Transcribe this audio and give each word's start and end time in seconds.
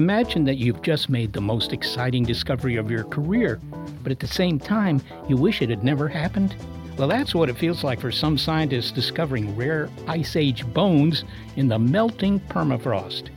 Imagine 0.00 0.44
that 0.44 0.56
you've 0.56 0.80
just 0.80 1.10
made 1.10 1.34
the 1.34 1.42
most 1.42 1.74
exciting 1.74 2.24
discovery 2.24 2.76
of 2.76 2.90
your 2.90 3.04
career, 3.04 3.60
but 4.02 4.10
at 4.10 4.18
the 4.18 4.26
same 4.26 4.58
time, 4.58 5.02
you 5.28 5.36
wish 5.36 5.60
it 5.60 5.68
had 5.68 5.84
never 5.84 6.08
happened. 6.08 6.56
Well, 6.96 7.06
that's 7.06 7.34
what 7.34 7.50
it 7.50 7.58
feels 7.58 7.84
like 7.84 8.00
for 8.00 8.10
some 8.10 8.38
scientists 8.38 8.92
discovering 8.92 9.54
rare 9.54 9.90
Ice 10.08 10.36
Age 10.36 10.64
bones 10.72 11.24
in 11.56 11.68
the 11.68 11.78
melting 11.78 12.40
permafrost. 12.40 13.28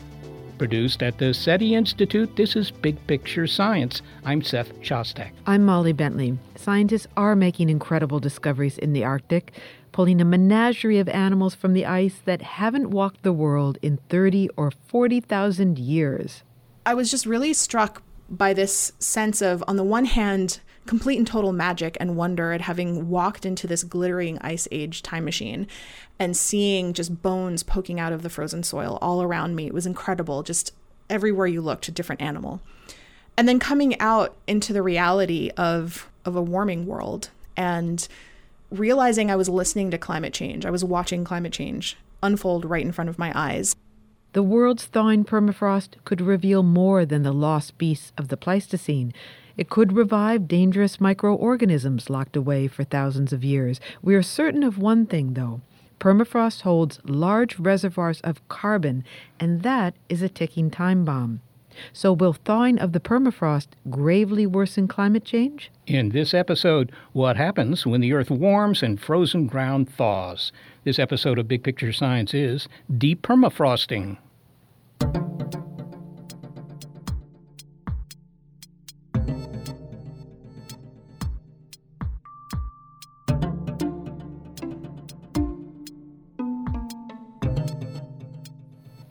Produced 0.58 1.04
at 1.04 1.18
the 1.18 1.34
SETI 1.34 1.76
Institute, 1.76 2.34
this 2.38 2.56
is 2.56 2.72
Big 2.72 2.96
Picture 3.08 3.46
Science. 3.46 4.02
I'm 4.24 4.42
Seth 4.42 4.74
Shostak. 4.80 5.32
I'm 5.46 5.66
Molly 5.66 5.92
Bentley. 5.92 6.38
Scientists 6.56 7.08
are 7.18 7.36
making 7.36 7.70
incredible 7.70 8.22
discoveries 8.22 8.78
in 8.78 8.94
the 8.94 9.04
Arctic, 9.04 9.52
pulling 9.92 10.22
a 10.22 10.26
menagerie 10.26 11.00
of 11.00 11.10
animals 11.10 11.56
from 11.56 11.74
the 11.74 11.86
ice 11.86 12.22
that 12.24 12.42
haven't 12.42 12.90
walked 12.90 13.24
the 13.24 13.34
world 13.34 13.78
in 13.82 13.98
30 14.08 14.50
or 14.56 14.72
40,000 14.72 15.78
years. 15.78 16.42
I 16.86 16.94
was 16.94 17.10
just 17.10 17.26
really 17.26 17.54
struck 17.54 18.02
by 18.30 18.54
this 18.54 18.92
sense 19.00 19.42
of, 19.42 19.64
on 19.68 19.76
the 19.76 19.84
one 19.84 20.06
hand, 20.06 20.60
complete 20.86 21.18
and 21.18 21.28
total 21.28 21.54
magic 21.54 21.96
and 22.00 22.18
wonder 22.18 22.52
at 22.52 22.62
having 22.62 23.10
walked 23.10 23.46
into 23.46 23.68
this 23.68 23.84
glittering 23.84 24.38
ice 24.40 24.68
age 24.72 25.02
time 25.02 25.24
machine 25.24 25.68
and 26.20 26.36
seeing 26.36 26.94
just 26.94 27.22
bones 27.22 27.64
poking 27.64 28.00
out 28.00 28.12
of 28.12 28.22
the 28.22 28.30
frozen 28.30 28.64
soil 28.64 28.98
all 29.02 29.22
around 29.22 29.56
me. 29.56 29.66
It 29.66 29.74
was 29.74 29.86
incredible. 29.86 30.44
Just 30.44 30.74
everywhere 31.10 31.48
you 31.48 31.62
looked, 31.62 31.88
a 31.88 31.92
different 31.92 32.22
animal. 32.22 32.62
And 33.38 33.48
then 33.48 33.60
coming 33.60 34.00
out 34.00 34.36
into 34.48 34.74
the 34.74 34.82
reality 34.82 35.52
of 35.58 36.10
of 36.26 36.36
a 36.36 36.42
warming 36.42 36.86
world 36.86 37.30
and 37.58 38.08
realizing 38.72 39.30
I 39.30 39.36
was 39.36 39.50
listening 39.50 39.92
to 39.92 39.98
climate 39.98 40.34
change. 40.34 40.66
I 40.66 40.70
was 40.70 40.84
watching 40.84 41.24
climate 41.26 41.52
change 41.52 41.98
unfold 42.22 42.64
right 42.66 42.84
in 42.84 42.94
front 42.94 43.10
of 43.10 43.20
my 43.20 43.32
eyes. 43.36 43.76
The 44.34 44.42
world's 44.42 44.86
thawing 44.86 45.26
permafrost 45.26 45.90
could 46.06 46.20
reveal 46.20 46.64
more 46.64 47.06
than 47.06 47.22
the 47.22 47.32
lost 47.32 47.78
beasts 47.78 48.12
of 48.18 48.30
the 48.30 48.38
Pleistocene. 48.38 49.14
It 49.58 49.70
could 49.70 49.94
revive 49.94 50.48
dangerous 50.48 51.00
microorganisms 51.00 52.10
locked 52.10 52.36
away 52.36 52.68
for 52.68 52.84
thousands 52.84 53.32
of 53.32 53.44
years. 53.44 53.80
We 54.02 54.16
are 54.16 54.24
certain 54.24 54.64
of 54.64 54.80
one 54.80 55.06
thing, 55.06 55.36
though. 55.36 55.62
Permafrost 56.00 56.62
holds 56.62 57.00
large 57.04 57.60
reservoirs 57.60 58.22
of 58.22 58.46
carbon, 58.48 59.04
and 59.40 59.62
that 59.62 59.94
is 60.10 60.24
a 60.24 60.30
ticking 60.30 60.72
time 60.72 61.06
bomb. 61.06 61.42
So, 61.92 62.12
will 62.12 62.34
thawing 62.34 62.80
of 62.80 62.92
the 62.92 63.00
permafrost 63.00 63.68
gravely 63.90 64.48
worsen 64.48 64.88
climate 64.88 65.26
change? 65.26 65.72
In 65.86 66.10
this 66.10 66.34
episode, 66.34 66.92
what 67.14 67.38
happens 67.38 67.86
when 67.86 68.02
the 68.02 68.14
Earth 68.14 68.32
warms 68.32 68.82
and 68.82 69.00
frozen 69.00 69.48
ground 69.48 69.90
thaws? 69.90 70.52
This 70.86 71.00
episode 71.00 71.40
of 71.40 71.48
Big 71.48 71.64
Picture 71.64 71.94
Science 71.94 72.34
is 72.34 72.68
de-permafrosting. 72.98 74.18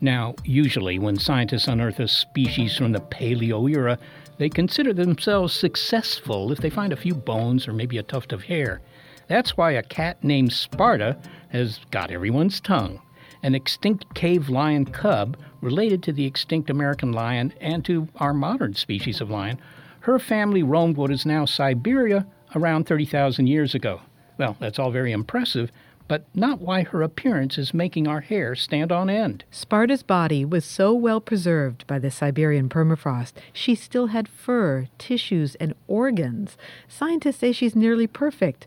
Now, 0.03 0.35
usually 0.45 0.99
when 0.99 1.17
scientists 1.17 1.69
unearth 1.69 2.01
a 2.01 2.09
species 2.09 2.77
from 2.77 2.93
the 2.93 3.01
Paleo 3.01 3.71
era, 3.71 3.99
they 4.37 4.51
consider 4.51 4.93
themselves 4.93 5.55
successful 5.55 6.53
if 6.53 6.59
they 6.59 6.69
find 6.69 6.93
a 6.93 6.97
few 6.97 7.15
bones 7.15 7.67
or 7.67 7.73
maybe 7.73 7.97
a 7.97 8.03
tuft 8.03 8.35
of 8.35 8.43
hair. 8.43 8.83
That's 9.29 9.57
why 9.57 9.71
a 9.71 9.83
cat 9.83 10.23
named 10.23 10.53
Sparta 10.53 11.17
has 11.53 11.81
got 11.91 12.11
everyone's 12.11 12.61
tongue. 12.61 13.01
An 13.43 13.55
extinct 13.55 14.15
cave 14.15 14.49
lion 14.49 14.87
cub, 14.87 15.37
related 15.61 16.03
to 16.03 16.13
the 16.13 16.25
extinct 16.25 16.71
American 16.71 17.13
lion 17.13 17.53
and 17.61 17.85
to 17.85 18.09
our 18.17 18.33
modern 18.33 18.75
species 18.75 19.21
of 19.21 19.31
lion, 19.31 19.61
her 20.01 20.19
family 20.19 20.63
roamed 20.63 20.97
what 20.97 21.11
is 21.13 21.27
now 21.27 21.45
Siberia 21.45 22.27
around 22.55 22.87
30,000 22.87 23.47
years 23.47 23.75
ago. 23.75 24.01
Well, 24.39 24.57
that's 24.59 24.79
all 24.79 24.91
very 24.91 25.13
impressive, 25.13 25.71
but 26.09 26.25
not 26.35 26.61
why 26.61 26.83
her 26.83 27.03
appearance 27.03 27.59
is 27.59 27.73
making 27.73 28.09
our 28.09 28.21
hair 28.21 28.55
stand 28.55 28.91
on 28.91 29.09
end. 29.09 29.45
Sparta's 29.51 30.03
body 30.03 30.45
was 30.45 30.65
so 30.65 30.93
well 30.93 31.21
preserved 31.21 31.87
by 31.87 31.99
the 31.99 32.11
Siberian 32.11 32.69
permafrost, 32.69 33.33
she 33.53 33.75
still 33.75 34.09
had 34.09 34.29
fur, 34.29 34.89
tissues, 34.99 35.55
and 35.57 35.75
organs. 35.87 36.57
Scientists 36.89 37.37
say 37.37 37.53
she's 37.53 37.77
nearly 37.77 38.07
perfect. 38.07 38.67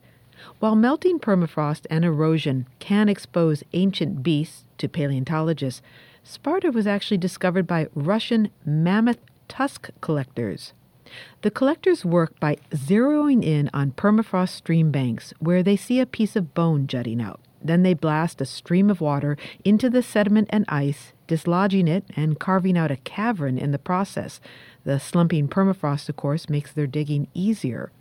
While 0.60 0.76
melting 0.76 1.20
permafrost 1.20 1.86
and 1.90 2.06
erosion 2.06 2.68
can 2.80 3.10
expose 3.10 3.64
ancient 3.74 4.24
beasts 4.24 4.66
to 4.78 4.90
paleontologists, 4.90 5.82
Sparta 6.24 6.72
was 6.72 6.88
actually 6.88 7.18
discovered 7.18 7.68
by 7.68 7.88
Russian 7.94 8.50
mammoth 8.66 9.20
tusk 9.48 9.90
collectors. 10.02 10.74
The 11.44 11.52
collectors 11.52 12.04
work 12.04 12.40
by 12.40 12.58
zeroing 12.72 13.44
in 13.44 13.70
on 13.74 13.92
permafrost 13.92 14.50
stream 14.50 14.92
banks 14.92 15.34
where 15.40 15.62
they 15.62 15.76
see 15.76 16.00
a 16.00 16.06
piece 16.06 16.36
of 16.36 16.54
bone 16.54 16.88
jutting 16.88 17.22
out. 17.22 17.40
Then 17.64 17.84
they 17.84 17.94
blast 17.94 18.42
a 18.42 18.46
stream 18.46 18.90
of 18.90 19.02
water 19.02 19.38
into 19.64 19.90
the 19.90 20.04
sediment 20.04 20.50
and 20.52 20.66
ice, 20.68 21.14
dislodging 21.28 21.88
it 21.88 22.04
and 22.16 22.40
carving 22.40 22.78
out 22.78 22.92
a 22.92 22.98
cavern 22.98 23.58
in 23.58 23.72
the 23.72 23.80
process. 23.80 24.40
The 24.84 25.00
slumping 25.00 25.48
permafrost, 25.48 26.10
of 26.10 26.16
course, 26.16 26.50
makes 26.50 26.72
their 26.72 26.88
digging 26.88 27.28
easier. 27.34 27.92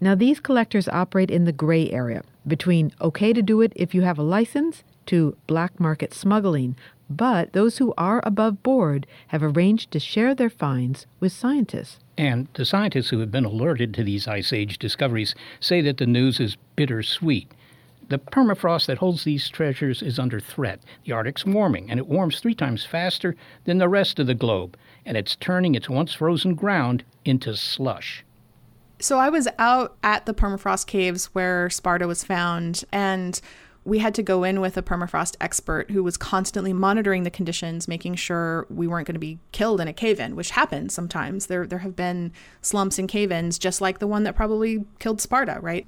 Now, 0.00 0.14
these 0.14 0.40
collectors 0.40 0.88
operate 0.88 1.30
in 1.30 1.44
the 1.44 1.52
gray 1.52 1.90
area 1.90 2.22
between 2.46 2.92
okay 3.00 3.32
to 3.32 3.42
do 3.42 3.60
it 3.60 3.72
if 3.76 3.94
you 3.94 4.02
have 4.02 4.18
a 4.18 4.22
license 4.22 4.82
to 5.06 5.36
black 5.46 5.78
market 5.80 6.14
smuggling, 6.14 6.76
but 7.08 7.52
those 7.52 7.78
who 7.78 7.92
are 7.98 8.20
above 8.24 8.62
board 8.62 9.06
have 9.28 9.42
arranged 9.42 9.90
to 9.90 9.98
share 9.98 10.34
their 10.34 10.50
finds 10.50 11.06
with 11.18 11.32
scientists. 11.32 11.98
And 12.16 12.46
the 12.54 12.64
scientists 12.64 13.10
who 13.10 13.18
have 13.18 13.32
been 13.32 13.44
alerted 13.44 13.92
to 13.94 14.04
these 14.04 14.28
Ice 14.28 14.52
Age 14.52 14.78
discoveries 14.78 15.34
say 15.58 15.80
that 15.80 15.96
the 15.96 16.06
news 16.06 16.38
is 16.38 16.56
bittersweet. 16.76 17.50
The 18.08 18.18
permafrost 18.18 18.86
that 18.86 18.98
holds 18.98 19.24
these 19.24 19.48
treasures 19.48 20.02
is 20.02 20.18
under 20.18 20.40
threat. 20.40 20.80
The 21.04 21.12
Arctic's 21.12 21.46
warming, 21.46 21.90
and 21.90 21.98
it 21.98 22.08
warms 22.08 22.40
three 22.40 22.54
times 22.54 22.84
faster 22.84 23.36
than 23.64 23.78
the 23.78 23.88
rest 23.88 24.18
of 24.18 24.26
the 24.26 24.34
globe, 24.34 24.76
and 25.06 25.16
it's 25.16 25.36
turning 25.36 25.74
its 25.74 25.88
once 25.88 26.12
frozen 26.12 26.54
ground 26.54 27.04
into 27.24 27.56
slush. 27.56 28.24
So 29.00 29.18
I 29.18 29.30
was 29.30 29.48
out 29.58 29.96
at 30.02 30.26
the 30.26 30.34
permafrost 30.34 30.86
caves 30.86 31.26
where 31.26 31.70
Sparta 31.70 32.06
was 32.06 32.22
found, 32.22 32.84
and 32.92 33.40
we 33.82 33.98
had 33.98 34.14
to 34.16 34.22
go 34.22 34.44
in 34.44 34.60
with 34.60 34.76
a 34.76 34.82
permafrost 34.82 35.36
expert 35.40 35.90
who 35.90 36.04
was 36.04 36.18
constantly 36.18 36.74
monitoring 36.74 37.22
the 37.22 37.30
conditions, 37.30 37.88
making 37.88 38.16
sure 38.16 38.66
we 38.68 38.86
weren't 38.86 39.06
going 39.06 39.14
to 39.14 39.18
be 39.18 39.38
killed 39.52 39.80
in 39.80 39.88
a 39.88 39.92
cave-in, 39.94 40.36
which 40.36 40.50
happens 40.50 40.92
sometimes. 40.92 41.46
There 41.46 41.66
there 41.66 41.78
have 41.78 41.96
been 41.96 42.32
slumps 42.60 42.98
in 42.98 43.06
cave-ins 43.06 43.58
just 43.58 43.80
like 43.80 44.00
the 44.00 44.06
one 44.06 44.24
that 44.24 44.36
probably 44.36 44.84
killed 44.98 45.20
Sparta, 45.22 45.58
right? 45.62 45.86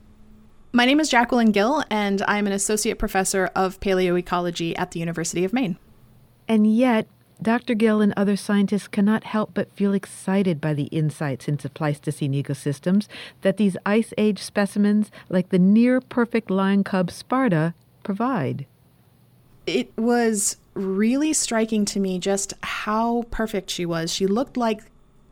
My 0.73 0.87
name 0.87 0.99
is 0.99 1.11
Jacquelyn 1.11 1.53
Gill, 1.53 1.85
and 1.91 2.23
I'm 2.23 2.47
an 2.47 2.55
associate 2.55 2.99
professor 2.99 3.51
of 3.55 3.79
paleoecology 3.81 4.75
at 4.75 4.93
the 4.93 5.01
University 5.01 5.45
of 5.45 5.53
Maine. 5.53 5.77
And 6.49 6.75
yet, 6.75 7.07
Dr. 7.43 7.75
Gill 7.75 8.01
and 8.01 8.15
other 8.17 8.37
scientists 8.37 8.89
cannot 8.89 9.25
help 9.25 9.53
but 9.55 9.73
feel 9.73 9.93
excited 9.93 10.61
by 10.61 10.75
the 10.75 10.85
insights 10.85 11.49
into 11.49 11.69
Pleistocene 11.69 12.33
ecosystems 12.33 13.09
that 13.43 13.57
these 13.57 13.77
Ice 13.85 14.15
Age 14.17 14.39
specimens, 14.39 15.11
like 15.29 15.49
the 15.49 15.59
near 15.59 16.01
perfect 16.01 16.51
lion 16.51 16.85
cub 16.85 17.11
Sparta, 17.11 17.75
provide. 18.03 18.67
It 19.67 19.93
was 19.97 20.57
really 20.75 21.33
striking 21.33 21.85
to 21.87 22.01
me 22.01 22.19
just 22.19 22.55
how 22.63 23.25
perfect 23.31 23.71
she 23.71 23.87
was. 23.87 24.13
She 24.13 24.27
looked 24.27 24.57
like 24.57 24.83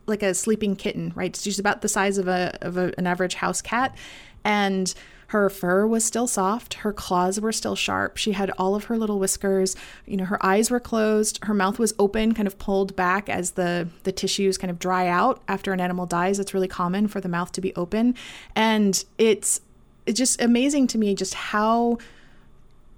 like 0.07 0.23
a 0.23 0.33
sleeping 0.33 0.75
kitten, 0.75 1.13
right? 1.15 1.35
She's 1.35 1.59
about 1.59 1.81
the 1.81 1.87
size 1.87 2.17
of 2.17 2.27
a 2.27 2.57
of 2.61 2.77
a, 2.77 2.93
an 2.97 3.07
average 3.07 3.35
house 3.35 3.61
cat, 3.61 3.95
and 4.43 4.93
her 5.31 5.49
fur 5.49 5.87
was 5.87 6.03
still 6.03 6.27
soft, 6.27 6.73
her 6.73 6.91
claws 6.91 7.39
were 7.39 7.53
still 7.53 7.75
sharp. 7.75 8.17
She 8.17 8.33
had 8.33 8.51
all 8.57 8.75
of 8.75 8.85
her 8.85 8.97
little 8.97 9.17
whiskers. 9.17 9.77
You 10.05 10.17
know, 10.17 10.25
her 10.25 10.45
eyes 10.45 10.69
were 10.69 10.79
closed, 10.81 11.39
her 11.43 11.53
mouth 11.53 11.79
was 11.79 11.93
open, 11.97 12.33
kind 12.33 12.47
of 12.47 12.59
pulled 12.59 12.97
back 12.97 13.29
as 13.29 13.51
the 13.51 13.87
the 14.03 14.11
tissues 14.11 14.57
kind 14.57 14.69
of 14.69 14.77
dry 14.77 15.07
out 15.07 15.41
after 15.47 15.71
an 15.71 15.79
animal 15.79 16.05
dies. 16.05 16.37
It's 16.37 16.53
really 16.53 16.67
common 16.67 17.07
for 17.07 17.21
the 17.21 17.29
mouth 17.29 17.53
to 17.53 17.61
be 17.61 17.73
open, 17.75 18.13
and 18.57 19.05
it's 19.17 19.61
it's 20.05 20.17
just 20.17 20.41
amazing 20.41 20.87
to 20.87 20.97
me 20.97 21.15
just 21.15 21.33
how 21.33 21.97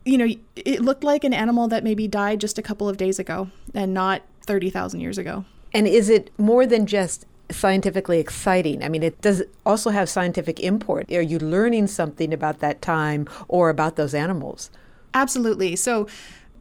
you 0.04 0.18
know, 0.18 0.28
it 0.56 0.82
looked 0.82 1.04
like 1.04 1.24
an 1.24 1.34
animal 1.34 1.68
that 1.68 1.84
maybe 1.84 2.08
died 2.08 2.42
just 2.42 2.58
a 2.58 2.64
couple 2.64 2.90
of 2.90 2.98
days 2.98 3.20
ago 3.20 3.50
and 3.76 3.94
not 3.94 4.24
30,000 4.48 5.00
years 5.00 5.18
ago. 5.18 5.46
And 5.72 5.88
is 5.88 6.10
it 6.10 6.30
more 6.38 6.66
than 6.66 6.88
just 6.88 7.26
scientifically 7.54 8.20
exciting? 8.20 8.84
I 8.84 8.90
mean, 8.90 9.04
it 9.04 9.22
does 9.22 9.44
also 9.66 9.90
have 9.90 10.10
scientific 10.10 10.60
import. 10.60 11.12
Are 11.12 11.22
you 11.22 11.40
learning 11.40 11.88
something 11.88 12.34
about 12.34 12.60
that 12.60 12.82
time 12.82 13.28
or 13.48 13.70
about 13.70 13.96
those 13.96 14.14
animals? 14.14 14.70
Absolutely. 15.14 15.76
So, 15.76 16.08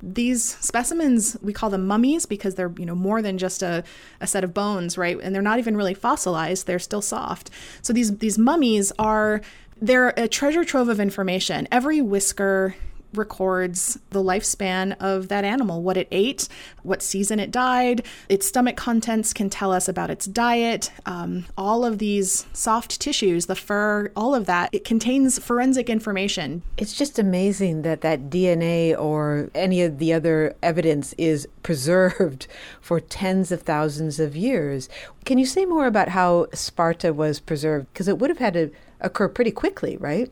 these 0.02 0.42
specimens 0.42 1.36
we 1.42 1.52
call 1.52 1.70
them 1.70 1.86
mummies 1.86 2.26
because 2.26 2.56
they're 2.56 2.72
you 2.76 2.84
know 2.84 2.94
more 2.94 3.22
than 3.22 3.38
just 3.38 3.62
a, 3.62 3.84
a 4.20 4.26
set 4.26 4.42
of 4.42 4.52
bones 4.52 4.98
right 4.98 5.16
and 5.22 5.32
they're 5.32 5.40
not 5.40 5.60
even 5.60 5.76
really 5.76 5.94
fossilized 5.94 6.66
they're 6.66 6.80
still 6.80 7.00
soft 7.00 7.50
so 7.82 7.92
these 7.92 8.18
these 8.18 8.36
mummies 8.36 8.90
are 8.98 9.40
they're 9.80 10.08
a 10.16 10.26
treasure 10.26 10.64
trove 10.64 10.88
of 10.88 10.98
information 10.98 11.68
every 11.70 12.00
whisker 12.00 12.74
records 13.14 13.98
the 14.10 14.22
lifespan 14.22 14.96
of 15.00 15.28
that 15.28 15.44
animal, 15.44 15.82
what 15.82 15.96
it 15.96 16.08
ate, 16.10 16.48
what 16.82 17.02
season 17.02 17.38
it 17.38 17.50
died. 17.50 18.04
Its 18.28 18.46
stomach 18.46 18.76
contents 18.76 19.32
can 19.32 19.50
tell 19.50 19.72
us 19.72 19.88
about 19.88 20.10
its 20.10 20.26
diet. 20.26 20.90
Um, 21.06 21.44
all 21.56 21.84
of 21.84 21.98
these 21.98 22.46
soft 22.52 23.00
tissues, 23.00 23.46
the 23.46 23.54
fur, 23.54 24.10
all 24.16 24.34
of 24.34 24.46
that, 24.46 24.70
it 24.72 24.84
contains 24.84 25.38
forensic 25.38 25.88
information. 25.88 26.62
It's 26.76 26.94
just 26.94 27.18
amazing 27.18 27.82
that 27.82 28.00
that 28.02 28.30
DNA 28.30 28.98
or 28.98 29.50
any 29.54 29.82
of 29.82 29.98
the 29.98 30.12
other 30.12 30.54
evidence 30.62 31.14
is 31.18 31.48
preserved 31.62 32.46
for 32.80 33.00
tens 33.00 33.52
of 33.52 33.62
thousands 33.62 34.18
of 34.20 34.36
years. 34.36 34.88
Can 35.24 35.38
you 35.38 35.46
say 35.46 35.64
more 35.64 35.86
about 35.86 36.08
how 36.08 36.46
Sparta 36.52 37.12
was 37.12 37.40
preserved? 37.40 37.92
Because 37.92 38.08
it 38.08 38.18
would 38.18 38.30
have 38.30 38.38
had 38.38 38.54
to 38.54 38.70
occur 39.00 39.28
pretty 39.28 39.50
quickly, 39.50 39.96
right? 39.96 40.30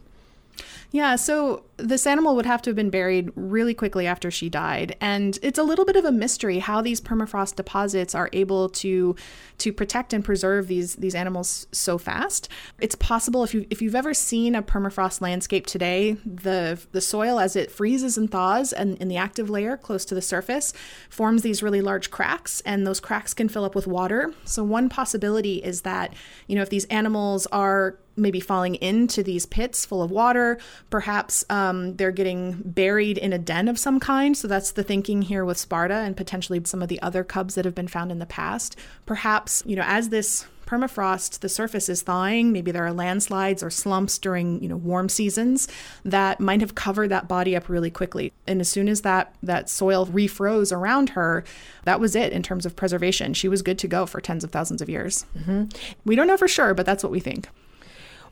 Yeah, 0.92 1.16
so 1.16 1.64
this 1.76 2.06
animal 2.06 2.34
would 2.34 2.46
have 2.46 2.62
to 2.62 2.70
have 2.70 2.76
been 2.76 2.90
buried 2.90 3.30
really 3.36 3.74
quickly 3.74 4.06
after 4.06 4.30
she 4.30 4.48
died, 4.48 4.96
and 5.00 5.38
it's 5.40 5.58
a 5.58 5.62
little 5.62 5.84
bit 5.84 5.94
of 5.94 6.04
a 6.04 6.10
mystery 6.10 6.58
how 6.58 6.82
these 6.82 7.00
permafrost 7.00 7.54
deposits 7.54 8.14
are 8.14 8.28
able 8.32 8.68
to 8.70 9.14
to 9.58 9.72
protect 9.72 10.12
and 10.12 10.24
preserve 10.24 10.66
these 10.66 10.96
these 10.96 11.14
animals 11.14 11.68
so 11.70 11.96
fast. 11.96 12.48
It's 12.80 12.96
possible 12.96 13.44
if 13.44 13.54
you 13.54 13.66
if 13.70 13.80
you've 13.80 13.94
ever 13.94 14.14
seen 14.14 14.56
a 14.56 14.62
permafrost 14.62 15.20
landscape 15.20 15.66
today, 15.66 16.16
the 16.24 16.80
the 16.90 17.00
soil 17.00 17.38
as 17.38 17.54
it 17.54 17.70
freezes 17.70 18.18
and 18.18 18.30
thaws 18.30 18.72
and 18.72 18.98
in 18.98 19.06
the 19.06 19.16
active 19.16 19.48
layer 19.48 19.76
close 19.76 20.04
to 20.06 20.14
the 20.16 20.22
surface 20.22 20.72
forms 21.08 21.42
these 21.42 21.62
really 21.62 21.80
large 21.80 22.10
cracks, 22.10 22.62
and 22.62 22.84
those 22.84 22.98
cracks 22.98 23.32
can 23.32 23.48
fill 23.48 23.64
up 23.64 23.76
with 23.76 23.86
water. 23.86 24.34
So 24.44 24.64
one 24.64 24.88
possibility 24.88 25.56
is 25.62 25.82
that 25.82 26.14
you 26.48 26.56
know 26.56 26.62
if 26.62 26.70
these 26.70 26.86
animals 26.86 27.46
are 27.46 27.96
maybe 28.16 28.40
falling 28.40 28.74
into 28.76 29.22
these 29.22 29.46
pits 29.46 29.84
full 29.84 30.02
of 30.02 30.10
water. 30.10 30.58
Perhaps 30.88 31.44
um, 31.50 31.96
they're 31.96 32.10
getting 32.10 32.62
buried 32.64 33.18
in 33.18 33.32
a 33.32 33.38
den 33.38 33.68
of 33.68 33.78
some 33.78 34.00
kind. 34.00 34.36
So 34.36 34.48
that's 34.48 34.72
the 34.72 34.82
thinking 34.82 35.22
here 35.22 35.44
with 35.44 35.58
Sparta 35.58 35.94
and 35.94 36.16
potentially 36.16 36.60
some 36.64 36.82
of 36.82 36.88
the 36.88 37.00
other 37.02 37.24
cubs 37.24 37.54
that 37.54 37.64
have 37.64 37.74
been 37.74 37.88
found 37.88 38.10
in 38.10 38.18
the 38.18 38.26
past. 38.26 38.76
Perhaps, 39.06 39.62
you 39.66 39.76
know, 39.76 39.84
as 39.86 40.08
this 40.08 40.46
permafrost, 40.70 41.40
the 41.40 41.48
surface 41.48 41.88
is 41.88 42.02
thawing. 42.02 42.52
Maybe 42.52 42.70
there 42.70 42.86
are 42.86 42.92
landslides 42.92 43.62
or 43.62 43.70
slumps 43.70 44.18
during, 44.18 44.62
you 44.62 44.68
know, 44.68 44.76
warm 44.76 45.08
seasons 45.08 45.66
that 46.04 46.38
might 46.38 46.60
have 46.60 46.76
covered 46.76 47.08
that 47.08 47.26
body 47.26 47.56
up 47.56 47.68
really 47.68 47.90
quickly. 47.90 48.32
And 48.46 48.60
as 48.60 48.68
soon 48.68 48.88
as 48.88 49.00
that 49.00 49.34
that 49.42 49.68
soil 49.68 50.06
refroze 50.06 50.72
around 50.72 51.10
her, 51.10 51.42
that 51.84 51.98
was 51.98 52.14
it 52.14 52.32
in 52.32 52.42
terms 52.44 52.66
of 52.66 52.76
preservation. 52.76 53.34
She 53.34 53.48
was 53.48 53.62
good 53.62 53.78
to 53.80 53.88
go 53.88 54.06
for 54.06 54.20
tens 54.20 54.44
of 54.44 54.52
thousands 54.52 54.80
of 54.80 54.88
years. 54.88 55.26
Mm-hmm. 55.36 55.64
We 56.04 56.14
don't 56.14 56.28
know 56.28 56.36
for 56.36 56.48
sure, 56.48 56.72
but 56.72 56.86
that's 56.86 57.02
what 57.02 57.12
we 57.12 57.20
think. 57.20 57.48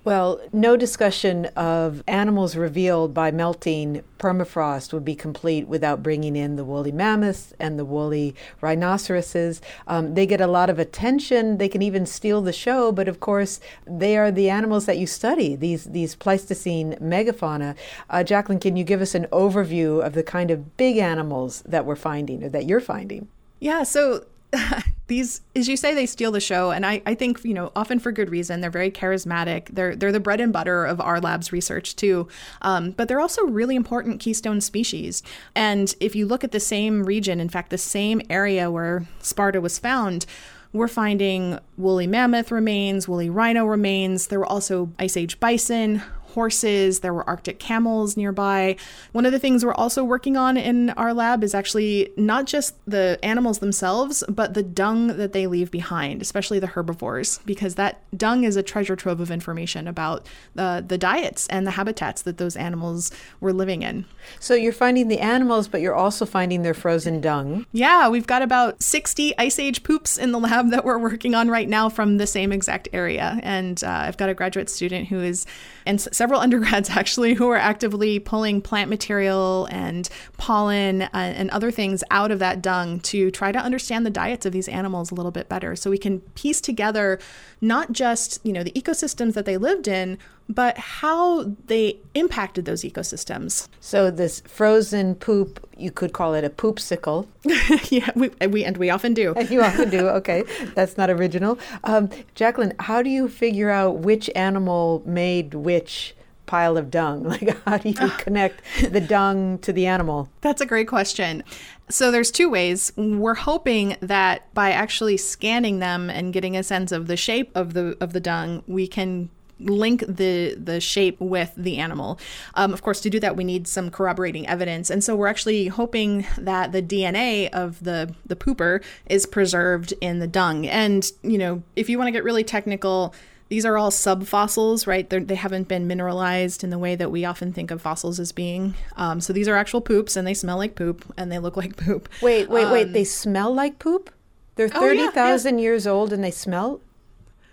Well, 0.09 0.41
no 0.55 0.75
discussion 0.75 1.45
of 1.55 2.03
animals 2.09 2.57
revealed 2.57 3.13
by 3.13 3.31
melting 3.31 4.03
permafrost 4.19 4.91
would 4.95 5.05
be 5.05 5.15
complete 5.15 5.69
without 5.69 6.03
bringing 6.03 6.35
in 6.35 6.57
the 6.57 6.65
woolly 6.65 6.93
mammoths 6.93 7.53
and 7.61 7.79
the 7.79 7.85
woolly 7.85 8.35
rhinoceroses. 8.63 9.61
Um, 9.87 10.15
they 10.15 10.25
get 10.25 10.41
a 10.41 10.47
lot 10.47 10.71
of 10.71 10.79
attention. 10.79 11.59
They 11.59 11.69
can 11.69 11.83
even 11.83 12.07
steal 12.07 12.41
the 12.41 12.55
show, 12.55 12.91
but 12.91 13.07
of 13.07 13.21
course, 13.21 13.61
they 13.87 14.17
are 14.17 14.31
the 14.31 14.49
animals 14.49 14.87
that 14.87 14.97
you 14.97 15.07
study, 15.07 15.55
these, 15.55 15.85
these 15.85 16.15
Pleistocene 16.15 16.95
megafauna. 17.03 17.77
Uh, 18.09 18.25
Jacquelyn, 18.25 18.63
can 18.63 18.79
you 18.79 18.85
give 18.85 19.03
us 19.03 19.15
an 19.15 19.27
overview 19.27 20.03
of 20.03 20.15
the 20.15 20.23
kind 20.23 20.51
of 20.51 20.79
big 20.79 20.97
animals 20.97 21.61
that 21.67 21.85
we're 21.85 21.97
finding 21.97 22.43
or 22.43 22.49
that 22.49 22.65
you're 22.65 22.81
finding? 22.81 23.29
Yeah, 23.61 23.83
so 23.83 24.25
these 25.09 25.41
as 25.57 25.69
you 25.69 25.77
say 25.77 25.95
they 25.95 26.07
steal 26.07 26.31
the 26.31 26.41
show 26.41 26.71
and 26.71 26.85
I, 26.85 27.03
I 27.07 27.15
think 27.15 27.45
you 27.45 27.55
know 27.55 27.73
often 27.77 27.99
for 27.99 28.13
good 28.13 28.31
reason. 28.31 28.61
They're 28.61 28.71
very 28.71 28.91
charismatic. 28.91 29.69
They're 29.73 29.97
they're 29.97 30.13
the 30.13 30.21
bread 30.21 30.41
and 30.41 30.53
butter 30.53 30.85
of 30.85 31.01
our 31.01 31.21
lab's 31.21 31.53
research 31.53 31.97
too. 31.97 32.29
Um, 32.63 32.93
but 32.93 33.09
they're 33.09 33.21
also 33.21 33.45
really 33.45 33.77
important 33.77 34.21
keystone 34.21 34.61
species. 34.61 35.23
And 35.55 35.95
if 36.01 36.15
you 36.15 36.27
look 36.27 36.45
at 36.45 36.53
the 36.53 36.61
same 36.61 37.05
region 37.05 37.41
in 37.41 37.49
fact 37.49 37.71
the 37.71 37.79
same 37.79 38.23
area 38.31 38.71
where 38.71 39.07
sparta 39.21 39.61
was 39.61 39.79
found 39.79 40.27
we're 40.73 40.89
finding 40.89 41.59
woolly 41.79 42.07
mammoth 42.07 42.53
remains, 42.53 43.09
woolly 43.09 43.31
rhino 43.31 43.65
remains. 43.65 44.27
There 44.27 44.39
were 44.39 44.47
also 44.47 44.93
ice 44.99 45.17
age 45.17 45.41
bison, 45.41 46.03
horses, 46.39 47.01
there 47.01 47.13
were 47.13 47.29
Arctic 47.29 47.59
camels 47.59 48.17
nearby. 48.17 48.77
One 49.11 49.27
of 49.27 49.33
the 49.33 49.41
things 49.41 49.65
we're 49.65 49.75
also 49.75 50.05
working 50.05 50.37
on 50.37 50.57
in 50.57 50.91
our 50.91 51.13
lab 51.13 51.43
is 51.43 51.53
actually 51.53 52.13
not 52.17 52.47
just 52.47 52.77
the 52.87 53.19
animals 53.25 53.59
themselves, 53.59 54.23
but 54.29 54.55
the 54.55 54.63
dung 54.63 55.09
that 55.09 55.33
they 55.33 55.49
leave 55.49 55.73
behind, 55.73 56.23
especially 56.23 56.61
the 56.61 56.69
herbivores, 56.69 57.41
because 57.45 57.75
that 57.75 58.03
dung 58.17 58.45
is 58.45 58.55
a 58.55 58.63
treasure 58.63 58.95
trove 58.95 59.19
of 59.19 59.33
information 59.33 59.89
about 59.89 60.29
the, 60.55 60.85
the 60.87 60.97
diets 60.97 61.49
and 61.49 61.67
the 61.67 61.73
habitats 61.73 62.23
that 62.23 62.39
those 62.39 62.55
animals 62.55 63.11
were 63.41 63.53
living 63.53 63.83
in. 63.83 64.05
So 64.39 64.55
you're 64.55 64.73
finding 64.73 65.09
the 65.09 65.19
animals, 65.19 65.67
but 65.67 65.81
you're 65.81 65.97
also 65.97 66.25
finding 66.25 66.63
their 66.63 66.73
frozen 66.73 67.21
dung. 67.21 67.67
Yeah, 67.73 68.09
we've 68.09 68.29
got 68.29 68.43
about 68.43 68.81
60 68.81 69.37
ice 69.39 69.59
age 69.59 69.83
poops 69.83 70.17
in 70.17 70.31
the 70.31 70.39
lab 70.39 70.71
that 70.75 70.85
we're 70.85 70.99
working 70.99 71.35
on 71.35 71.51
right 71.51 71.69
now 71.69 71.89
from 71.89 72.19
the 72.19 72.29
same 72.29 72.53
exact 72.53 72.87
area. 72.93 73.41
And 73.43 73.83
uh, 73.83 74.05
I've 74.07 74.17
got 74.17 74.29
a 74.29 74.35
graduate 74.35 74.71
student 74.71 75.09
who 75.09 75.19
is, 75.19 75.47
and 75.85 76.01
several 76.01 76.28
undergrads 76.37 76.91
actually, 76.91 77.35
who 77.35 77.49
are 77.49 77.57
actively 77.57 78.19
pulling 78.19 78.61
plant 78.61 78.91
material 78.91 79.67
and 79.71 80.09
pollen 80.37 81.03
uh, 81.03 81.09
and 81.13 81.51
other 81.51 81.71
things 81.71 82.05
out 82.11 82.31
of 82.31 82.39
that 82.39 82.63
dung 82.63 83.01
to 83.01 83.31
try 83.31 83.53
to 83.53 83.59
understand 83.59 84.05
the 84.05 84.11
diets 84.11 84.47
of 84.47 84.53
these 84.53 84.69
animals 84.69 85.11
a 85.11 85.15
little 85.15 85.33
bit 85.33 85.49
better. 85.49 85.77
So 85.77 85.91
we 85.91 85.99
can 85.99 86.21
piece 86.35 86.61
together 86.61 87.19
not 87.61 87.93
just, 87.93 88.41
you 88.45 88.53
know, 88.53 88.63
the 88.63 88.73
ecosystems 88.73 89.35
that 89.35 89.45
they 89.45 89.57
lived 89.57 89.89
in, 89.89 90.19
but 90.49 90.79
how 90.79 91.45
they 91.67 91.99
impacted 92.15 92.65
those 92.65 92.83
ecosystems. 92.83 93.69
So 93.81 94.11
this 94.11 94.41
frozen 94.41 95.15
poop, 95.15 95.67
you 95.77 95.91
could 95.91 96.13
call 96.13 96.35
it 96.35 96.45
a 96.45 96.51
poopsicle. 96.51 97.27
yeah, 97.91 98.11
we, 98.15 98.31
we 98.47 98.65
and 98.65 98.77
we 98.77 98.91
often 98.91 99.13
do. 99.13 99.35
And 99.35 99.51
you 99.51 99.63
often 99.63 99.91
do. 99.91 100.09
Okay, 100.09 100.45
that's 100.75 100.97
not 100.97 101.11
original. 101.11 101.59
Um, 101.85 102.09
Jacquelyn, 102.35 102.75
how 102.81 103.03
do 103.03 103.11
you 103.11 103.29
figure 103.29 103.71
out 103.71 103.99
which 103.99 104.31
animal 104.35 105.03
made 105.05 105.55
which? 105.55 106.15
Pile 106.49 106.77
of 106.77 106.91
dung? 106.91 107.23
Like, 107.29 107.63
how 107.65 107.77
do 107.77 107.91
you 107.91 108.09
connect 108.17 108.63
the 108.91 109.01
dung 109.01 109.59
to 109.59 109.73
the 109.73 109.87
animal? 109.87 110.31
That's 110.41 110.63
a 110.63 110.67
great 110.67 110.89
question. 110.89 111.45
So 111.91 112.11
there's 112.11 112.31
two 112.31 112.49
ways. 112.49 112.91
We're 112.97 113.35
hoping 113.35 113.97
that 114.01 114.53
by 114.55 114.73
actually 114.73 115.19
scanning 115.19 115.79
them 115.79 116.09
and 116.09 116.33
getting 116.33 116.57
a 116.57 116.63
sense 116.63 116.91
of 116.91 117.07
the 117.07 117.17
shape 117.17 117.51
of 117.55 117.75
the 117.75 117.97
of 118.01 118.15
the 118.15 118.21
dung, 118.21 118.63
we 118.67 118.89
can 118.89 119.31
link 119.61 120.05
the 120.07 120.55
the 120.55 120.81
shape 120.81 121.21
with 121.21 121.53
the 121.57 121.77
animal. 121.79 122.19
Um, 122.55 122.73
of 122.73 122.83
course, 122.83 123.01
to 123.03 123.11
do 123.11 123.21
that, 123.21 123.37
we 123.37 123.45
need 123.45 123.67
some 123.69 123.91
corroborating 123.91 124.47
evidence, 124.47 124.91
and 124.91 125.03
so 125.03 125.17
we're 125.17 125.27
actually 125.27 125.69
hoping 125.69 126.27
that 126.39 126.73
the 126.73 126.83
DNA 126.83 127.51
of 127.51 127.83
the 127.85 128.15
the 128.27 128.37
pooper 128.37 128.83
is 129.07 129.27
preserved 129.27 129.93
in 130.01 130.19
the 130.19 130.27
dung. 130.29 130.67
And 130.67 131.11
you 131.23 131.39
know, 131.39 131.63
if 131.77 131.89
you 131.89 131.99
want 131.99 132.09
to 132.09 132.13
get 132.13 132.25
really 132.25 132.45
technical, 132.45 133.15
These 133.49 133.65
are 133.65 133.79
all 133.79 133.91
subfossils, 133.91 134.87
right? 134.87 135.09
They're, 135.09 135.21
they 135.21 135.35
have 135.35 135.53
not 135.53 135.69
been 135.69 135.87
mineralized 135.87 136.63
in 136.63 136.71
the 136.71 136.79
way 136.79 136.95
that 136.97 137.11
we 137.11 137.25
often 137.25 137.53
think 137.53 137.71
of 137.71 137.81
fossils 137.81 138.21
as 138.21 138.31
being. 138.33 138.75
Um, 138.97 139.21
so 139.21 139.33
these 139.33 139.49
are 139.49 139.57
actual 139.57 139.81
poops, 139.81 140.17
and 140.17 140.27
they 140.27 140.35
smell 140.35 140.59
like 140.59 140.75
poop, 140.75 141.05
and 141.17 141.33
they 141.33 141.39
look 141.39 141.57
like 141.57 141.77
poop. 141.77 142.09
Wait, 142.21 142.51
wait, 142.51 142.65
um, 142.65 142.73
wait. 142.73 142.93
They 142.93 143.05
smell 143.05 143.55
like 143.55 143.79
poop? 143.79 144.11
They're 144.57 144.69
30,000 144.69 145.15
oh, 145.17 145.57
yeah, 145.57 145.61
yeah. 145.61 145.63
years 145.63 145.87
old 145.87 146.13
and 146.13 146.23
they 146.23 146.33
smell? 146.33 146.81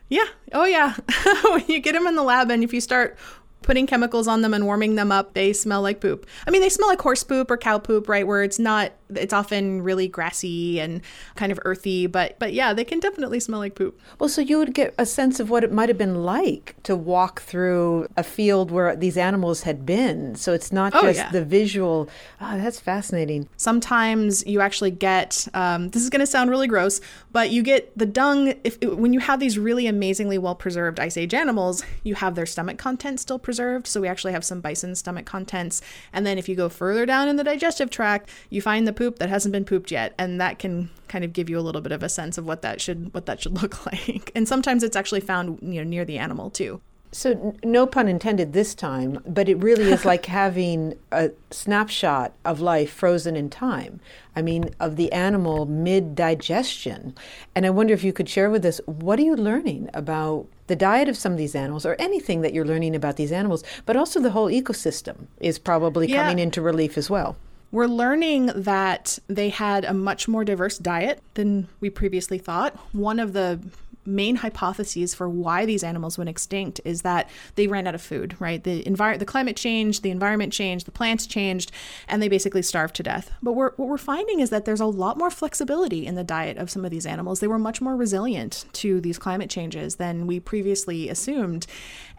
Yeah. 0.09 0.25
Oh, 0.53 0.65
yeah. 0.65 0.95
when 1.43 1.63
you 1.67 1.79
get 1.79 1.93
them 1.93 2.07
in 2.07 2.15
the 2.15 2.23
lab, 2.23 2.49
and 2.49 2.63
if 2.63 2.73
you 2.73 2.81
start 2.81 3.15
putting 3.61 3.87
chemicals 3.87 4.27
on 4.27 4.41
them 4.41 4.53
and 4.53 4.65
warming 4.65 4.95
them 4.95 5.11
up, 5.11 5.33
they 5.33 5.53
smell 5.53 5.81
like 5.81 5.99
poop. 6.01 6.25
I 6.47 6.51
mean, 6.51 6.61
they 6.61 6.69
smell 6.69 6.87
like 6.87 7.01
horse 7.01 7.23
poop 7.23 7.49
or 7.49 7.57
cow 7.57 7.77
poop, 7.77 8.09
right? 8.09 8.25
Where 8.25 8.43
it's 8.43 8.59
not 8.59 8.91
it's 9.13 9.33
often 9.33 9.81
really 9.81 10.07
grassy 10.07 10.79
and 10.79 11.01
kind 11.35 11.51
of 11.51 11.59
earthy, 11.63 12.07
but 12.07 12.37
but 12.39 12.53
yeah, 12.53 12.73
they 12.73 12.83
can 12.83 12.99
definitely 12.99 13.39
smell 13.39 13.59
like 13.59 13.75
poop. 13.75 13.99
Well, 14.19 14.29
so 14.29 14.41
you 14.41 14.57
would 14.57 14.73
get 14.73 14.93
a 14.97 15.05
sense 15.05 15.39
of 15.39 15.49
what 15.49 15.63
it 15.63 15.71
might 15.71 15.89
have 15.89 15.97
been 15.97 16.23
like 16.23 16.75
to 16.83 16.95
walk 16.95 17.41
through 17.41 18.07
a 18.17 18.23
field 18.23 18.71
where 18.71 18.95
these 18.95 19.17
animals 19.17 19.63
had 19.63 19.85
been. 19.85 20.35
So 20.35 20.53
it's 20.53 20.71
not 20.71 20.93
oh, 20.95 21.01
just 21.03 21.19
yeah. 21.19 21.31
the 21.31 21.45
visual. 21.45 22.09
Oh, 22.41 22.57
that's 22.57 22.79
fascinating. 22.79 23.47
Sometimes 23.57 24.45
you 24.45 24.61
actually 24.61 24.91
get 24.91 25.47
um, 25.53 25.89
this 25.89 26.03
is 26.03 26.09
going 26.09 26.21
to 26.21 26.27
sound 26.27 26.49
really 26.49 26.67
gross, 26.67 27.01
but 27.31 27.51
you 27.51 27.61
get 27.61 27.95
the 27.97 28.05
dung 28.05 28.53
if 28.63 28.81
when 28.83 29.13
you 29.13 29.19
have 29.19 29.39
these 29.39 29.59
really 29.59 29.87
amazingly 29.87 30.37
well 30.37 30.55
preserved 30.55 30.99
ice 30.99 31.17
age 31.17 31.33
animals, 31.33 31.83
you 32.03 32.15
have 32.15 32.35
their 32.35 32.45
stomach 32.45 32.77
content 32.77 33.19
still 33.19 33.39
preserved. 33.39 33.87
So 33.87 34.01
we 34.01 34.07
actually 34.07 34.33
have 34.33 34.43
some 34.43 34.61
bison 34.61 34.95
stomach 34.95 35.25
contents, 35.25 35.81
and 36.11 36.25
then 36.25 36.37
if 36.37 36.49
you 36.49 36.55
go 36.55 36.69
further 36.69 37.05
down 37.05 37.27
in 37.27 37.35
the 37.35 37.43
digestive 37.43 37.89
tract, 37.89 38.29
you 38.49 38.61
find 38.61 38.87
the 38.87 38.94
poop 38.95 39.19
that 39.19 39.29
hasn't 39.29 39.51
been 39.51 39.65
pooped 39.65 39.91
yet 39.91 40.13
and 40.17 40.39
that 40.39 40.59
can 40.59 40.89
kind 41.07 41.23
of 41.23 41.33
give 41.33 41.49
you 41.49 41.59
a 41.59 41.61
little 41.61 41.81
bit 41.81 41.91
of 41.91 42.03
a 42.03 42.09
sense 42.09 42.37
of 42.37 42.45
what 42.45 42.61
that 42.61 42.81
should 42.81 43.13
what 43.13 43.25
that 43.25 43.41
should 43.41 43.53
look 43.61 43.85
like. 43.85 44.31
And 44.35 44.47
sometimes 44.47 44.83
it's 44.83 44.95
actually 44.95 45.21
found 45.21 45.59
you 45.61 45.83
know 45.83 45.89
near 45.89 46.05
the 46.05 46.17
animal 46.17 46.49
too. 46.49 46.81
So 47.11 47.55
no 47.63 47.87
pun 47.87 48.09
intended 48.09 48.51
this 48.51 48.75
time 48.75 49.19
but 49.25 49.47
it 49.47 49.55
really 49.55 49.91
is 49.91 50.03
like 50.03 50.25
having 50.43 50.97
a 51.11 51.31
snapshot 51.51 52.33
of 52.43 52.59
life 52.59 52.91
frozen 52.91 53.35
in 53.35 53.49
time. 53.49 53.99
I 54.35 54.41
mean 54.41 54.71
of 54.79 54.95
the 54.97 55.11
animal 55.13 55.65
mid 55.65 56.15
digestion 56.15 57.15
and 57.55 57.65
i 57.65 57.69
wonder 57.69 57.93
if 57.93 58.03
you 58.03 58.11
could 58.11 58.27
share 58.27 58.49
with 58.49 58.65
us 58.65 58.81
what 58.85 59.17
are 59.17 59.23
you 59.23 59.35
learning 59.35 59.89
about 59.93 60.47
the 60.67 60.75
diet 60.75 61.07
of 61.07 61.15
some 61.15 61.31
of 61.31 61.37
these 61.37 61.55
animals 61.55 61.85
or 61.85 61.95
anything 61.99 62.41
that 62.41 62.53
you're 62.53 62.65
learning 62.65 62.95
about 62.95 63.15
these 63.15 63.31
animals 63.31 63.63
but 63.85 63.95
also 63.95 64.19
the 64.19 64.31
whole 64.31 64.49
ecosystem 64.49 65.27
is 65.39 65.57
probably 65.57 66.09
yeah. 66.09 66.23
coming 66.23 66.39
into 66.39 66.61
relief 66.61 66.97
as 66.97 67.09
well 67.09 67.37
we're 67.75 67.87
learning 67.87 68.45
that 68.55 69.19
they 69.27 69.49
had 69.49 69.83
a 69.83 69.93
much 69.93 70.29
more 70.29 70.45
diverse 70.45 70.77
diet 70.77 71.21
than 71.33 71.67
we 71.81 71.89
previously 71.89 72.37
thought. 72.37 72.73
One 72.93 73.19
of 73.19 73.33
the 73.33 73.59
main 74.05 74.37
hypotheses 74.37 75.13
for 75.13 75.27
why 75.27 75.65
these 75.65 75.83
animals 75.83 76.17
went 76.17 76.29
extinct 76.29 76.81
is 76.85 77.01
that 77.01 77.29
they 77.55 77.67
ran 77.67 77.87
out 77.87 77.95
of 77.95 78.01
food, 78.01 78.35
right? 78.39 78.63
The 78.63 78.83
envir- 78.83 79.19
the 79.19 79.25
climate 79.25 79.55
changed, 79.55 80.03
the 80.03 80.11
environment 80.11 80.53
changed, 80.53 80.85
the 80.85 80.91
plants 80.91 81.25
changed, 81.25 81.71
and 82.07 82.21
they 82.21 82.27
basically 82.27 82.61
starved 82.61 82.95
to 82.95 83.03
death. 83.03 83.31
But 83.41 83.53
we're, 83.53 83.71
what 83.71 83.89
we're 83.89 83.97
finding 83.97 84.39
is 84.39 84.49
that 84.49 84.65
there's 84.65 84.79
a 84.79 84.85
lot 84.85 85.17
more 85.17 85.31
flexibility 85.31 86.05
in 86.05 86.15
the 86.15 86.23
diet 86.23 86.57
of 86.57 86.69
some 86.69 86.85
of 86.85 86.91
these 86.91 87.05
animals. 87.05 87.39
They 87.39 87.47
were 87.47 87.59
much 87.59 87.81
more 87.81 87.95
resilient 87.95 88.65
to 88.73 89.01
these 89.01 89.17
climate 89.17 89.49
changes 89.49 89.95
than 89.95 90.27
we 90.27 90.39
previously 90.39 91.09
assumed. 91.09 91.67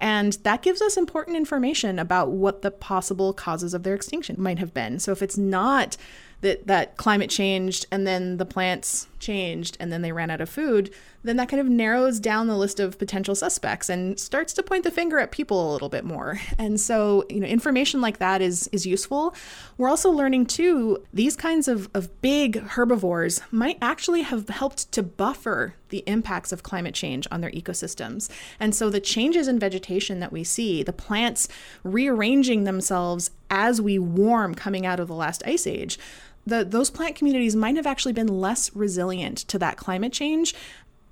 And 0.00 0.35
that 0.43 0.62
gives 0.62 0.83
us 0.83 0.97
important 0.97 1.37
information 1.37 1.99
about 1.99 2.31
what 2.31 2.62
the 2.62 2.71
possible 2.71 3.33
causes 3.33 3.75
of 3.75 3.83
their 3.83 3.95
extinction 3.95 4.37
might 4.38 4.59
have 4.59 4.75
been. 4.75 4.99
So 4.99 5.12
if 5.12 5.23
it's 5.23 5.38
not 5.38 5.97
that 6.43 6.66
that 6.66 6.97
climate 6.97 7.31
changed 7.31 7.87
and 7.90 8.07
then 8.07 8.37
the 8.37 8.45
plants 8.45 9.09
changed 9.26 9.76
and 9.80 9.92
then 9.92 10.02
they 10.02 10.12
ran 10.12 10.30
out 10.30 10.40
of 10.40 10.49
food, 10.49 10.92
then 11.25 11.37
that 11.37 11.49
kind 11.49 11.61
of 11.61 11.68
narrows 11.68 12.21
down 12.21 12.47
the 12.47 12.56
list 12.56 12.78
of 12.78 12.99
potential 12.99 13.35
suspects 13.35 13.88
and 13.88 14.18
starts 14.18 14.52
to 14.52 14.62
point 14.62 14.85
the 14.85 14.90
finger 14.90 15.18
at 15.18 15.33
people 15.33 15.71
a 15.71 15.73
little 15.73 15.88
bit 15.88 16.04
more. 16.04 16.40
And 16.59 16.80
so, 16.80 17.25
you 17.28 17.40
know, 17.40 17.47
information 17.47 18.00
like 18.00 18.18
that 18.18 18.40
is 18.40 18.68
is 18.68 18.87
useful. 18.87 19.35
We're 19.76 19.88
also 19.88 20.11
learning 20.11 20.47
too, 20.47 21.02
these 21.12 21.37
kinds 21.37 21.68
of, 21.68 21.88
of 21.95 22.21
big 22.23 22.61
herbivores 22.61 23.40
might 23.50 23.78
actually 23.83 24.23
have 24.23 24.49
helped 24.49 24.90
to 24.92 25.02
buffer 25.02 25.75
the 25.88 26.02
impacts 26.06 26.52
of 26.52 26.62
climate 26.62 26.95
change 26.95 27.26
on 27.30 27.40
their 27.40 27.50
ecosystems. 27.50 28.28
And 28.59 28.75
so 28.75 28.90
the 28.90 29.00
changes 29.00 29.49
in 29.49 29.59
vegetation 29.59 30.21
that 30.21 30.33
we 30.33 30.45
see, 30.45 30.83
the 30.83 30.92
plants 30.92 31.49
rearranging 31.85 32.64
themselves 32.64 33.30
as 33.50 33.80
we 33.80 33.99
warm 33.99 34.54
coming 34.54 34.85
out 34.87 35.00
of 35.00 35.09
the 35.09 35.14
last 35.14 35.42
ice 35.47 35.66
age, 35.66 35.99
the, 36.47 36.65
those 36.65 36.91
plant 36.91 37.17
communities 37.17 37.57
might 37.57 37.76
have 37.76 37.87
actually 37.87 38.12
been 38.12 38.29
less 38.29 38.75
resilient 38.75 39.38
to 39.38 39.59
that 39.59 39.76
climate 39.76 40.12
change 40.12 40.55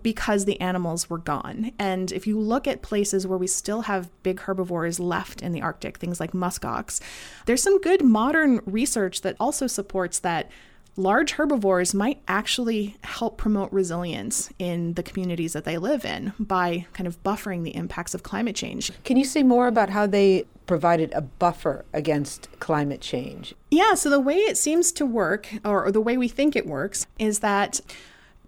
because 0.02 0.44
the 0.44 0.60
animals 0.60 1.08
were 1.08 1.18
gone. 1.18 1.72
And 1.78 2.12
if 2.12 2.26
you 2.26 2.38
look 2.38 2.68
at 2.68 2.82
places 2.82 3.26
where 3.26 3.38
we 3.38 3.46
still 3.46 3.82
have 3.82 4.10
big 4.22 4.40
herbivores 4.40 5.00
left 5.00 5.40
in 5.42 5.52
the 5.52 5.62
Arctic, 5.62 5.96
things 5.96 6.20
like 6.20 6.32
muskox, 6.32 7.00
there's 7.46 7.62
some 7.62 7.80
good 7.80 8.04
modern 8.04 8.60
research 8.66 9.22
that 9.22 9.34
also 9.40 9.66
supports 9.66 10.18
that 10.20 10.50
large 10.96 11.32
herbivores 11.32 11.94
might 11.94 12.20
actually 12.28 12.96
help 13.02 13.36
promote 13.36 13.72
resilience 13.72 14.50
in 14.58 14.94
the 14.94 15.02
communities 15.02 15.52
that 15.52 15.64
they 15.64 15.78
live 15.78 16.04
in 16.04 16.32
by 16.38 16.86
kind 16.92 17.06
of 17.06 17.22
buffering 17.22 17.64
the 17.64 17.74
impacts 17.74 18.14
of 18.14 18.22
climate 18.22 18.56
change. 18.56 18.92
Can 19.04 19.16
you 19.16 19.24
say 19.24 19.42
more 19.42 19.66
about 19.66 19.90
how 19.90 20.06
they 20.06 20.44
provided 20.66 21.12
a 21.12 21.20
buffer 21.20 21.84
against 21.92 22.48
climate 22.58 23.00
change? 23.00 23.54
Yeah, 23.70 23.94
so 23.94 24.08
the 24.08 24.20
way 24.20 24.36
it 24.36 24.56
seems 24.56 24.92
to 24.92 25.04
work, 25.04 25.48
or, 25.64 25.84
or 25.84 25.92
the 25.92 26.00
way 26.00 26.16
we 26.16 26.28
think 26.28 26.56
it 26.56 26.66
works, 26.66 27.06
is 27.18 27.40
that 27.40 27.80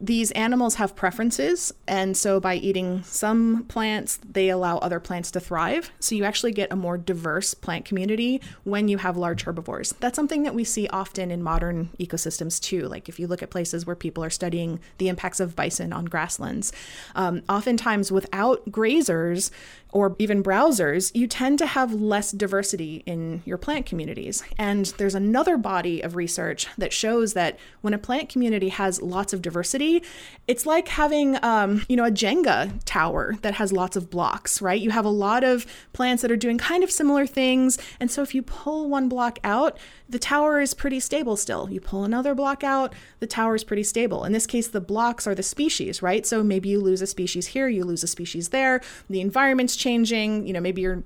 these 0.01 0.31
animals 0.33 0.75
have 0.75 0.95
preferences, 0.95 1.73
and 1.89 2.17
so 2.17 2.39
by 2.39 2.57
eating 2.57 3.03
some 3.05 3.65
plants, 3.65 4.19
they 4.31 4.51
allow 4.51 4.77
other 4.79 5.01
plants 5.01 5.31
to 5.31 5.41
thrive. 5.41 5.91
So 6.01 6.15
you 6.15 6.25
actually 6.25 6.53
get 6.53 6.71
a 6.71 6.77
more 6.77 6.99
diverse 6.99 7.55
plant 7.55 7.87
community 7.87 8.43
when 8.65 8.89
you 8.89 8.99
have 8.99 9.17
large 9.17 9.45
herbivores. 9.45 9.95
That's 10.01 10.17
something 10.17 10.43
that 10.43 10.55
we 10.55 10.65
see 10.65 10.87
often 10.89 11.31
in 11.31 11.43
modern 11.43 11.89
ecosystems 11.99 12.61
too. 12.61 12.89
Like 12.89 13.09
if 13.09 13.19
you 13.19 13.27
look 13.27 13.43
at 13.43 13.51
places 13.51 13.87
where 13.87 13.97
people 13.97 14.23
are 14.23 14.31
studying 14.31 14.81
the 14.99 15.09
impacts 15.09 15.41
of 15.41 15.57
bison 15.57 15.93
on 15.95 16.05
grasslands, 16.05 16.73
um, 17.15 17.43
oftentimes 17.49 18.13
without 18.13 18.71
grazers, 18.71 19.51
or 19.93 20.17
even 20.19 20.43
browsers, 20.43 21.11
you 21.15 21.27
tend 21.27 21.59
to 21.59 21.67
have 21.67 21.93
less 21.93 22.33
diversity 22.33 23.03
in 23.07 23.43
your 23.45 23.57
plant 23.57 23.87
communities. 23.87 24.43
And 24.59 24.87
there's 24.99 25.15
another 25.15 25.57
body 25.57 26.01
of 26.01 26.17
research 26.17 26.67
that 26.77 26.93
shows 26.93 27.33
that 27.35 27.59
when 27.81 27.95
a 27.95 27.99
plant 27.99 28.29
community 28.29 28.69
has 28.69 29.01
lots 29.01 29.33
of 29.33 29.41
diversity, 29.41 30.03
it's 30.49 30.67
like 30.67 30.89
having, 30.89 31.43
um, 31.43 31.87
you 31.89 31.97
know, 31.97 32.05
a 32.05 32.11
Jenga 32.11 32.79
tower 32.85 33.37
that 33.43 33.55
has 33.55 33.73
lots 33.73 33.97
of 33.97 34.11
blocks, 34.11 34.61
right? 34.61 34.81
You 34.81 34.91
have 34.91 35.05
a 35.05 35.11
lot 35.11 35.45
of 35.45 35.67
plants 35.93 36.23
that 36.23 36.31
are 36.31 36.37
doing 36.37 36.59
kind 36.59 36.83
of 36.83 36.91
similar 36.91 37.27
things. 37.27 37.79
And 38.01 38.11
so 38.11 38.23
if 38.23 38.35
you 38.35 38.43
pull 38.43 38.89
one 38.89 39.09
block 39.09 39.39
out, 39.45 39.79
the 40.09 40.19
tower 40.19 40.61
is 40.61 40.75
pretty 40.75 41.01
stable 41.01 41.37
still. 41.37 41.69
You 41.71 41.81
pull 41.81 42.05
another 42.05 42.35
block 42.35 42.63
out, 42.63 42.93
the 43.21 43.27
tower 43.27 43.55
is 43.55 43.65
pretty 43.65 43.83
stable. 43.83 44.25
In 44.25 44.33
this 44.33 44.47
case, 44.47 44.69
the 44.69 44.81
blocks 44.81 45.27
are 45.27 45.35
the 45.35 45.43
species, 45.43 46.03
right? 46.03 46.27
So 46.27 46.43
maybe 46.43 46.69
you 46.69 46.81
lose 46.81 47.03
a 47.03 47.07
species 47.07 47.49
here, 47.49 47.69
you 47.69 47.85
lose 47.85 48.03
a 48.03 48.07
species 48.07 48.51
there, 48.51 48.81
the 49.09 49.21
environment's 49.21 49.76
changing, 49.77 50.47
you 50.47 50.53
know, 50.53 50.61
maybe 50.61 50.83
your 50.83 51.05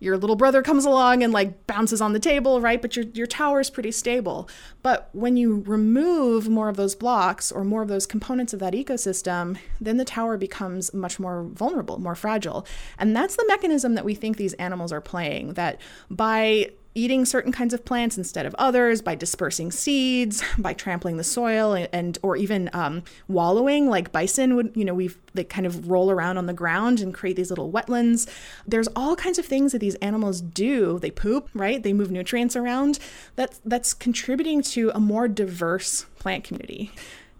your 0.00 0.18
little 0.18 0.36
brother 0.36 0.62
comes 0.62 0.84
along 0.84 1.22
and 1.22 1.32
like 1.32 1.66
bounces 1.66 2.00
on 2.02 2.12
the 2.12 2.20
table, 2.20 2.60
right? 2.60 2.82
But 2.82 2.96
your 2.96 3.06
your 3.14 3.26
tower 3.26 3.60
is 3.60 3.70
pretty 3.70 3.90
stable. 3.90 4.48
But 4.82 5.08
when 5.12 5.36
you 5.36 5.62
remove 5.66 6.48
more 6.48 6.68
of 6.68 6.76
those 6.76 6.94
blocks 6.94 7.50
or 7.50 7.64
more 7.64 7.82
of 7.82 7.88
those 7.88 8.06
components 8.06 8.52
of 8.52 8.60
that 8.60 8.74
ecosystem, 8.74 9.58
then 9.80 9.96
the 9.96 10.04
tower 10.04 10.36
becomes 10.36 10.92
much 10.92 11.18
more 11.18 11.44
vulnerable, 11.44 11.98
more 11.98 12.14
fragile. 12.14 12.66
And 12.98 13.16
that's 13.16 13.36
the 13.36 13.44
mechanism 13.48 13.94
that 13.94 14.04
we 14.04 14.14
think 14.14 14.36
these 14.36 14.54
animals 14.54 14.92
are 14.92 15.00
playing 15.00 15.54
that 15.54 15.80
by 16.10 16.70
eating 16.94 17.24
certain 17.24 17.52
kinds 17.52 17.74
of 17.74 17.84
plants 17.84 18.16
instead 18.16 18.46
of 18.46 18.54
others 18.58 19.02
by 19.02 19.14
dispersing 19.14 19.70
seeds 19.70 20.42
by 20.58 20.72
trampling 20.72 21.16
the 21.16 21.24
soil 21.24 21.86
and, 21.92 22.18
or 22.22 22.36
even 22.36 22.70
um, 22.72 23.02
wallowing 23.28 23.88
like 23.88 24.12
bison 24.12 24.54
would 24.54 24.72
you 24.74 24.84
know 24.84 24.94
we've 24.94 25.18
they 25.34 25.44
kind 25.44 25.66
of 25.66 25.88
roll 25.88 26.10
around 26.10 26.38
on 26.38 26.46
the 26.46 26.52
ground 26.52 27.00
and 27.00 27.12
create 27.12 27.36
these 27.36 27.50
little 27.50 27.70
wetlands. 27.70 28.28
There's 28.66 28.88
all 28.94 29.16
kinds 29.16 29.38
of 29.38 29.44
things 29.44 29.72
that 29.72 29.80
these 29.80 29.96
animals 29.96 30.40
do. 30.40 30.98
They 31.00 31.10
poop 31.10 31.48
right? 31.54 31.82
They 31.82 31.92
move 31.92 32.10
nutrients 32.10 32.56
around. 32.56 32.98
That's 33.36 33.60
that's 33.64 33.92
contributing 33.92 34.62
to 34.62 34.90
a 34.94 35.00
more 35.00 35.28
diverse 35.28 36.06
plant 36.18 36.44
community. 36.44 36.92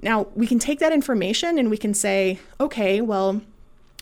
Now 0.02 0.26
we 0.34 0.46
can 0.46 0.58
take 0.58 0.80
that 0.80 0.92
information 0.92 1.58
and 1.58 1.70
we 1.70 1.76
can 1.76 1.94
say 1.94 2.40
okay 2.60 3.00
well 3.00 3.40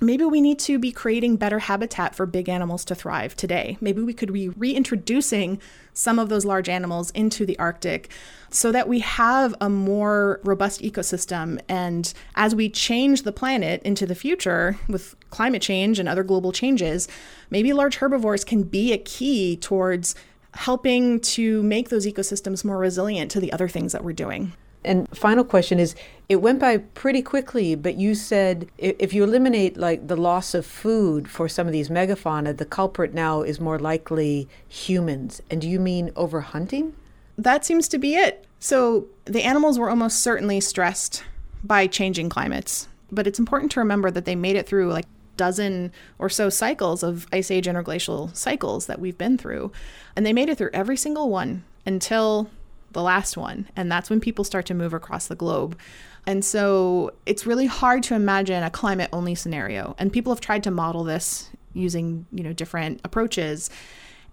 maybe 0.03 0.25
we 0.25 0.41
need 0.41 0.59
to 0.59 0.79
be 0.79 0.93
creating 0.93 1.37
better 1.37 1.61
habitat 1.61 2.15
for 2.15 2.27
big 2.27 2.49
animals 2.49 2.85
to 2.87 2.95
thrive 2.95 3.37
today. 3.37 3.79
Maybe 3.81 4.03
we 4.03 4.13
could 4.13 4.33
be 4.33 4.49
reintroducing 4.49 5.61
some 5.95 6.19
of 6.19 6.29
those 6.29 6.45
large 6.45 6.69
animals 6.69 7.11
into 7.13 7.47
the 7.47 7.59
Arctic 7.59 8.11
so 8.51 8.73
that 8.73 8.89
we 8.89 8.99
have 8.99 9.55
a 9.61 9.71
more 9.71 10.41
robust 10.43 10.83
ecosystem. 10.83 11.61
And 11.69 12.13
as 12.35 12.55
we 12.55 12.69
change 12.69 13.23
the 13.23 13.33
planet 13.33 13.83
into 13.83 14.05
the 14.05 14.15
future 14.15 14.79
with 14.89 15.15
climate 15.31 15.63
change 15.63 15.99
and 15.99 16.09
other 16.09 16.25
global 16.25 16.53
changes, 16.53 17.09
maybe 17.51 17.73
large 17.73 17.97
herbivores 17.97 18.45
can 18.45 18.65
be 18.65 18.93
a 18.93 18.99
key 18.99 19.57
towards 19.57 20.15
helping 20.55 21.21
to 21.21 21.63
make 21.63 21.89
those 21.89 22.07
ecosystems 22.07 22.65
more 22.65 22.77
resilient 22.77 23.31
to 23.31 23.41
the 23.41 23.53
other 23.53 23.69
things 23.69 23.93
that 23.93 24.05
we're 24.05 24.13
doing. 24.13 24.53
And 24.85 25.09
final 25.17 25.45
question 25.45 25.79
is 25.79 25.95
it 26.29 26.37
went 26.37 26.59
by 26.59 26.79
pretty 26.79 27.23
quickly, 27.23 27.75
but 27.75 27.97
you 27.97 28.15
said 28.15 28.69
if 28.79 29.13
you 29.13 29.23
eliminate 29.23 29.77
like 29.77 30.09
the 30.09 30.17
loss 30.17 30.55
of 30.55 30.67
food 30.67 31.29
for 31.29 31.49
some 31.49 31.67
of 31.67 31.73
these 31.73 31.89
megafauna, 31.89 32.57
the 32.57 32.65
culprit 32.65 33.15
now 33.15 33.43
is 33.43 33.61
more 33.61 33.79
likely 33.79 34.49
humans. 34.69 35.43
And 35.51 35.61
do 35.61 35.69
you 35.69 35.79
mean 35.79 36.11
overhunting? 36.13 36.93
That 37.39 37.65
seems 37.65 37.89
to 37.89 37.99
be 37.99 38.15
it. 38.15 38.47
So 38.59 39.07
the 39.25 39.43
animals 39.43 39.79
were 39.79 39.91
almost 39.91 40.21
certainly 40.21 40.61
stressed 40.61 41.25
by 41.65 41.87
changing 41.87 42.29
climates. 42.29 42.89
But 43.11 43.27
it's 43.27 43.39
important 43.39 43.73
to 43.73 43.81
remember 43.81 44.11
that 44.11 44.25
they 44.25 44.35
made 44.35 44.57
it 44.57 44.67
through 44.67 44.91
like 44.91 45.07
dozen 45.37 45.93
or 46.19 46.29
so 46.29 46.49
cycles 46.49 47.03
of 47.03 47.27
ice 47.33 47.51
age 47.51 47.67
interglacial 47.67 48.35
cycles 48.35 48.87
that 48.87 49.01
we've 49.01 49.19
been 49.19 49.39
through. 49.39 49.73
And 50.17 50.25
they 50.25 50.33
made 50.33 50.49
it 50.49 50.59
through 50.59 50.71
every 50.73 50.97
single 50.97 51.29
one 51.29 51.65
until 51.85 52.51
the 52.93 53.03
last 53.03 53.37
one. 53.37 53.69
And 53.77 53.91
that's 53.91 54.11
when 54.11 54.21
people 54.21 54.45
start 54.45 54.67
to 54.67 54.75
move 54.75 54.93
across 54.93 55.27
the 55.27 55.35
globe. 55.35 55.79
And 56.27 56.45
so 56.45 57.13
it's 57.27 57.47
really 57.47 57.67
hard 57.67 58.03
to 58.05 58.15
imagine 58.15 58.63
a 58.63 58.71
climate 58.71 59.11
only 59.13 59.35
scenario. 59.35 59.95
And 59.99 60.13
people 60.13 60.33
have 60.33 60.41
tried 60.41 60.63
to 60.65 60.71
model 60.71 61.05
this 61.05 61.51
using, 61.75 62.27
you 62.31 62.45
know, 62.45 62.53
different 62.53 63.01
approaches. 63.05 63.71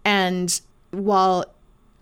And 0.05 0.59
while 0.91 1.45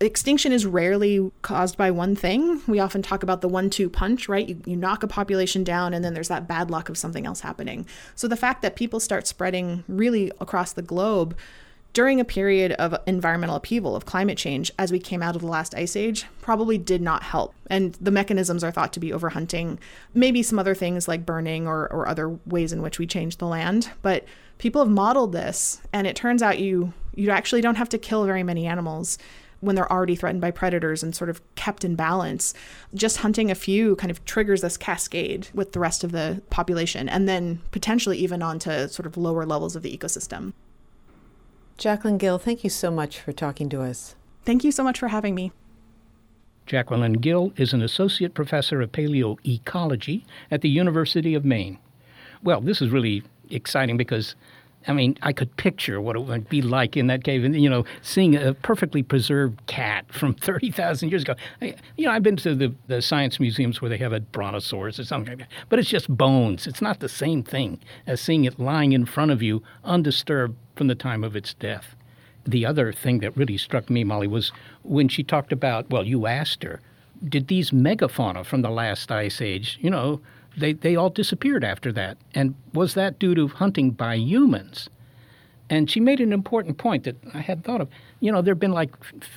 extinction 0.00 0.52
is 0.52 0.64
rarely 0.64 1.30
caused 1.42 1.76
by 1.76 1.90
one 1.90 2.14
thing. 2.14 2.60
We 2.66 2.78
often 2.78 3.02
talk 3.02 3.22
about 3.22 3.40
the 3.40 3.48
one 3.48 3.70
two 3.70 3.90
punch, 3.90 4.28
right? 4.28 4.48
You, 4.48 4.60
you 4.64 4.76
knock 4.76 5.02
a 5.02 5.08
population 5.08 5.64
down 5.64 5.92
and 5.92 6.04
then 6.04 6.14
there's 6.14 6.28
that 6.28 6.46
bad 6.46 6.70
luck 6.70 6.88
of 6.88 6.96
something 6.96 7.26
else 7.26 7.40
happening. 7.40 7.86
So 8.14 8.28
the 8.28 8.36
fact 8.36 8.62
that 8.62 8.76
people 8.76 9.00
start 9.00 9.26
spreading 9.26 9.84
really 9.88 10.30
across 10.40 10.72
the 10.72 10.82
globe 10.82 11.36
during 11.92 12.20
a 12.20 12.24
period 12.24 12.72
of 12.72 12.94
environmental 13.06 13.56
upheaval, 13.56 13.96
of 13.96 14.04
climate 14.04 14.38
change, 14.38 14.70
as 14.78 14.92
we 14.92 14.98
came 14.98 15.22
out 15.22 15.34
of 15.34 15.42
the 15.42 15.48
last 15.48 15.74
ice 15.74 15.96
age, 15.96 16.26
probably 16.40 16.78
did 16.78 17.02
not 17.02 17.22
help. 17.22 17.54
And 17.68 17.94
the 17.94 18.10
mechanisms 18.10 18.62
are 18.62 18.70
thought 18.70 18.92
to 18.92 19.00
be 19.00 19.10
overhunting, 19.10 19.78
maybe 20.14 20.42
some 20.42 20.58
other 20.58 20.74
things 20.74 21.08
like 21.08 21.26
burning 21.26 21.66
or, 21.66 21.92
or 21.92 22.06
other 22.06 22.28
ways 22.46 22.72
in 22.72 22.82
which 22.82 22.98
we 22.98 23.06
change 23.06 23.38
the 23.38 23.46
land. 23.46 23.90
But 24.02 24.24
people 24.58 24.82
have 24.82 24.90
modeled 24.90 25.32
this, 25.32 25.80
and 25.92 26.06
it 26.06 26.16
turns 26.16 26.42
out 26.42 26.58
you 26.58 26.92
you 27.14 27.30
actually 27.30 27.60
don't 27.60 27.74
have 27.74 27.88
to 27.88 27.98
kill 27.98 28.24
very 28.24 28.44
many 28.44 28.64
animals 28.64 29.18
when 29.60 29.74
they're 29.74 29.90
already 29.90 30.14
threatened 30.14 30.40
by 30.40 30.52
predators 30.52 31.02
and 31.02 31.16
sort 31.16 31.28
of 31.28 31.42
kept 31.56 31.84
in 31.84 31.96
balance. 31.96 32.54
Just 32.94 33.18
hunting 33.18 33.50
a 33.50 33.56
few 33.56 33.96
kind 33.96 34.10
of 34.12 34.24
triggers 34.24 34.60
this 34.60 34.76
cascade 34.76 35.48
with 35.52 35.72
the 35.72 35.80
rest 35.80 36.04
of 36.04 36.12
the 36.12 36.40
population 36.48 37.08
and 37.08 37.28
then 37.28 37.60
potentially 37.72 38.16
even 38.18 38.40
onto 38.40 38.86
sort 38.86 39.04
of 39.04 39.16
lower 39.16 39.44
levels 39.44 39.74
of 39.74 39.82
the 39.82 39.96
ecosystem. 39.96 40.52
Jacquelyn 41.78 42.18
Gill, 42.18 42.38
thank 42.38 42.64
you 42.64 42.70
so 42.70 42.90
much 42.90 43.20
for 43.20 43.32
talking 43.32 43.68
to 43.68 43.82
us. 43.82 44.16
Thank 44.44 44.64
you 44.64 44.72
so 44.72 44.82
much 44.82 44.98
for 44.98 45.08
having 45.08 45.36
me. 45.36 45.52
Jacquelyn 46.66 47.20
Gill 47.20 47.52
is 47.56 47.72
an 47.72 47.82
associate 47.82 48.34
professor 48.34 48.80
of 48.80 48.90
paleoecology 48.90 50.26
at 50.50 50.60
the 50.60 50.68
University 50.68 51.34
of 51.34 51.44
Maine. 51.44 51.78
Well, 52.42 52.60
this 52.60 52.82
is 52.82 52.90
really 52.90 53.22
exciting 53.48 53.96
because 53.96 54.34
I 54.86 54.92
mean, 54.92 55.18
I 55.22 55.32
could 55.32 55.54
picture 55.56 56.00
what 56.00 56.16
it 56.16 56.20
would 56.20 56.48
be 56.48 56.62
like 56.62 56.96
in 56.96 57.08
that 57.08 57.24
cave, 57.24 57.44
and 57.44 57.60
you 57.60 57.68
know, 57.68 57.84
seeing 58.00 58.36
a 58.36 58.54
perfectly 58.54 59.02
preserved 59.02 59.66
cat 59.66 60.10
from 60.12 60.34
thirty 60.40 60.70
thousand 60.70 61.10
years 61.10 61.22
ago. 61.22 61.34
I, 61.60 61.74
you 61.96 62.06
know, 62.06 62.12
I've 62.12 62.22
been 62.22 62.36
to 62.36 62.54
the, 62.54 62.74
the 62.86 63.02
science 63.02 63.40
museums 63.40 63.82
where 63.82 63.88
they 63.88 63.98
have 63.98 64.12
a 64.12 64.20
brontosaurus 64.20 64.98
or 64.98 65.04
something 65.04 65.32
like 65.32 65.38
that, 65.38 65.48
but 65.68 65.78
it's 65.78 65.88
just 65.88 66.08
bones. 66.08 66.66
It's 66.66 66.80
not 66.80 67.00
the 67.00 67.08
same 67.08 67.42
thing 67.42 67.80
as 68.06 68.20
seeing 68.20 68.44
it 68.44 68.58
lying 68.58 68.92
in 68.92 69.04
front 69.04 69.30
of 69.30 69.42
you, 69.42 69.62
undisturbed 69.84 70.56
from 70.78 70.86
the 70.86 70.94
time 70.94 71.24
of 71.24 71.36
its 71.36 71.52
death. 71.54 71.94
The 72.46 72.64
other 72.64 72.92
thing 72.92 73.18
that 73.18 73.36
really 73.36 73.58
struck 73.58 73.90
me, 73.90 74.04
Molly, 74.04 74.28
was 74.28 74.52
when 74.82 75.08
she 75.08 75.22
talked 75.22 75.52
about. 75.52 75.90
Well, 75.90 76.04
you 76.04 76.26
asked 76.26 76.62
her, 76.62 76.80
did 77.28 77.48
these 77.48 77.72
megafauna 77.72 78.46
from 78.46 78.62
the 78.62 78.70
last 78.70 79.10
ice 79.10 79.42
age, 79.42 79.78
you 79.82 79.90
know, 79.90 80.20
they, 80.56 80.72
they 80.72 80.96
all 80.96 81.10
disappeared 81.10 81.64
after 81.64 81.92
that. 81.92 82.16
And 82.34 82.54
was 82.72 82.94
that 82.94 83.18
due 83.18 83.34
to 83.34 83.48
hunting 83.48 83.90
by 83.90 84.14
humans? 84.14 84.88
And 85.68 85.90
she 85.90 86.00
made 86.00 86.20
an 86.20 86.32
important 86.32 86.78
point 86.78 87.04
that 87.04 87.16
I 87.34 87.40
hadn't 87.40 87.64
thought 87.64 87.80
of. 87.80 87.88
You 88.20 88.32
know, 88.32 88.40
there 88.40 88.54
have 88.54 88.60
been 88.60 88.72
like 88.72 88.94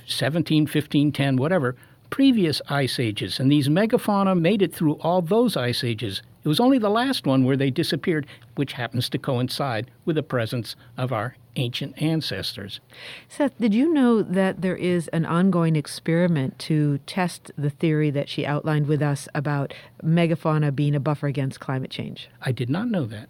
17, 0.08 0.68
15, 0.68 1.12
10, 1.12 1.36
whatever, 1.38 1.76
previous 2.12 2.62
ice 2.70 3.00
ages, 3.00 3.40
and 3.40 3.52
these 3.52 3.68
megafauna 3.68 4.40
made 4.40 4.62
it 4.62 4.76
through 4.76 4.94
all 4.96 5.24
those 5.24 5.58
ice 5.58 5.84
ages. 5.84 6.22
It 6.44 6.48
was 6.48 6.60
only 6.60 6.78
the 6.78 6.90
last 6.90 7.26
one 7.26 7.44
where 7.44 7.58
they 7.58 7.72
disappeared, 7.72 8.28
which 8.56 8.74
happens 8.74 9.10
to 9.10 9.18
coincide 9.18 9.90
with 10.06 10.18
the 10.18 10.24
presence 10.24 10.76
of 10.98 11.12
our 11.12 11.36
ancient 11.56 12.00
ancestors. 12.02 12.80
Seth, 13.28 13.58
did 13.58 13.74
you 13.74 13.94
know 13.94 14.22
that 14.22 14.62
there 14.62 14.76
is 14.76 15.08
an 15.10 15.26
ongoing 15.26 15.76
experiment 15.76 16.60
to 16.60 17.00
test 17.00 17.52
the 17.58 17.70
theory 17.70 18.10
that 18.12 18.30
she 18.30 18.46
outlined 18.46 18.88
with 18.88 19.02
us 19.02 19.28
about 19.34 19.74
megafauna 20.04 20.76
being 20.76 20.96
a 20.96 21.00
buffer 21.00 21.28
against 21.28 21.60
climate 21.60 21.92
change? 21.92 22.30
I 22.42 22.52
did 22.52 22.70
not 22.70 22.90
know 22.90 23.06
that. 23.06 23.30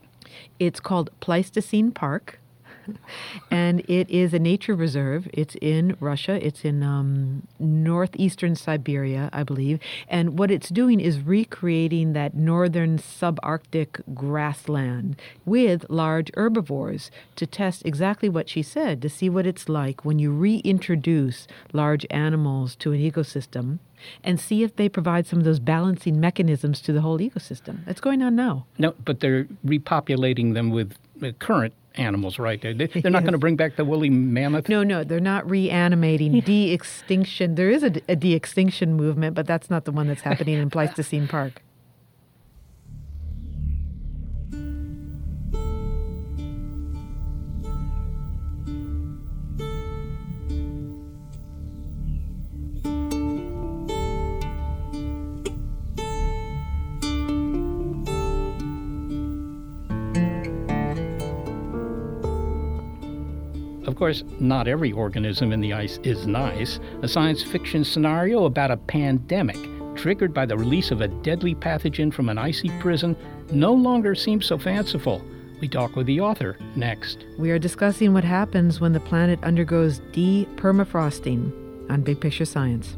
It's 0.59 0.79
called 0.79 1.11
Pleistocene 1.19 1.91
Park. 1.91 2.39
and 3.51 3.81
it 3.81 4.09
is 4.09 4.33
a 4.33 4.39
nature 4.39 4.75
reserve. 4.75 5.27
It's 5.33 5.55
in 5.61 5.95
Russia. 5.99 6.45
It's 6.45 6.63
in 6.63 6.83
um, 6.83 7.47
northeastern 7.59 8.55
Siberia, 8.55 9.29
I 9.33 9.43
believe. 9.43 9.79
And 10.07 10.37
what 10.37 10.51
it's 10.51 10.69
doing 10.69 10.99
is 10.99 11.19
recreating 11.19 12.13
that 12.13 12.33
northern 12.33 12.97
subarctic 12.97 14.01
grassland 14.13 15.19
with 15.45 15.85
large 15.89 16.31
herbivores 16.35 17.11
to 17.35 17.45
test 17.45 17.85
exactly 17.85 18.29
what 18.29 18.49
she 18.49 18.61
said, 18.61 19.01
to 19.01 19.09
see 19.09 19.29
what 19.29 19.45
it's 19.45 19.69
like 19.69 20.05
when 20.05 20.19
you 20.19 20.31
reintroduce 20.31 21.47
large 21.73 22.05
animals 22.09 22.75
to 22.77 22.91
an 22.91 22.99
ecosystem 22.99 23.79
and 24.23 24.39
see 24.39 24.63
if 24.63 24.75
they 24.75 24.89
provide 24.89 25.27
some 25.27 25.39
of 25.39 25.45
those 25.45 25.59
balancing 25.59 26.19
mechanisms 26.19 26.81
to 26.81 26.91
the 26.91 27.01
whole 27.01 27.19
ecosystem. 27.19 27.85
That's 27.85 28.01
going 28.01 28.21
on 28.21 28.35
now. 28.35 28.65
No, 28.77 28.95
but 29.05 29.19
they're 29.19 29.45
repopulating 29.65 30.53
them 30.53 30.71
with 30.71 30.95
current 31.39 31.73
animals, 31.95 32.39
right? 32.39 32.61
They, 32.61 32.69
are 33.03 33.09
not 33.09 33.21
going 33.23 33.33
to 33.33 33.37
bring 33.37 33.55
back 33.55 33.75
the 33.75 33.85
woolly 33.85 34.09
mammoth. 34.09 34.69
No, 34.69 34.83
no, 34.83 35.03
they're 35.03 35.19
not 35.19 35.49
reanimating 35.49 36.39
de-extinction. 36.45 37.55
There 37.55 37.69
is 37.69 37.83
a, 37.83 37.91
a 38.07 38.15
de-extinction 38.15 38.93
movement, 38.93 39.35
but 39.35 39.47
that's 39.47 39.69
not 39.69 39.85
the 39.85 39.91
one 39.91 40.07
that's 40.07 40.21
happening 40.21 40.55
in 40.59 40.69
Pleistocene 40.69 41.27
Park. 41.27 41.61
Course, 64.01 64.23
not 64.39 64.67
every 64.67 64.91
organism 64.91 65.51
in 65.51 65.61
the 65.61 65.73
ice 65.73 65.99
is 66.01 66.25
nice. 66.25 66.79
A 67.03 67.07
science 67.07 67.43
fiction 67.43 67.83
scenario 67.83 68.45
about 68.45 68.71
a 68.71 68.77
pandemic 68.77 69.59
triggered 69.95 70.33
by 70.33 70.43
the 70.43 70.57
release 70.57 70.89
of 70.89 71.01
a 71.01 71.07
deadly 71.07 71.53
pathogen 71.53 72.11
from 72.11 72.27
an 72.27 72.39
icy 72.39 72.69
prison 72.79 73.15
no 73.51 73.71
longer 73.71 74.15
seems 74.15 74.47
so 74.47 74.57
fanciful. 74.57 75.23
We 75.59 75.67
talk 75.67 75.95
with 75.95 76.07
the 76.07 76.19
author 76.19 76.57
next. 76.75 77.27
We 77.37 77.51
are 77.51 77.59
discussing 77.59 78.11
what 78.11 78.23
happens 78.23 78.81
when 78.81 78.91
the 78.91 78.99
planet 78.99 79.37
undergoes 79.43 79.99
de-permafrosting 80.13 81.91
on 81.91 82.01
Big 82.01 82.19
Picture 82.19 82.45
Science. 82.45 82.97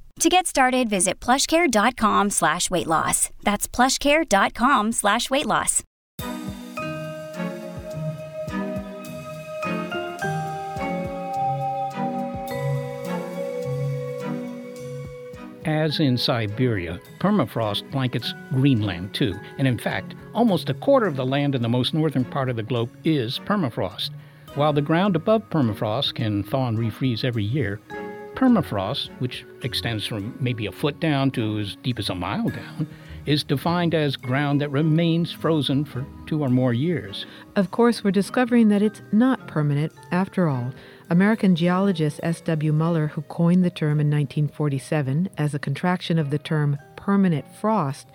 To 0.19 0.29
get 0.29 0.45
started, 0.45 0.89
visit 0.89 1.19
plushcare.com 1.19 2.29
slash 2.29 2.69
weight 2.69 2.87
loss. 2.87 3.29
That's 3.43 3.67
plushcare.com 3.67 4.91
slash 4.91 5.29
weight 5.29 5.47
loss. 5.47 5.83
As 15.63 15.99
in 15.99 16.17
Siberia, 16.17 16.99
permafrost 17.19 17.89
blankets 17.91 18.33
Greenland 18.51 19.13
too, 19.13 19.35
and 19.57 19.67
in 19.67 19.77
fact, 19.77 20.15
almost 20.33 20.69
a 20.69 20.73
quarter 20.73 21.05
of 21.05 21.15
the 21.15 21.25
land 21.25 21.55
in 21.55 21.61
the 21.61 21.69
most 21.69 21.93
northern 21.93 22.25
part 22.25 22.49
of 22.49 22.55
the 22.55 22.63
globe 22.63 22.89
is 23.03 23.39
permafrost. 23.39 24.09
While 24.55 24.73
the 24.73 24.81
ground 24.81 25.15
above 25.15 25.49
permafrost 25.49 26.15
can 26.15 26.43
thaw 26.43 26.67
and 26.67 26.77
refreeze 26.77 27.23
every 27.23 27.43
year, 27.43 27.79
permafrost, 28.41 29.09
which 29.19 29.45
extends 29.61 30.07
from 30.07 30.35
maybe 30.39 30.65
a 30.65 30.71
foot 30.71 30.99
down 30.99 31.29
to 31.29 31.59
as 31.59 31.75
deep 31.83 31.99
as 31.99 32.09
a 32.09 32.15
mile 32.15 32.49
down, 32.49 32.87
is 33.27 33.43
defined 33.43 33.93
as 33.93 34.15
ground 34.15 34.59
that 34.59 34.69
remains 34.69 35.31
frozen 35.31 35.85
for 35.85 36.03
two 36.25 36.41
or 36.41 36.49
more 36.49 36.73
years. 36.73 37.27
Of 37.55 37.69
course, 37.69 38.03
we're 38.03 38.09
discovering 38.09 38.69
that 38.69 38.81
it's 38.81 39.03
not 39.11 39.47
permanent 39.47 39.93
after 40.11 40.47
all. 40.47 40.73
American 41.11 41.55
geologist 41.55 42.19
S.W. 42.23 42.73
Muller, 42.73 43.07
who 43.07 43.21
coined 43.23 43.63
the 43.63 43.69
term 43.69 43.99
in 43.99 44.09
1947 44.09 45.29
as 45.37 45.53
a 45.53 45.59
contraction 45.59 46.17
of 46.17 46.31
the 46.31 46.39
term 46.39 46.79
permanent 46.95 47.45
frost, 47.53 48.07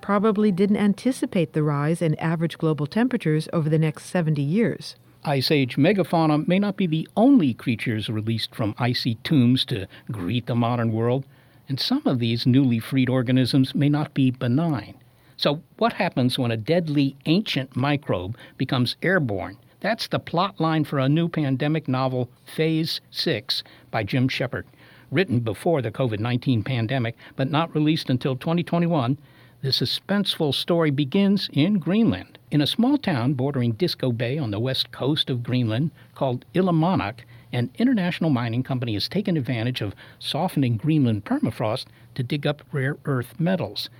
probably 0.00 0.50
didn't 0.50 0.76
anticipate 0.76 1.52
the 1.52 1.62
rise 1.62 2.02
in 2.02 2.16
average 2.16 2.58
global 2.58 2.86
temperatures 2.86 3.48
over 3.52 3.68
the 3.68 3.78
next 3.78 4.06
70 4.06 4.42
years. 4.42 4.96
Ice 5.24 5.50
Age 5.50 5.76
megafauna 5.76 6.46
may 6.46 6.60
not 6.60 6.76
be 6.76 6.86
the 6.86 7.08
only 7.16 7.52
creatures 7.52 8.08
released 8.08 8.54
from 8.54 8.74
icy 8.78 9.16
tombs 9.24 9.64
to 9.64 9.88
greet 10.12 10.46
the 10.46 10.54
modern 10.54 10.92
world, 10.92 11.26
and 11.68 11.80
some 11.80 12.02
of 12.06 12.20
these 12.20 12.46
newly 12.46 12.78
freed 12.78 13.08
organisms 13.08 13.74
may 13.74 13.88
not 13.88 14.14
be 14.14 14.30
benign. 14.30 14.94
So, 15.36 15.62
what 15.76 15.94
happens 15.94 16.38
when 16.38 16.52
a 16.52 16.56
deadly 16.56 17.16
ancient 17.26 17.74
microbe 17.74 18.36
becomes 18.56 18.96
airborne? 19.02 19.56
That's 19.80 20.06
the 20.06 20.18
plot 20.20 20.60
line 20.60 20.84
for 20.84 20.98
a 20.98 21.08
new 21.08 21.28
pandemic 21.28 21.88
novel, 21.88 22.28
Phase 22.44 23.00
6, 23.10 23.62
by 23.90 24.04
Jim 24.04 24.28
Shepard. 24.28 24.66
Written 25.10 25.40
before 25.40 25.82
the 25.82 25.90
COVID 25.90 26.20
19 26.20 26.62
pandemic, 26.62 27.16
but 27.34 27.50
not 27.50 27.74
released 27.74 28.08
until 28.08 28.36
2021, 28.36 29.18
the 29.60 29.68
suspenseful 29.70 30.54
story 30.54 30.90
begins 30.90 31.48
in 31.52 31.78
Greenland. 31.78 32.38
In 32.50 32.60
a 32.60 32.66
small 32.66 32.96
town 32.96 33.34
bordering 33.34 33.74
Disko 33.74 34.16
Bay 34.16 34.38
on 34.38 34.52
the 34.52 34.60
west 34.60 34.92
coast 34.92 35.28
of 35.28 35.42
Greenland 35.42 35.90
called 36.14 36.44
Ilimanaq, 36.54 37.20
an 37.52 37.70
international 37.76 38.30
mining 38.30 38.62
company 38.62 38.94
has 38.94 39.08
taken 39.08 39.36
advantage 39.36 39.80
of 39.80 39.94
softening 40.18 40.76
Greenland 40.76 41.24
permafrost 41.24 41.86
to 42.14 42.22
dig 42.22 42.46
up 42.46 42.62
rare 42.72 42.98
earth 43.04 43.40
metals. 43.40 43.90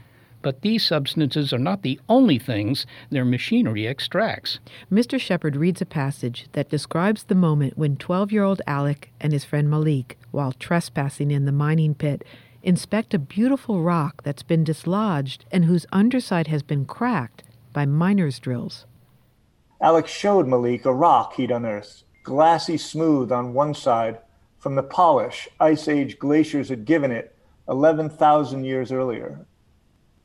But 0.41 0.63
these 0.63 0.87
substances 0.87 1.53
are 1.53 1.59
not 1.59 1.83
the 1.83 1.99
only 2.09 2.39
things 2.39 2.87
their 3.11 3.25
machinery 3.25 3.89
extracts. 3.89 4.61
Mr. 4.93 5.19
Shepard 5.19 5.57
reads 5.57 5.83
a 5.83 5.87
passage 5.87 6.47
that 6.53 6.71
describes 6.71 7.25
the 7.25 7.35
moment 7.35 7.77
when 7.77 7.97
12 7.97 8.31
year 8.31 8.45
old 8.45 8.63
Alec 8.67 9.11
and 9.21 9.33
his 9.33 9.45
friend 9.45 9.69
Malik, 9.69 10.17
while 10.31 10.53
trespassing 10.53 11.33
in 11.33 11.45
the 11.45 11.53
mining 11.53 11.95
pit, 11.95 12.25
inspect 12.63 13.15
a 13.15 13.19
beautiful 13.19 13.83
rock 13.83 14.23
that's 14.23 14.43
been 14.43 14.65
dislodged 14.65 15.45
and 15.51 15.65
whose 15.65 15.87
underside 15.93 16.49
has 16.49 16.63
been 16.63 16.85
cracked 16.85 17.45
by 17.73 17.87
miner's 17.87 18.39
drills. 18.39 18.87
Alec 19.81 20.09
showed 20.09 20.49
Malik 20.49 20.85
a 20.85 20.93
rock 20.93 21.35
he'd 21.35 21.51
unearthed, 21.51 22.03
glassy 22.25 22.77
smooth 22.77 23.31
on 23.31 23.55
one 23.55 23.75
side 23.75 24.19
from 24.59 24.75
the 24.75 24.83
polish 24.83 25.49
Ice 25.61 25.87
Age 25.87 26.19
glaciers 26.19 26.69
had 26.69 26.85
given 26.85 27.13
it 27.13 27.37
11,000 27.69 28.65
years 28.65 28.91
earlier. 28.91 29.47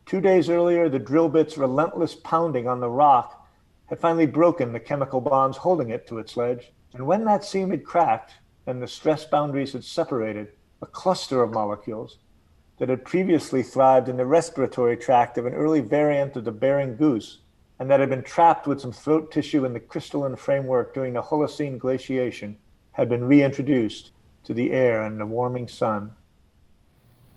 Two 0.05 0.19
days 0.19 0.49
earlier, 0.49 0.89
the 0.89 0.99
drill 0.99 1.29
bit's 1.29 1.57
relentless 1.57 2.15
pounding 2.15 2.67
on 2.67 2.79
the 2.79 2.89
rock 2.89 3.47
had 3.87 3.99
finally 3.99 4.25
broken 4.25 4.73
the 4.73 4.79
chemical 4.79 5.21
bonds 5.21 5.57
holding 5.57 5.91
it 5.91 6.07
to 6.07 6.17
its 6.17 6.35
ledge. 6.35 6.71
And 6.93 7.05
when 7.05 7.25
that 7.25 7.43
seam 7.43 7.69
had 7.69 7.85
cracked 7.85 8.33
and 8.65 8.81
the 8.81 8.87
stress 8.87 9.23
boundaries 9.25 9.73
had 9.73 9.83
separated, 9.83 10.53
a 10.81 10.85
cluster 10.85 11.41
of 11.43 11.51
molecules 11.51 12.17
that 12.83 12.89
had 12.89 13.05
previously 13.05 13.63
thrived 13.63 14.09
in 14.09 14.17
the 14.17 14.25
respiratory 14.25 14.97
tract 14.97 15.37
of 15.37 15.45
an 15.45 15.53
early 15.53 15.79
variant 15.79 16.35
of 16.35 16.43
the 16.43 16.51
Bering 16.51 16.97
goose 16.97 17.37
and 17.79 17.89
that 17.89 18.01
had 18.01 18.09
been 18.09 18.23
trapped 18.23 18.67
with 18.67 18.81
some 18.81 18.91
throat 18.91 19.31
tissue 19.31 19.63
in 19.63 19.71
the 19.71 19.79
crystalline 19.79 20.35
framework 20.35 20.93
during 20.93 21.13
the 21.13 21.21
Holocene 21.21 21.79
glaciation 21.79 22.57
had 22.91 23.07
been 23.07 23.23
reintroduced 23.23 24.11
to 24.43 24.53
the 24.53 24.73
air 24.73 25.01
and 25.01 25.17
the 25.17 25.25
warming 25.25 25.69
sun. 25.69 26.11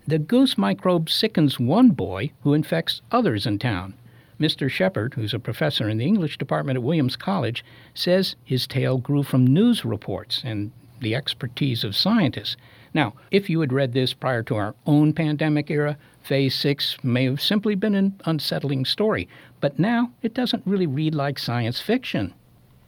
The 0.04 0.18
goose 0.18 0.58
microbe 0.58 1.08
sickens 1.08 1.60
one 1.60 1.90
boy 1.90 2.32
who 2.42 2.52
infects 2.52 3.00
others 3.12 3.46
in 3.46 3.60
town. 3.60 3.94
Mr. 4.40 4.68
Shepard, 4.68 5.14
who's 5.14 5.32
a 5.32 5.38
professor 5.38 5.88
in 5.88 5.98
the 5.98 6.06
English 6.06 6.38
department 6.38 6.78
at 6.78 6.82
Williams 6.82 7.14
College, 7.14 7.64
says 7.94 8.34
his 8.42 8.66
tale 8.66 8.98
grew 8.98 9.22
from 9.22 9.46
news 9.46 9.84
reports 9.84 10.42
and 10.44 10.72
the 11.00 11.14
expertise 11.14 11.84
of 11.84 11.94
scientists. 11.94 12.56
Now, 12.94 13.14
if 13.30 13.50
you 13.50 13.60
had 13.60 13.72
read 13.72 13.92
this 13.92 14.12
prior 14.12 14.42
to 14.44 14.56
our 14.56 14.74
own 14.86 15.12
pandemic 15.12 15.70
era, 15.70 15.98
Phase 16.22 16.54
6 16.56 17.04
may 17.04 17.24
have 17.24 17.40
simply 17.40 17.74
been 17.74 17.94
an 17.94 18.20
unsettling 18.24 18.84
story, 18.84 19.28
but 19.60 19.78
now 19.78 20.12
it 20.22 20.34
doesn't 20.34 20.66
really 20.66 20.86
read 20.86 21.14
like 21.14 21.38
science 21.38 21.80
fiction. 21.80 22.34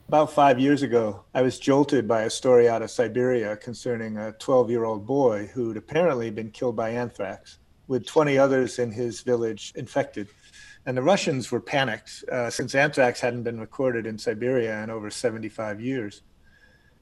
About 0.08 0.32
five 0.32 0.58
years 0.58 0.82
ago, 0.82 1.24
I 1.34 1.42
was 1.42 1.58
jolted 1.58 2.08
by 2.08 2.22
a 2.22 2.30
story 2.30 2.68
out 2.68 2.80
of 2.80 2.90
Siberia 2.90 3.56
concerning 3.56 4.16
a 4.16 4.32
12 4.32 4.70
year 4.70 4.84
old 4.84 5.06
boy 5.06 5.50
who'd 5.52 5.76
apparently 5.76 6.30
been 6.30 6.50
killed 6.50 6.76
by 6.76 6.90
anthrax, 6.90 7.58
with 7.88 8.06
20 8.06 8.38
others 8.38 8.78
in 8.78 8.90
his 8.90 9.20
village 9.20 9.72
infected. 9.76 10.28
And 10.86 10.96
the 10.96 11.02
Russians 11.02 11.52
were 11.52 11.60
panicked 11.60 12.24
uh, 12.32 12.48
since 12.48 12.74
anthrax 12.74 13.20
hadn't 13.20 13.42
been 13.42 13.60
recorded 13.60 14.06
in 14.06 14.16
Siberia 14.16 14.82
in 14.82 14.88
over 14.88 15.10
75 15.10 15.80
years. 15.80 16.22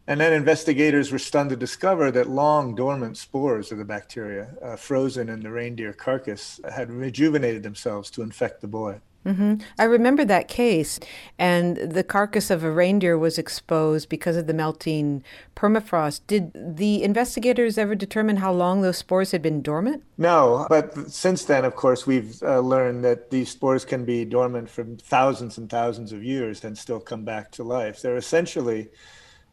And 0.09 0.21
then 0.21 0.33
investigators 0.33 1.11
were 1.11 1.19
stunned 1.19 1.51
to 1.51 1.57
discover 1.57 2.11
that 2.13 2.29
long 2.29 2.75
dormant 2.75 3.17
spores 3.17 3.73
of 3.73 3.79
the 3.79 3.85
bacteria, 3.85 4.55
uh, 4.63 4.77
frozen 4.77 5.29
in 5.29 5.41
the 5.41 5.51
reindeer 5.51 5.93
carcass, 5.93 6.61
had 6.73 6.91
rejuvenated 6.91 7.63
themselves 7.65 8.11
to 8.13 8.23
infect 8.23 8.61
the 8.61 8.69
boy. 8.69 9.01
Mm-hmm. 9.27 9.55
I 9.77 9.85
remember 9.85 10.25
that 10.25 10.47
case, 10.47 11.01
and 11.37 11.77
the 11.77 12.05
carcass 12.05 12.49
of 12.49 12.63
a 12.63 12.71
reindeer 12.71 13.19
was 13.19 13.39
exposed 13.39 14.09
because 14.09 14.37
of 14.37 14.47
the 14.47 14.55
melting 14.55 15.25
permafrost. 15.57 16.21
Did 16.29 16.53
the 16.55 17.03
investigators 17.03 17.77
ever 17.77 17.97
determine 17.97 18.37
how 18.37 18.53
long 18.53 18.83
those 18.83 18.99
spores 18.99 19.33
had 19.33 19.43
been 19.43 19.63
dormant? 19.63 20.05
No, 20.17 20.67
but 20.69 21.11
since 21.11 21.45
then, 21.45 21.65
of 21.65 21.75
course, 21.75 22.07
we've 22.07 22.41
uh, 22.45 22.61
learned 22.61 23.05
that 23.05 23.33
these 23.33 23.51
spores 23.51 23.85
can 23.85 24.05
be 24.05 24.25
dormant 24.25 24.71
for 24.71 24.85
thousands 25.03 25.59
and 25.59 25.69
thousands 25.69 26.13
of 26.13 26.23
years 26.23 26.63
and 26.63 26.79
still 26.79 27.01
come 27.01 27.25
back 27.25 27.51
to 27.53 27.65
life. 27.65 28.03
They're 28.03 28.17
essentially 28.17 28.91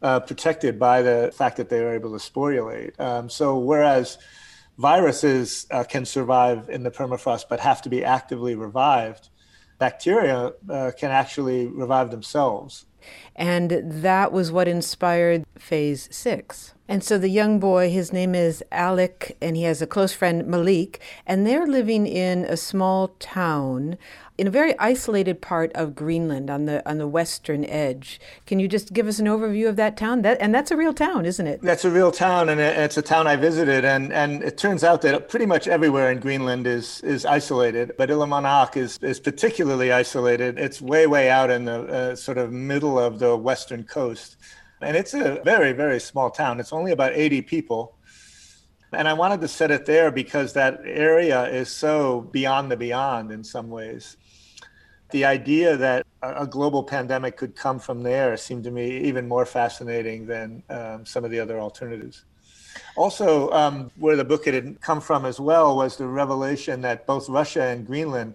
uh, 0.04 0.20
protected 0.20 0.78
by 0.78 1.00
the 1.00 1.32
fact 1.34 1.56
that 1.56 1.68
they 1.70 1.80
are 1.80 1.94
able 1.94 2.12
to 2.12 2.18
sporulate. 2.18 2.98
Um, 3.00 3.30
so 3.30 3.58
whereas 3.58 4.18
viruses 4.76 5.66
uh, 5.70 5.82
can 5.84 6.04
survive 6.04 6.68
in 6.68 6.82
the 6.82 6.90
permafrost 6.90 7.46
but 7.48 7.58
have 7.60 7.80
to 7.82 7.88
be 7.88 8.04
actively 8.04 8.54
revived, 8.54 9.30
bacteria 9.78 10.52
uh, 10.68 10.90
can 10.98 11.10
actually 11.10 11.66
revive 11.66 12.10
themselves. 12.10 12.84
And 13.36 13.82
that 13.84 14.32
was 14.32 14.52
what 14.52 14.68
inspired 14.68 15.44
phase 15.58 16.08
six. 16.10 16.74
And 16.86 17.02
so 17.02 17.16
the 17.16 17.30
young 17.30 17.60
boy, 17.60 17.90
his 17.90 18.12
name 18.12 18.34
is 18.34 18.62
Alec, 18.70 19.38
and 19.40 19.56
he 19.56 19.62
has 19.62 19.80
a 19.80 19.86
close 19.86 20.12
friend, 20.12 20.46
Malik, 20.46 21.00
and 21.26 21.46
they're 21.46 21.66
living 21.66 22.06
in 22.06 22.44
a 22.44 22.58
small 22.58 23.08
town 23.18 23.96
in 24.36 24.48
a 24.48 24.50
very 24.50 24.76
isolated 24.78 25.40
part 25.40 25.72
of 25.74 25.94
Greenland 25.94 26.50
on 26.50 26.64
the 26.64 26.86
on 26.88 26.98
the 26.98 27.06
western 27.06 27.64
edge. 27.64 28.20
Can 28.46 28.58
you 28.58 28.66
just 28.66 28.92
give 28.92 29.06
us 29.06 29.18
an 29.18 29.26
overview 29.26 29.68
of 29.68 29.76
that 29.76 29.96
town? 29.96 30.22
That 30.22 30.38
and 30.40 30.54
that's 30.54 30.70
a 30.70 30.76
real 30.76 30.92
town, 30.92 31.24
isn't 31.24 31.46
it? 31.46 31.62
That's 31.62 31.84
a 31.84 31.90
real 31.90 32.10
town, 32.10 32.48
and 32.48 32.60
it's 32.60 32.96
a 32.96 33.02
town 33.02 33.26
I 33.26 33.36
visited. 33.36 33.84
And 33.84 34.12
and 34.12 34.42
it 34.42 34.58
turns 34.58 34.82
out 34.82 35.02
that 35.02 35.28
pretty 35.28 35.46
much 35.46 35.68
everywhere 35.68 36.10
in 36.10 36.18
Greenland 36.18 36.66
is 36.66 37.00
is 37.02 37.24
isolated, 37.24 37.92
but 37.96 38.08
Ilimanaq 38.08 38.76
is 38.76 38.98
is 39.02 39.20
particularly 39.20 39.92
isolated. 39.92 40.58
It's 40.58 40.82
way 40.82 41.06
way 41.06 41.30
out 41.30 41.50
in 41.50 41.64
the 41.64 41.82
uh, 41.82 42.16
sort 42.16 42.38
of 42.38 42.52
middle 42.52 42.98
of 42.98 43.20
the 43.20 43.23
western 43.32 43.84
coast, 43.84 44.36
and 44.80 44.96
it's 44.96 45.14
a 45.14 45.40
very 45.44 45.72
very 45.72 46.00
small 46.00 46.30
town. 46.30 46.60
It's 46.60 46.72
only 46.72 46.92
about 46.92 47.12
80 47.14 47.42
people. 47.42 47.96
And 48.92 49.08
I 49.08 49.12
wanted 49.12 49.40
to 49.40 49.48
set 49.48 49.72
it 49.72 49.86
there 49.86 50.12
because 50.12 50.52
that 50.52 50.80
area 50.84 51.48
is 51.48 51.68
so 51.68 52.28
beyond 52.30 52.70
the 52.70 52.76
beyond 52.76 53.32
in 53.32 53.42
some 53.42 53.68
ways 53.68 54.16
the 55.14 55.24
idea 55.24 55.76
that 55.76 56.04
a 56.22 56.44
global 56.44 56.82
pandemic 56.82 57.36
could 57.36 57.54
come 57.54 57.78
from 57.78 58.02
there 58.02 58.36
seemed 58.36 58.64
to 58.64 58.72
me 58.72 58.98
even 58.98 59.28
more 59.28 59.46
fascinating 59.46 60.26
than 60.26 60.60
um, 60.70 61.06
some 61.06 61.24
of 61.24 61.30
the 61.30 61.38
other 61.38 61.60
alternatives. 61.60 62.24
Also, 62.96 63.48
um, 63.52 63.92
where 63.96 64.16
the 64.16 64.24
book 64.24 64.44
had 64.46 64.80
come 64.80 65.00
from 65.00 65.24
as 65.24 65.38
well 65.38 65.76
was 65.76 65.96
the 65.96 66.06
revelation 66.06 66.80
that 66.80 67.06
both 67.06 67.28
Russia 67.28 67.62
and 67.62 67.86
Greenland 67.86 68.34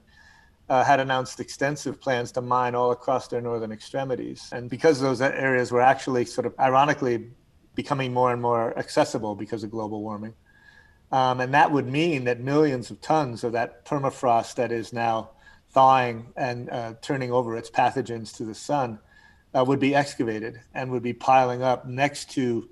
uh, 0.70 0.84
had 0.84 1.00
announced 1.00 1.40
extensive 1.40 2.00
plans 2.00 2.32
to 2.34 2.42
mine 2.42 2.76
all 2.76 2.92
across 2.92 3.28
their 3.28 3.42
northern 3.42 3.72
extremities. 3.72 4.50
And 4.52 4.70
because 4.70 5.00
those 5.00 5.22
areas 5.22 5.72
were 5.72 5.82
actually 5.82 6.26
sort 6.26 6.46
of 6.46 6.54
ironically 6.60 7.32
becoming 7.76 8.14
more 8.14 8.32
and 8.32 8.42
more 8.42 8.78
accessible 8.78 9.36
because 9.36 9.64
of 9.64 9.72
global 9.72 10.02
warming. 10.02 10.34
Um, 11.12 11.40
and 11.40 11.54
that 11.54 11.72
would 11.72 11.88
mean 11.88 12.26
that 12.26 12.40
millions 12.40 12.92
of 12.92 13.02
tons 13.02 13.44
of 13.44 13.54
that 13.54 13.86
permafrost 13.86 14.56
that 14.56 14.72
is 14.72 14.94
now 14.94 15.32
thawing 15.72 16.28
and 16.36 16.70
uh, 16.70 16.94
turning 17.02 17.32
over 17.32 17.58
its 17.58 17.70
pathogens 17.70 18.36
to 18.38 18.44
the 18.44 18.54
sun 18.54 19.00
uh, 19.56 19.64
would 19.66 19.80
be 19.80 19.96
excavated 19.96 20.60
and 20.74 20.92
would 20.92 21.02
be 21.02 21.14
piling 21.14 21.64
up 21.64 21.88
next 21.88 22.30
to 22.32 22.70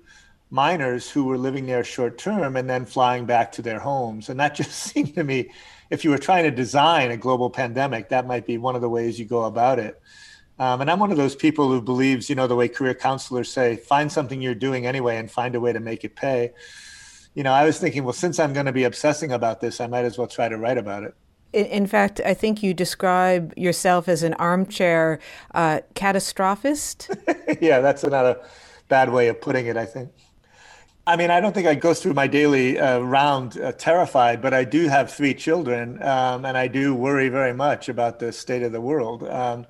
miners 0.50 1.10
who 1.10 1.24
were 1.24 1.38
living 1.38 1.66
there 1.66 1.84
short 1.84 2.18
term 2.18 2.56
and 2.56 2.68
then 2.68 2.86
flying 2.86 3.26
back 3.26 3.52
to 3.52 3.62
their 3.62 3.78
homes. 3.78 4.28
And 4.28 4.40
that 4.40 4.54
just 4.54 4.72
seemed 4.72 5.14
to 5.14 5.24
me, 5.24 5.50
if 5.90 6.04
you 6.04 6.10
were 6.10 6.18
trying 6.18 6.44
to 6.44 6.50
design 6.50 7.10
a 7.10 7.16
global 7.16 7.50
pandemic, 7.50 8.08
that 8.10 8.26
might 8.26 8.46
be 8.46 8.58
one 8.58 8.74
of 8.74 8.80
the 8.80 8.88
ways 8.88 9.18
you 9.18 9.24
go 9.24 9.44
about 9.44 9.78
it. 9.78 10.00
Um, 10.58 10.80
and 10.80 10.90
I'm 10.90 10.98
one 10.98 11.12
of 11.12 11.16
those 11.16 11.36
people 11.36 11.68
who 11.68 11.80
believes, 11.80 12.28
you 12.28 12.34
know, 12.34 12.46
the 12.46 12.56
way 12.56 12.68
career 12.68 12.94
counselors 12.94 13.50
say, 13.50 13.76
find 13.76 14.10
something 14.10 14.42
you're 14.42 14.56
doing 14.56 14.86
anyway 14.86 15.16
and 15.16 15.30
find 15.30 15.54
a 15.54 15.60
way 15.60 15.72
to 15.72 15.80
make 15.80 16.02
it 16.04 16.16
pay. 16.16 16.52
You 17.34 17.44
know, 17.44 17.52
I 17.52 17.64
was 17.64 17.78
thinking, 17.78 18.02
well, 18.02 18.12
since 18.12 18.40
I'm 18.40 18.52
going 18.52 18.66
to 18.66 18.72
be 18.72 18.82
obsessing 18.82 19.30
about 19.30 19.60
this, 19.60 19.80
I 19.80 19.86
might 19.86 20.04
as 20.04 20.18
well 20.18 20.26
try 20.26 20.48
to 20.48 20.56
write 20.56 20.76
about 20.76 21.04
it. 21.04 21.14
In, 21.52 21.86
fact, 21.86 22.20
I 22.26 22.34
think 22.34 22.62
you 22.62 22.74
describe 22.74 23.54
yourself 23.56 24.08
as 24.08 24.22
an 24.22 24.34
armchair 24.34 25.18
uh, 25.54 25.80
catastrophist. 25.94 27.08
yeah, 27.62 27.80
that's 27.80 28.04
not 28.04 28.26
a 28.26 28.40
bad 28.88 29.10
way 29.10 29.28
of 29.28 29.40
putting 29.40 29.66
it, 29.66 29.76
I 29.76 29.86
think. 29.86 30.10
I 31.08 31.16
mean, 31.16 31.30
I 31.30 31.40
don't 31.40 31.54
think 31.54 31.66
I 31.66 31.74
go 31.74 31.94
through 31.94 32.12
my 32.12 32.26
daily 32.26 32.78
uh, 32.78 32.98
round 32.98 33.58
uh, 33.58 33.72
terrified, 33.72 34.42
but 34.42 34.52
I 34.52 34.64
do 34.64 34.88
have 34.88 35.10
three 35.10 35.32
children, 35.32 36.02
um, 36.02 36.44
and 36.44 36.54
I 36.54 36.68
do 36.68 36.94
worry 36.94 37.30
very 37.30 37.54
much 37.54 37.88
about 37.88 38.18
the 38.18 38.30
state 38.30 38.62
of 38.62 38.72
the 38.72 38.80
world. 38.82 39.22
Um, 39.22 39.66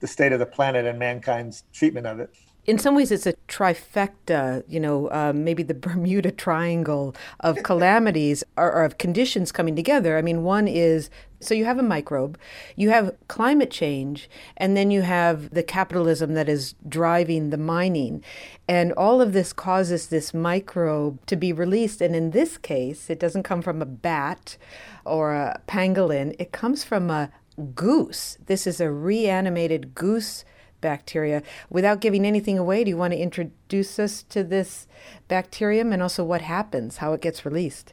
the 0.00 0.08
state 0.08 0.32
of 0.32 0.40
the 0.40 0.46
planet 0.46 0.84
and 0.84 0.98
mankind's 0.98 1.62
treatment 1.72 2.08
of 2.08 2.18
it. 2.18 2.34
In 2.66 2.78
some 2.78 2.96
ways, 2.96 3.12
it's 3.12 3.26
a 3.26 3.34
trifecta, 3.48 4.64
you 4.68 4.80
know, 4.80 5.06
uh, 5.08 5.32
maybe 5.34 5.62
the 5.62 5.74
Bermuda 5.86 6.32
Triangle 6.32 7.14
of 7.40 7.62
calamities 7.62 8.42
or, 8.56 8.72
or 8.72 8.84
of 8.84 8.98
conditions 8.98 9.52
coming 9.52 9.76
together. 9.76 10.18
I 10.18 10.22
mean, 10.22 10.42
one 10.42 10.66
is 10.66 11.10
so 11.38 11.54
you 11.54 11.66
have 11.66 11.78
a 11.78 11.82
microbe, 11.82 12.38
you 12.76 12.90
have 12.90 13.14
climate 13.28 13.70
change, 13.70 14.28
and 14.56 14.76
then 14.76 14.90
you 14.90 15.02
have 15.02 15.50
the 15.50 15.62
capitalism 15.62 16.34
that 16.34 16.48
is 16.48 16.74
driving 16.88 17.50
the 17.50 17.58
mining. 17.58 18.24
And 18.66 18.92
all 18.94 19.20
of 19.20 19.32
this 19.32 19.52
causes 19.52 20.06
this 20.06 20.32
microbe 20.32 21.24
to 21.26 21.36
be 21.36 21.52
released. 21.52 22.00
And 22.00 22.16
in 22.16 22.30
this 22.30 22.56
case, 22.56 23.10
it 23.10 23.20
doesn't 23.20 23.42
come 23.42 23.62
from 23.62 23.82
a 23.82 23.86
bat 23.86 24.56
or 25.04 25.34
a 25.34 25.60
pangolin, 25.68 26.34
it 26.38 26.52
comes 26.52 26.82
from 26.82 27.10
a 27.10 27.30
goose. 27.74 28.38
This 28.46 28.66
is 28.66 28.80
a 28.80 28.90
reanimated 28.90 29.94
goose 29.94 30.44
bacteria. 30.80 31.42
Without 31.70 32.00
giving 32.00 32.26
anything 32.26 32.58
away, 32.58 32.84
do 32.84 32.90
you 32.90 32.96
want 32.96 33.12
to 33.12 33.18
introduce 33.18 33.98
us 33.98 34.22
to 34.24 34.44
this 34.44 34.86
bacterium 35.28 35.92
and 35.92 36.02
also 36.02 36.24
what 36.24 36.42
happens, 36.42 36.98
how 36.98 37.12
it 37.12 37.20
gets 37.20 37.44
released? 37.44 37.92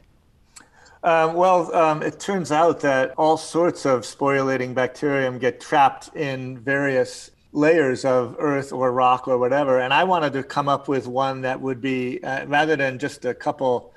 Um, 1.02 1.34
well, 1.34 1.74
um, 1.74 2.02
it 2.02 2.18
turns 2.18 2.50
out 2.50 2.80
that 2.80 3.12
all 3.18 3.36
sorts 3.36 3.84
of 3.84 4.02
sporulating 4.02 4.72
bacterium 4.72 5.38
get 5.38 5.60
trapped 5.60 6.16
in 6.16 6.58
various 6.58 7.30
layers 7.52 8.04
of 8.06 8.36
earth 8.38 8.72
or 8.72 8.90
rock 8.90 9.28
or 9.28 9.36
whatever. 9.36 9.78
And 9.80 9.92
I 9.92 10.04
wanted 10.04 10.32
to 10.32 10.42
come 10.42 10.68
up 10.68 10.88
with 10.88 11.06
one 11.06 11.42
that 11.42 11.60
would 11.60 11.80
be, 11.80 12.22
uh, 12.24 12.46
rather 12.46 12.74
than 12.74 12.98
just 12.98 13.24
a 13.26 13.34
couple 13.34 13.92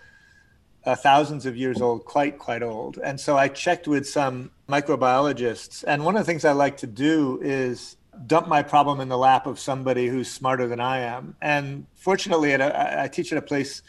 uh, 0.85 0.95
thousands 0.95 1.45
of 1.45 1.55
years 1.55 1.81
old, 1.81 2.05
quite, 2.05 2.37
quite 2.37 2.61
old. 2.61 2.99
And 3.03 3.19
so 3.19 3.37
I 3.37 3.47
checked 3.47 3.87
with 3.87 4.07
some 4.07 4.51
microbiologists. 4.69 5.85
And 5.87 6.05
one 6.05 6.15
of 6.15 6.21
the 6.21 6.25
things 6.25 6.45
I 6.45 6.51
like 6.51 6.77
to 6.77 6.87
do 6.87 7.39
is 7.41 7.95
dump 8.25 8.47
my 8.47 8.63
problem 8.63 8.99
in 8.99 9.09
the 9.09 9.17
lap 9.17 9.45
of 9.45 9.59
somebody 9.59 10.07
who's 10.07 10.31
smarter 10.31 10.67
than 10.67 10.79
I 10.79 10.99
am. 10.99 11.35
And 11.41 11.85
fortunately, 11.95 12.53
at 12.53 12.61
a, 12.61 13.03
I 13.03 13.07
teach 13.07 13.31
at 13.31 13.37
a 13.37 13.41
place, 13.41 13.83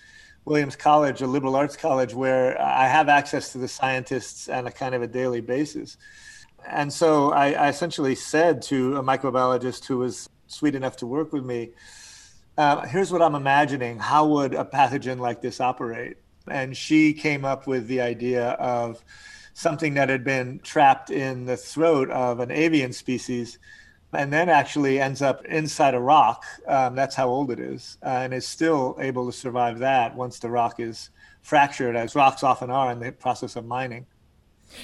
Williams 0.44 0.76
College, 0.76 1.22
a 1.22 1.26
liberal 1.26 1.56
arts 1.56 1.76
college, 1.76 2.14
where 2.14 2.60
I 2.60 2.86
have 2.86 3.08
access 3.08 3.52
to 3.52 3.58
the 3.58 3.68
scientists 3.68 4.48
on 4.48 4.66
a 4.66 4.72
kind 4.72 4.94
of 4.94 5.02
a 5.02 5.06
daily 5.06 5.40
basis. 5.40 5.96
And 6.66 6.92
so 6.92 7.32
I, 7.32 7.52
I 7.52 7.68
essentially 7.68 8.14
said 8.14 8.62
to 8.62 8.96
a 8.96 9.02
microbiologist 9.02 9.86
who 9.86 9.98
was 9.98 10.28
sweet 10.46 10.74
enough 10.74 10.96
to 10.96 11.06
work 11.06 11.32
with 11.32 11.44
me, 11.44 11.70
uh, 12.56 12.86
here's 12.86 13.12
what 13.12 13.22
I'm 13.22 13.34
imagining. 13.34 13.98
How 13.98 14.26
would 14.26 14.54
a 14.54 14.64
pathogen 14.64 15.18
like 15.18 15.40
this 15.40 15.60
operate? 15.60 16.16
And 16.50 16.76
she 16.76 17.12
came 17.12 17.44
up 17.44 17.66
with 17.66 17.86
the 17.86 18.00
idea 18.00 18.50
of 18.52 19.04
something 19.54 19.94
that 19.94 20.08
had 20.08 20.24
been 20.24 20.60
trapped 20.60 21.10
in 21.10 21.44
the 21.44 21.56
throat 21.56 22.10
of 22.10 22.40
an 22.40 22.50
avian 22.50 22.92
species 22.92 23.58
and 24.12 24.32
then 24.32 24.48
actually 24.48 25.00
ends 25.00 25.22
up 25.22 25.44
inside 25.44 25.94
a 25.94 26.00
rock. 26.00 26.44
Um, 26.66 26.94
that's 26.94 27.14
how 27.14 27.28
old 27.28 27.50
it 27.50 27.60
is, 27.60 27.98
uh, 28.02 28.08
and 28.08 28.34
is 28.34 28.46
still 28.46 28.96
able 29.00 29.26
to 29.26 29.32
survive 29.32 29.78
that 29.80 30.14
once 30.14 30.38
the 30.38 30.50
rock 30.50 30.80
is 30.80 31.10
fractured, 31.42 31.96
as 31.96 32.14
rocks 32.14 32.42
often 32.42 32.70
are 32.70 32.90
in 32.92 33.00
the 33.00 33.12
process 33.12 33.56
of 33.56 33.66
mining. 33.66 34.06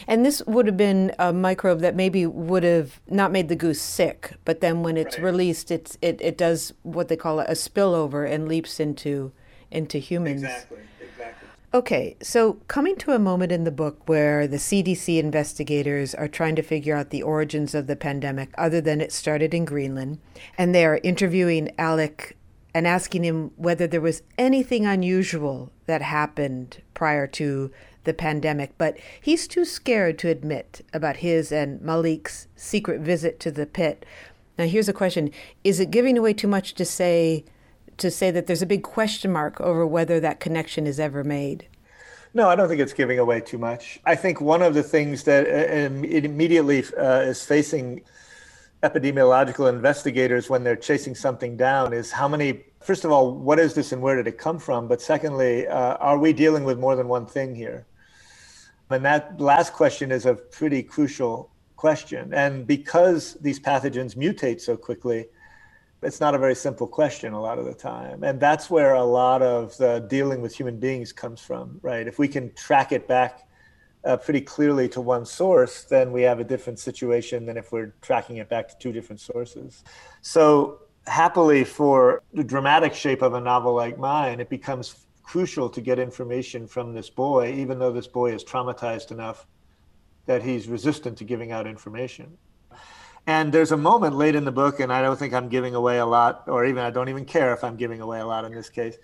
And 0.06 0.24
this 0.24 0.42
would 0.46 0.66
have 0.66 0.78
been 0.78 1.12
a 1.18 1.32
microbe 1.32 1.80
that 1.80 1.94
maybe 1.94 2.24
would 2.24 2.62
have 2.62 3.00
not 3.06 3.32
made 3.32 3.48
the 3.48 3.56
goose 3.56 3.80
sick, 3.80 4.32
but 4.44 4.60
then 4.60 4.82
when 4.82 4.96
it's 4.96 5.18
right. 5.18 5.24
released, 5.24 5.70
it's 5.70 5.98
it, 6.00 6.20
it 6.22 6.38
does 6.38 6.72
what 6.82 7.08
they 7.08 7.16
call 7.16 7.40
a 7.40 7.50
spillover 7.50 8.30
and 8.30 8.48
leaps 8.48 8.80
into 8.80 9.32
into 9.70 9.98
humans. 9.98 10.42
Exactly. 10.42 10.78
Okay, 11.74 12.16
so 12.22 12.52
coming 12.68 12.94
to 12.98 13.10
a 13.10 13.18
moment 13.18 13.50
in 13.50 13.64
the 13.64 13.72
book 13.72 14.08
where 14.08 14.46
the 14.46 14.58
CDC 14.58 15.18
investigators 15.18 16.14
are 16.14 16.28
trying 16.28 16.54
to 16.54 16.62
figure 16.62 16.94
out 16.94 17.10
the 17.10 17.24
origins 17.24 17.74
of 17.74 17.88
the 17.88 17.96
pandemic, 17.96 18.50
other 18.56 18.80
than 18.80 19.00
it 19.00 19.10
started 19.10 19.52
in 19.52 19.64
Greenland, 19.64 20.20
and 20.56 20.72
they 20.72 20.86
are 20.86 21.00
interviewing 21.02 21.72
Alec 21.76 22.36
and 22.72 22.86
asking 22.86 23.24
him 23.24 23.50
whether 23.56 23.88
there 23.88 24.00
was 24.00 24.22
anything 24.38 24.86
unusual 24.86 25.72
that 25.86 26.00
happened 26.00 26.80
prior 26.94 27.26
to 27.26 27.72
the 28.04 28.14
pandemic, 28.14 28.78
but 28.78 28.96
he's 29.20 29.48
too 29.48 29.64
scared 29.64 30.16
to 30.20 30.28
admit 30.28 30.86
about 30.92 31.16
his 31.16 31.50
and 31.50 31.82
Malik's 31.82 32.46
secret 32.54 33.00
visit 33.00 33.40
to 33.40 33.50
the 33.50 33.66
pit. 33.66 34.06
Now, 34.56 34.66
here's 34.66 34.88
a 34.88 34.92
question 34.92 35.32
Is 35.64 35.80
it 35.80 35.90
giving 35.90 36.16
away 36.16 36.34
too 36.34 36.46
much 36.46 36.74
to 36.74 36.84
say 36.84 37.44
to 37.98 38.10
say 38.10 38.30
that 38.30 38.46
there's 38.46 38.62
a 38.62 38.66
big 38.66 38.82
question 38.82 39.32
mark 39.32 39.60
over 39.60 39.86
whether 39.86 40.20
that 40.20 40.40
connection 40.40 40.86
is 40.86 41.00
ever 41.00 41.24
made. 41.24 41.66
No, 42.32 42.48
I 42.48 42.56
don't 42.56 42.68
think 42.68 42.80
it's 42.80 42.92
giving 42.92 43.18
away 43.18 43.40
too 43.40 43.58
much. 43.58 44.00
I 44.04 44.16
think 44.16 44.40
one 44.40 44.60
of 44.62 44.74
the 44.74 44.82
things 44.82 45.22
that 45.24 45.46
uh, 45.46 45.74
immediately 45.74 46.84
uh, 46.98 47.20
is 47.20 47.44
facing 47.44 48.02
epidemiological 48.82 49.68
investigators 49.68 50.50
when 50.50 50.64
they're 50.64 50.76
chasing 50.76 51.14
something 51.14 51.56
down 51.56 51.92
is 51.92 52.10
how 52.10 52.28
many, 52.28 52.64
first 52.80 53.04
of 53.04 53.12
all, 53.12 53.32
what 53.32 53.58
is 53.58 53.74
this 53.74 53.92
and 53.92 54.02
where 54.02 54.16
did 54.16 54.26
it 54.26 54.36
come 54.36 54.58
from? 54.58 54.88
But 54.88 55.00
secondly, 55.00 55.66
uh, 55.66 55.94
are 55.96 56.18
we 56.18 56.32
dealing 56.32 56.64
with 56.64 56.78
more 56.78 56.96
than 56.96 57.08
one 57.08 57.24
thing 57.24 57.54
here? 57.54 57.86
And 58.90 59.04
that 59.04 59.40
last 59.40 59.72
question 59.72 60.12
is 60.12 60.26
a 60.26 60.34
pretty 60.34 60.82
crucial 60.82 61.50
question. 61.76 62.34
And 62.34 62.66
because 62.66 63.34
these 63.34 63.58
pathogens 63.58 64.16
mutate 64.16 64.60
so 64.60 64.76
quickly, 64.76 65.26
it's 66.04 66.20
not 66.20 66.34
a 66.34 66.38
very 66.38 66.54
simple 66.54 66.86
question 66.86 67.32
a 67.32 67.40
lot 67.40 67.58
of 67.58 67.64
the 67.64 67.74
time. 67.74 68.22
And 68.24 68.38
that's 68.38 68.70
where 68.70 68.94
a 68.94 69.04
lot 69.04 69.42
of 69.42 69.76
the 69.78 70.06
dealing 70.08 70.40
with 70.40 70.54
human 70.54 70.78
beings 70.78 71.12
comes 71.12 71.40
from 71.40 71.78
right? 71.82 72.06
If 72.06 72.18
we 72.18 72.28
can 72.28 72.52
track 72.54 72.92
it 72.92 73.08
back 73.08 73.48
uh, 74.04 74.16
pretty 74.18 74.40
clearly 74.40 74.86
to 74.90 75.00
one 75.00 75.24
source 75.24 75.84
then 75.84 76.12
we 76.12 76.22
have 76.22 76.38
a 76.38 76.44
different 76.44 76.78
situation 76.78 77.46
than 77.46 77.56
if 77.56 77.72
we're 77.72 77.94
tracking 78.02 78.36
it 78.36 78.48
back 78.48 78.68
to 78.68 78.78
two 78.78 78.92
different 78.92 79.20
sources. 79.20 79.82
So 80.20 80.80
happily 81.06 81.64
for 81.64 82.22
the 82.32 82.44
dramatic 82.44 82.94
shape 82.94 83.22
of 83.22 83.34
a 83.34 83.40
novel 83.40 83.74
like 83.74 83.98
mine 83.98 84.40
it 84.40 84.48
becomes 84.48 85.06
crucial 85.22 85.68
to 85.68 85.80
get 85.80 85.98
information 85.98 86.66
from 86.66 86.94
this 86.94 87.10
boy 87.10 87.52
even 87.52 87.78
though 87.78 87.92
this 87.92 88.06
boy 88.06 88.32
is 88.32 88.44
traumatized 88.44 89.10
enough 89.10 89.46
that 90.26 90.42
he's 90.42 90.66
resistant 90.68 91.16
to 91.18 91.24
giving 91.24 91.52
out 91.52 91.66
information 91.66 92.36
and 93.26 93.52
there's 93.52 93.72
a 93.72 93.76
moment 93.76 94.16
late 94.16 94.34
in 94.34 94.44
the 94.44 94.52
book, 94.52 94.80
and 94.80 94.92
I 94.92 95.00
don't 95.00 95.18
think 95.18 95.32
I'm 95.32 95.48
giving 95.48 95.74
away 95.74 95.98
a 95.98 96.06
lot, 96.06 96.44
or 96.46 96.66
even 96.66 96.82
I 96.82 96.90
don't 96.90 97.08
even 97.08 97.24
care 97.24 97.54
if 97.54 97.64
I'm 97.64 97.76
giving 97.76 98.00
away 98.00 98.20
a 98.20 98.26
lot 98.26 98.44
in 98.44 98.52
this 98.52 98.68
case. 98.68 98.96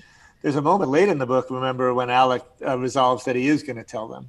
There's 0.43 0.57
a 0.57 0.63
moment 0.63 0.91
late 0.91 1.09
in 1.09 1.19
the 1.19 1.27
book, 1.27 1.51
remember, 1.51 1.93
when 1.95 2.11
Alec 2.11 2.43
uh, 2.65 2.79
resolves 2.79 3.25
that 3.25 3.37
he 3.37 3.49
is 3.49 3.63
going 3.63 3.77
to 3.77 3.85
tell 3.85 4.09
them. 4.09 4.29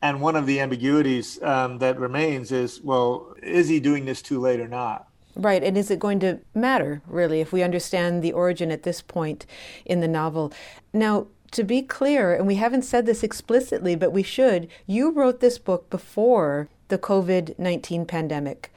And 0.00 0.20
one 0.20 0.36
of 0.36 0.46
the 0.46 0.60
ambiguities 0.60 1.42
um, 1.42 1.78
that 1.78 1.98
remains 1.98 2.52
is 2.52 2.80
well, 2.80 3.34
is 3.42 3.68
he 3.68 3.80
doing 3.80 4.04
this 4.04 4.22
too 4.22 4.38
late 4.38 4.60
or 4.60 4.68
not? 4.68 5.08
Right. 5.34 5.62
And 5.62 5.76
is 5.76 5.90
it 5.90 6.00
going 6.00 6.20
to 6.20 6.40
matter, 6.54 7.02
really, 7.06 7.40
if 7.40 7.52
we 7.52 7.62
understand 7.62 8.22
the 8.22 8.32
origin 8.32 8.70
at 8.70 8.82
this 8.82 9.02
point 9.02 9.46
in 9.84 10.00
the 10.00 10.08
novel? 10.08 10.52
Now, 10.92 11.28
to 11.52 11.64
be 11.64 11.82
clear, 11.82 12.34
and 12.34 12.46
we 12.46 12.56
haven't 12.56 12.82
said 12.82 13.06
this 13.06 13.22
explicitly, 13.22 13.94
but 13.94 14.12
we 14.12 14.22
should, 14.22 14.68
you 14.86 15.10
wrote 15.10 15.40
this 15.40 15.58
book 15.58 15.88
before 15.90 16.68
the 16.88 16.98
COVID 16.98 17.58
19 17.58 18.04
pandemic 18.04 18.72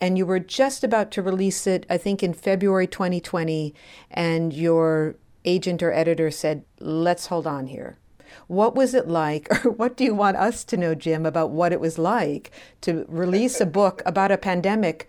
and 0.00 0.18
you 0.18 0.26
were 0.26 0.40
just 0.40 0.84
about 0.84 1.10
to 1.12 1.22
release 1.22 1.66
it, 1.66 1.86
I 1.88 1.96
think 1.96 2.22
in 2.22 2.34
February 2.34 2.86
2020, 2.86 3.74
and 4.10 4.52
your 4.52 5.16
agent 5.44 5.82
or 5.82 5.92
editor 5.92 6.30
said, 6.30 6.64
let's 6.80 7.26
hold 7.26 7.46
on 7.46 7.68
here. 7.68 7.96
What 8.48 8.74
was 8.74 8.94
it 8.94 9.08
like, 9.08 9.48
or 9.64 9.70
what 9.70 9.96
do 9.96 10.04
you 10.04 10.14
want 10.14 10.36
us 10.36 10.64
to 10.64 10.76
know, 10.76 10.94
Jim, 10.94 11.24
about 11.24 11.50
what 11.50 11.72
it 11.72 11.80
was 11.80 11.98
like 11.98 12.50
to 12.82 13.04
release 13.08 13.60
a 13.60 13.66
book 13.66 14.02
about 14.04 14.32
a 14.32 14.38
pandemic 14.38 15.08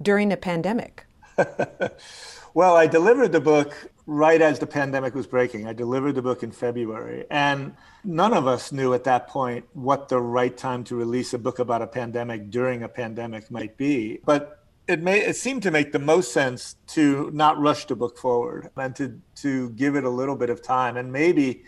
during 0.00 0.32
a 0.32 0.36
pandemic? 0.36 1.06
well, 2.54 2.76
I 2.76 2.86
delivered 2.86 3.32
the 3.32 3.40
book 3.40 3.90
right 4.08 4.40
as 4.40 4.58
the 4.58 4.66
pandemic 4.66 5.14
was 5.14 5.26
breaking. 5.26 5.68
I 5.68 5.74
delivered 5.74 6.14
the 6.14 6.22
book 6.22 6.42
in 6.42 6.50
February, 6.50 7.26
and 7.30 7.76
none 8.04 8.32
of 8.32 8.46
us 8.46 8.72
knew 8.72 8.94
at 8.94 9.04
that 9.04 9.28
point 9.28 9.66
what 9.74 10.08
the 10.08 10.18
right 10.18 10.56
time 10.56 10.82
to 10.84 10.96
release 10.96 11.34
a 11.34 11.38
book 11.38 11.58
about 11.58 11.82
a 11.82 11.86
pandemic 11.86 12.50
during 12.50 12.82
a 12.82 12.88
pandemic 12.88 13.50
might 13.50 13.76
be. 13.76 14.20
But 14.24 14.64
it 14.88 15.02
may 15.02 15.20
it 15.20 15.36
seemed 15.36 15.62
to 15.64 15.70
make 15.70 15.92
the 15.92 15.98
most 15.98 16.32
sense 16.32 16.76
to 16.88 17.30
not 17.34 17.58
rush 17.58 17.84
the 17.84 17.94
book 17.94 18.16
forward 18.16 18.70
and 18.76 18.96
to 18.96 19.20
to 19.42 19.70
give 19.70 19.94
it 19.94 20.04
a 20.04 20.10
little 20.10 20.36
bit 20.36 20.48
of 20.48 20.62
time 20.62 20.96
and 20.96 21.12
maybe 21.12 21.64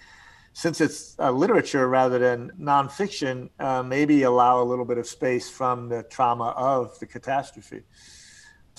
since 0.55 0.81
it's 0.81 1.16
uh, 1.18 1.31
literature 1.31 1.88
rather 1.88 2.18
than 2.18 2.50
nonfiction, 2.61 3.50
uh, 3.61 3.83
maybe 3.83 4.22
allow 4.22 4.61
a 4.61 4.64
little 4.64 4.85
bit 4.85 4.98
of 4.98 5.07
space 5.07 5.48
from 5.48 5.88
the 5.88 6.03
trauma 6.05 6.48
of 6.57 6.98
the 6.98 7.07
catastrophe. 7.07 7.83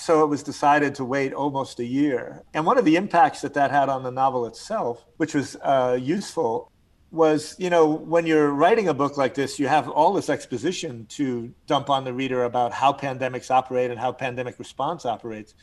So 0.02 0.24
it 0.24 0.28
was 0.28 0.42
decided 0.42 0.96
to 0.96 1.06
wait 1.06 1.32
almost 1.32 1.80
a 1.80 1.86
year. 1.86 2.42
And 2.56 2.66
one 2.66 2.80
of 2.80 2.86
the 2.86 2.96
impacts 2.96 3.42
that 3.42 3.54
that 3.54 3.70
had 3.70 3.88
on 3.88 4.02
the 4.02 4.10
novel 4.10 4.48
itself, 4.48 5.06
which 5.18 5.36
was 5.36 5.56
uh, 5.62 5.96
useful, 6.02 6.72
was 7.12 7.56
you 7.60 7.70
know 7.70 7.86
when 7.86 8.26
you're 8.26 8.50
writing 8.50 8.88
a 8.88 8.94
book 8.94 9.18
like 9.18 9.34
this 9.34 9.60
you 9.60 9.68
have 9.68 9.90
all 9.90 10.14
this 10.14 10.30
exposition 10.30 11.06
to 11.08 11.54
dump 11.68 11.90
on 11.90 12.06
the 12.06 12.14
reader 12.14 12.46
about 12.46 12.72
how 12.72 12.94
pandemics 12.94 13.52
operate 13.52 13.92
and 13.92 14.00
how 14.00 14.12
pandemic 14.12 14.58
response 14.58 15.06
operates. 15.06 15.54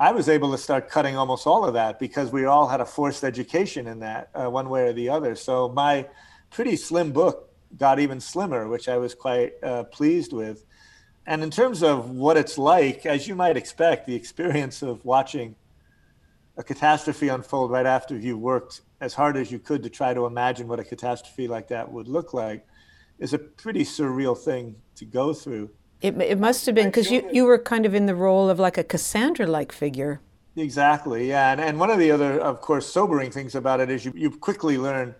I 0.00 0.10
was 0.10 0.28
able 0.28 0.50
to 0.50 0.58
start 0.58 0.88
cutting 0.88 1.16
almost 1.16 1.46
all 1.46 1.64
of 1.64 1.74
that 1.74 2.00
because 2.00 2.32
we 2.32 2.46
all 2.46 2.66
had 2.66 2.80
a 2.80 2.86
forced 2.86 3.22
education 3.22 3.86
in 3.86 4.00
that 4.00 4.30
uh, 4.34 4.50
one 4.50 4.68
way 4.68 4.88
or 4.88 4.92
the 4.92 5.10
other. 5.10 5.36
So 5.36 5.68
my 5.68 6.08
pretty 6.50 6.74
slim 6.74 7.12
book 7.12 7.54
got 7.76 7.98
even 7.98 8.20
slimmer 8.20 8.68
which 8.68 8.88
i 8.88 8.96
was 8.96 9.14
quite 9.14 9.52
uh, 9.62 9.82
pleased 9.84 10.32
with 10.32 10.64
and 11.26 11.42
in 11.42 11.50
terms 11.50 11.82
of 11.82 12.10
what 12.10 12.36
it's 12.36 12.58
like 12.58 13.06
as 13.06 13.26
you 13.26 13.34
might 13.34 13.56
expect 13.56 14.06
the 14.06 14.14
experience 14.14 14.82
of 14.82 15.04
watching 15.04 15.56
a 16.56 16.62
catastrophe 16.62 17.28
unfold 17.28 17.70
right 17.70 17.86
after 17.86 18.16
you 18.16 18.38
worked 18.38 18.82
as 19.00 19.14
hard 19.14 19.36
as 19.36 19.50
you 19.50 19.58
could 19.58 19.82
to 19.82 19.90
try 19.90 20.14
to 20.14 20.26
imagine 20.26 20.68
what 20.68 20.78
a 20.78 20.84
catastrophe 20.84 21.48
like 21.48 21.68
that 21.68 21.90
would 21.90 22.08
look 22.08 22.32
like 22.32 22.66
is 23.18 23.32
a 23.32 23.38
pretty 23.38 23.84
surreal 23.84 24.36
thing 24.36 24.76
to 24.96 25.04
go 25.04 25.32
through. 25.32 25.70
It, 26.00 26.20
it 26.20 26.38
must 26.38 26.66
have 26.66 26.74
been 26.74 26.86
because 26.86 27.10
you, 27.10 27.28
you 27.32 27.44
were 27.44 27.58
kind 27.58 27.86
of 27.86 27.94
in 27.94 28.06
the 28.06 28.14
role 28.14 28.50
of 28.50 28.58
like 28.58 28.76
a 28.76 28.84
Cassandra 28.84 29.46
like 29.46 29.72
figure. 29.72 30.20
Exactly, 30.56 31.28
yeah. 31.28 31.52
And, 31.52 31.60
and 31.60 31.80
one 31.80 31.90
of 31.90 31.98
the 31.98 32.10
other, 32.10 32.38
of 32.38 32.60
course, 32.60 32.86
sobering 32.86 33.30
things 33.30 33.54
about 33.54 33.80
it 33.80 33.90
is 33.90 34.04
you, 34.04 34.12
you 34.14 34.30
quickly 34.30 34.78
learn 34.78 35.14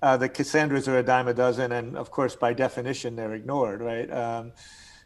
uh, 0.00 0.16
that 0.18 0.30
Cassandras 0.30 0.86
are 0.88 0.98
a 0.98 1.02
dime 1.02 1.28
a 1.28 1.34
dozen. 1.34 1.72
And 1.72 1.96
of 1.96 2.10
course, 2.10 2.36
by 2.36 2.52
definition, 2.52 3.16
they're 3.16 3.34
ignored, 3.34 3.80
right? 3.80 4.10
Um, 4.10 4.52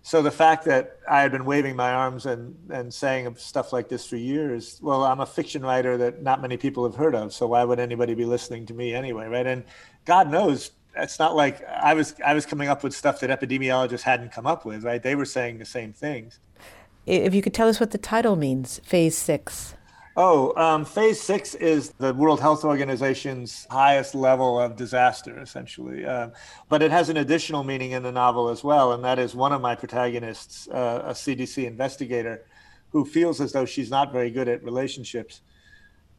so 0.03 0.21
the 0.21 0.33
fact 0.33 0.65
that 0.65 0.99
I 1.09 1.21
had 1.21 1.31
been 1.31 1.45
waving 1.45 1.77
my 1.77 1.93
arms 1.93 2.27
and, 2.27 2.57
and 2.71 2.93
saying 2.93 3.37
stuff 3.37 3.73
like 3.73 3.89
this 3.89 4.05
for 4.05 4.17
years, 4.17 4.81
well, 4.83 5.05
I'm 5.05 5.21
a 5.21 5.27
fiction 5.27 5.63
writer 5.63 5.97
that 5.97 6.23
not 6.23 6.43
many 6.43 6.57
people 6.57 6.85
have 6.85 6.97
heard 6.97 7.15
of. 7.15 7.33
So 7.33 7.47
why 7.47 7.63
would 7.63 7.79
anybody 7.79 8.15
be 8.15 8.25
listening 8.25 8.67
to 8.67 8.75
me 8.75 8.95
anyway, 8.95 9.29
right? 9.29 9.47
And 9.47 9.65
God 10.05 10.29
knows 10.29 10.73
it's 10.97 11.19
not 11.19 11.37
like 11.37 11.67
I 11.69 11.95
was 11.95 12.15
I 12.25 12.35
was 12.35 12.45
coming 12.45 12.69
up 12.69 12.83
with 12.83 12.95
stuff 12.95 13.21
that 13.21 13.31
epidemiologists 13.31 14.03
hadn't 14.03 14.33
come 14.33 14.47
up 14.47 14.65
with, 14.65 14.85
right? 14.85 15.03
They 15.03 15.15
were 15.15 15.25
saying 15.25 15.59
the 15.59 15.65
same 15.65 15.93
things. 15.93 16.41
If 17.07 17.35
you 17.35 17.43
could 17.43 17.55
tell 17.55 17.69
us 17.69 17.81
what 17.81 17.93
the 17.93 17.99
title 17.99 18.37
means, 18.37 18.81
Phase 18.85 19.17
Six. 19.17 19.75
Oh, 20.15 20.53
um, 20.63 20.85
phase 20.85 21.19
six 21.19 21.55
is 21.55 21.91
the 21.93 22.13
World 22.13 22.39
Health 22.39 22.65
Organization's 22.65 23.67
highest 23.71 24.15
level 24.15 24.61
of 24.61 24.77
disaster, 24.77 25.41
essentially. 25.41 26.05
Um, 26.05 26.33
but 26.69 26.83
it 26.83 26.91
has 26.91 27.09
an 27.09 27.17
additional 27.17 27.65
meaning 27.65 27.93
in 27.93 28.03
the 28.03 28.13
novel 28.13 28.51
as 28.51 28.63
well, 28.63 28.93
and 28.93 29.03
that 29.05 29.19
is 29.19 29.35
one 29.35 29.53
of 29.53 29.63
my 29.63 29.75
protagonists, 29.75 30.69
uh, 30.69 31.03
a 31.07 31.13
CDC 31.13 31.65
investigator, 31.65 32.45
who 32.91 33.07
feels 33.07 33.41
as 33.41 33.53
though 33.53 33.65
she's 33.65 33.91
not 33.91 34.13
very 34.13 34.31
good 34.31 34.49
at 34.49 34.63
relationships, 34.63 35.41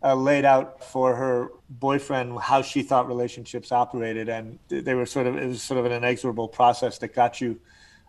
uh, 0.02 0.16
laid 0.16 0.44
out 0.44 0.84
for 0.84 1.16
her 1.16 1.52
boyfriend 1.70 2.40
how 2.40 2.64
she 2.64 2.82
thought 2.82 3.08
relationships 3.08 3.72
operated, 3.72 4.28
and 4.28 4.58
they 4.70 4.96
were 4.96 5.06
sort 5.06 5.28
of 5.28 5.38
it 5.38 5.46
was 5.46 5.62
sort 5.62 5.80
of 5.80 5.86
an 5.86 5.92
inexorable 5.92 6.48
process 6.48 6.98
that 6.98 7.14
got 7.14 7.40
you 7.40 7.60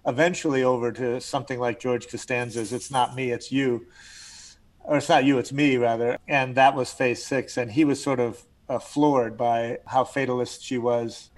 eventually 0.06 0.64
over 0.64 0.92
to 0.92 1.20
something 1.20 1.60
like 1.60 1.78
George 1.78 2.08
Costanza's 2.08 2.72
"It's 2.72 2.90
not 2.90 3.14
me, 3.14 3.32
it's 3.32 3.52
you." 3.52 3.86
Or 4.84 4.98
it's 4.98 5.08
not 5.08 5.24
you, 5.24 5.38
it's 5.38 5.52
me 5.52 5.76
rather. 5.76 6.18
And 6.28 6.54
that 6.54 6.74
was 6.74 6.92
phase 6.92 7.24
six. 7.24 7.56
And 7.56 7.72
he 7.72 7.84
was 7.84 8.02
sort 8.02 8.20
of 8.20 8.44
uh, 8.68 8.78
floored 8.78 9.36
by 9.36 9.78
how 9.86 10.04
fatalist 10.04 10.62
she 10.62 10.78
was. 10.78 11.30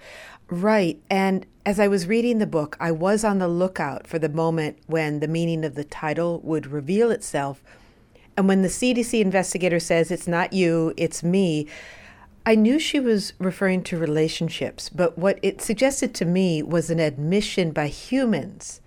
Right. 0.49 1.01
And 1.09 1.45
as 1.65 1.79
I 1.79 1.87
was 1.87 2.07
reading 2.07 2.37
the 2.37 2.47
book, 2.47 2.77
I 2.79 2.91
was 2.91 3.23
on 3.23 3.39
the 3.39 3.47
lookout 3.47 4.07
for 4.07 4.19
the 4.19 4.29
moment 4.29 4.77
when 4.87 5.19
the 5.19 5.27
meaning 5.27 5.65
of 5.65 5.75
the 5.75 5.83
title 5.83 6.39
would 6.43 6.67
reveal 6.67 7.11
itself. 7.11 7.61
And 8.37 8.47
when 8.47 8.61
the 8.61 8.67
CDC 8.67 9.19
investigator 9.19 9.79
says, 9.79 10.11
it's 10.11 10.27
not 10.27 10.53
you, 10.53 10.93
it's 10.95 11.23
me, 11.23 11.67
I 12.45 12.55
knew 12.55 12.79
she 12.79 12.99
was 12.99 13.33
referring 13.39 13.83
to 13.83 13.97
relationships. 13.97 14.87
But 14.87 15.17
what 15.17 15.39
it 15.41 15.61
suggested 15.61 16.13
to 16.15 16.25
me 16.25 16.63
was 16.63 16.89
an 16.89 16.99
admission 16.99 17.71
by 17.71 17.87
humans 17.87 18.79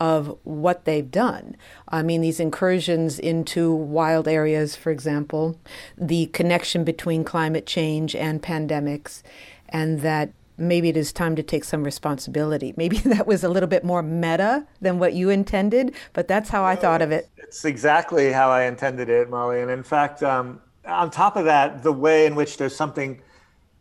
of 0.00 0.36
what 0.44 0.86
they've 0.86 1.10
done. 1.10 1.56
I 1.88 2.02
mean, 2.02 2.22
these 2.22 2.40
incursions 2.40 3.18
into 3.18 3.72
wild 3.72 4.26
areas, 4.26 4.74
for 4.74 4.90
example, 4.90 5.60
the 5.96 6.26
connection 6.26 6.82
between 6.82 7.22
climate 7.22 7.66
change 7.66 8.16
and 8.16 8.42
pandemics, 8.42 9.22
and 9.68 10.00
that 10.00 10.32
maybe 10.56 10.88
it 10.88 10.96
is 10.96 11.12
time 11.12 11.36
to 11.36 11.42
take 11.42 11.64
some 11.64 11.84
responsibility. 11.84 12.74
Maybe 12.76 12.98
that 12.98 13.26
was 13.26 13.42
a 13.44 13.48
little 13.48 13.68
bit 13.68 13.82
more 13.84 14.02
meta 14.02 14.66
than 14.80 14.98
what 14.98 15.14
you 15.14 15.30
intended, 15.30 15.94
but 16.12 16.28
that's 16.28 16.50
how 16.50 16.64
I 16.64 16.76
thought 16.76 17.02
of 17.02 17.12
it. 17.12 17.28
It's 17.36 17.64
exactly 17.64 18.30
how 18.32 18.50
I 18.50 18.64
intended 18.64 19.08
it, 19.08 19.30
Molly. 19.30 19.60
And 19.62 19.70
in 19.70 19.82
fact, 19.82 20.22
um, 20.22 20.60
on 20.84 21.10
top 21.10 21.36
of 21.36 21.44
that, 21.46 21.82
the 21.82 21.92
way 21.92 22.26
in 22.26 22.34
which 22.34 22.56
there's 22.58 22.76
something 22.76 23.20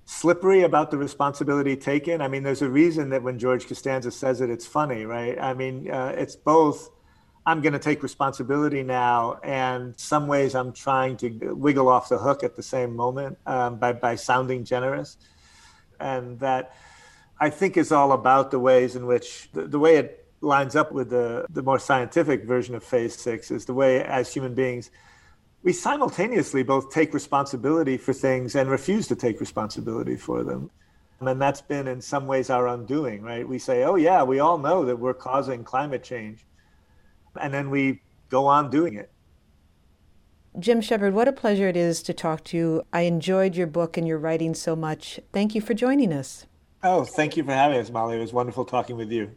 slippery 0.10 0.64
about 0.64 0.90
the 0.90 0.98
responsibility 0.98 1.76
taken. 1.76 2.20
I 2.20 2.28
mean, 2.28 2.42
there's 2.42 2.64
a 2.64 2.70
reason 2.70 3.10
that 3.12 3.22
when 3.22 3.38
George 3.38 3.68
Costanza 3.68 4.10
says 4.10 4.42
it, 4.42 4.50
it's 4.50 4.66
funny, 4.66 5.06
right? 5.06 5.40
I 5.40 5.54
mean, 5.54 5.90
uh, 5.92 6.16
it's 6.18 6.36
both. 6.36 6.90
I'm 7.46 7.62
going 7.62 7.74
to 7.74 7.80
take 7.80 8.02
responsibility 8.02 8.82
now, 8.82 9.40
and 9.44 9.98
some 10.00 10.26
ways 10.26 10.56
I'm 10.56 10.74
trying 10.74 11.16
to 11.18 11.54
wiggle 11.54 11.88
off 11.88 12.10
the 12.10 12.18
hook 12.18 12.44
at 12.44 12.56
the 12.56 12.64
same 12.64 12.96
moment 12.96 13.38
um, 13.46 13.78
by 13.78 13.94
by 13.94 14.16
sounding 14.16 14.64
generous, 14.64 15.18
and 16.00 16.40
that 16.40 16.76
I 17.40 17.52
think 17.52 17.78
is 17.78 17.92
all 17.92 18.12
about 18.12 18.50
the 18.50 18.60
ways 18.60 18.96
in 18.96 19.06
which 19.06 19.50
the, 19.54 19.68
the 19.68 19.80
way 19.80 19.98
it 19.98 20.26
lines 20.42 20.76
up 20.76 20.92
with 20.92 21.12
the 21.12 21.46
the 21.52 21.62
more 21.62 21.78
scientific 21.78 22.46
version 22.46 22.74
of 22.74 22.84
Phase 22.84 23.16
Six 23.16 23.52
is 23.52 23.66
the 23.66 23.76
way 23.76 24.04
as 24.04 24.34
human 24.34 24.56
beings 24.56 24.90
we 25.64 25.74
simultaneously 25.74 26.64
both 26.64 26.92
take 26.92 27.14
responsibility 27.14 27.98
for 27.98 28.14
things 28.14 28.56
and 28.56 28.70
refuse 28.70 29.08
to 29.08 29.16
take 29.16 29.40
responsibility 29.40 30.16
for 30.16 30.44
them. 30.44 30.70
And 31.20 31.42
that's 31.42 31.62
been 31.62 31.88
in 31.88 32.00
some 32.00 32.28
ways 32.28 32.50
our 32.50 32.68
undoing, 32.70 33.22
right? 33.22 33.48
We 33.48 33.60
say, 33.60 33.84
oh, 33.84 33.96
yeah, 33.96 34.24
we 34.24 34.40
all 34.40 34.58
know 34.58 34.86
that 34.86 34.98
we're 34.98 35.14
causing 35.14 35.66
climate 35.66 36.02
change. 36.02 36.46
And 37.42 37.54
then 37.54 37.70
we 37.70 38.02
go 38.30 38.46
on 38.46 38.70
doing 38.70 38.96
it. 38.96 39.12
Jim 40.58 40.80
Shepard, 40.82 41.14
what 41.14 41.28
a 41.28 41.34
pleasure 41.34 41.68
it 41.68 41.76
is 41.78 42.02
to 42.04 42.14
talk 42.14 42.44
to 42.46 42.58
you. 42.58 42.84
I 42.94 43.02
enjoyed 43.02 43.56
your 43.56 43.68
book 43.68 43.98
and 43.98 44.08
your 44.08 44.18
writing 44.18 44.56
so 44.56 44.76
much. 44.76 45.20
Thank 45.34 45.56
you 45.56 45.62
for 45.62 45.74
joining 45.74 46.14
us. 46.14 46.46
Oh, 46.82 47.04
thank 47.04 47.36
you 47.36 47.44
for 47.44 47.52
having 47.52 47.80
us, 47.80 47.92
Molly. 47.92 48.18
It 48.18 48.22
was 48.22 48.34
wonderful 48.34 48.64
talking 48.64 48.96
with 48.96 49.12
you. 49.12 49.32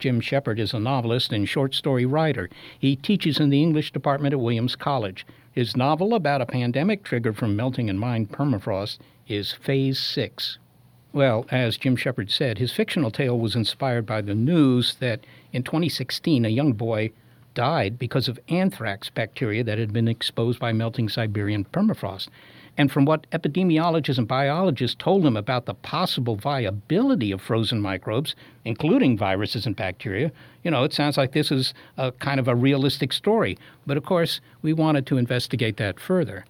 Jim 0.00 0.20
Shepard 0.20 0.58
is 0.58 0.72
a 0.72 0.80
novelist 0.80 1.30
and 1.30 1.46
short 1.46 1.74
story 1.74 2.06
writer. 2.06 2.48
He 2.78 2.96
teaches 2.96 3.38
in 3.38 3.50
the 3.50 3.62
English 3.62 3.92
department 3.92 4.32
at 4.32 4.40
Williams 4.40 4.74
College. 4.74 5.26
His 5.52 5.76
novel 5.76 6.14
about 6.14 6.40
a 6.40 6.46
pandemic 6.46 7.04
triggered 7.04 7.36
from 7.36 7.54
melting 7.54 7.90
and 7.90 8.00
mined 8.00 8.32
permafrost 8.32 8.98
is 9.28 9.52
Phase 9.52 9.98
6. 9.98 10.58
Well, 11.12 11.44
as 11.50 11.76
Jim 11.76 11.96
Shepard 11.96 12.30
said, 12.30 12.56
his 12.58 12.72
fictional 12.72 13.10
tale 13.10 13.38
was 13.38 13.54
inspired 13.54 14.06
by 14.06 14.22
the 14.22 14.34
news 14.34 14.94
that 15.00 15.20
in 15.52 15.62
2016 15.64 16.44
a 16.44 16.48
young 16.48 16.72
boy 16.72 17.10
died 17.54 17.98
because 17.98 18.28
of 18.28 18.40
anthrax 18.48 19.10
bacteria 19.10 19.62
that 19.64 19.78
had 19.78 19.92
been 19.92 20.08
exposed 20.08 20.58
by 20.58 20.72
melting 20.72 21.08
Siberian 21.08 21.64
permafrost. 21.64 22.28
And 22.78 22.90
from 22.90 23.04
what 23.04 23.28
epidemiologists 23.30 24.18
and 24.18 24.26
biologists 24.26 24.96
told 24.98 25.26
him 25.26 25.36
about 25.36 25.66
the 25.66 25.74
possible 25.74 26.36
viability 26.36 27.32
of 27.32 27.42
frozen 27.42 27.80
microbes, 27.80 28.34
including 28.64 29.18
viruses 29.18 29.66
and 29.66 29.76
bacteria, 29.76 30.32
you 30.62 30.70
know, 30.70 30.84
it 30.84 30.92
sounds 30.92 31.16
like 31.16 31.32
this 31.32 31.50
is 31.50 31.74
a 31.96 32.12
kind 32.12 32.40
of 32.40 32.48
a 32.48 32.54
realistic 32.54 33.12
story. 33.12 33.58
But 33.86 33.96
of 33.96 34.04
course, 34.04 34.40
we 34.62 34.72
wanted 34.72 35.06
to 35.06 35.18
investigate 35.18 35.76
that 35.78 36.00
further. 36.00 36.44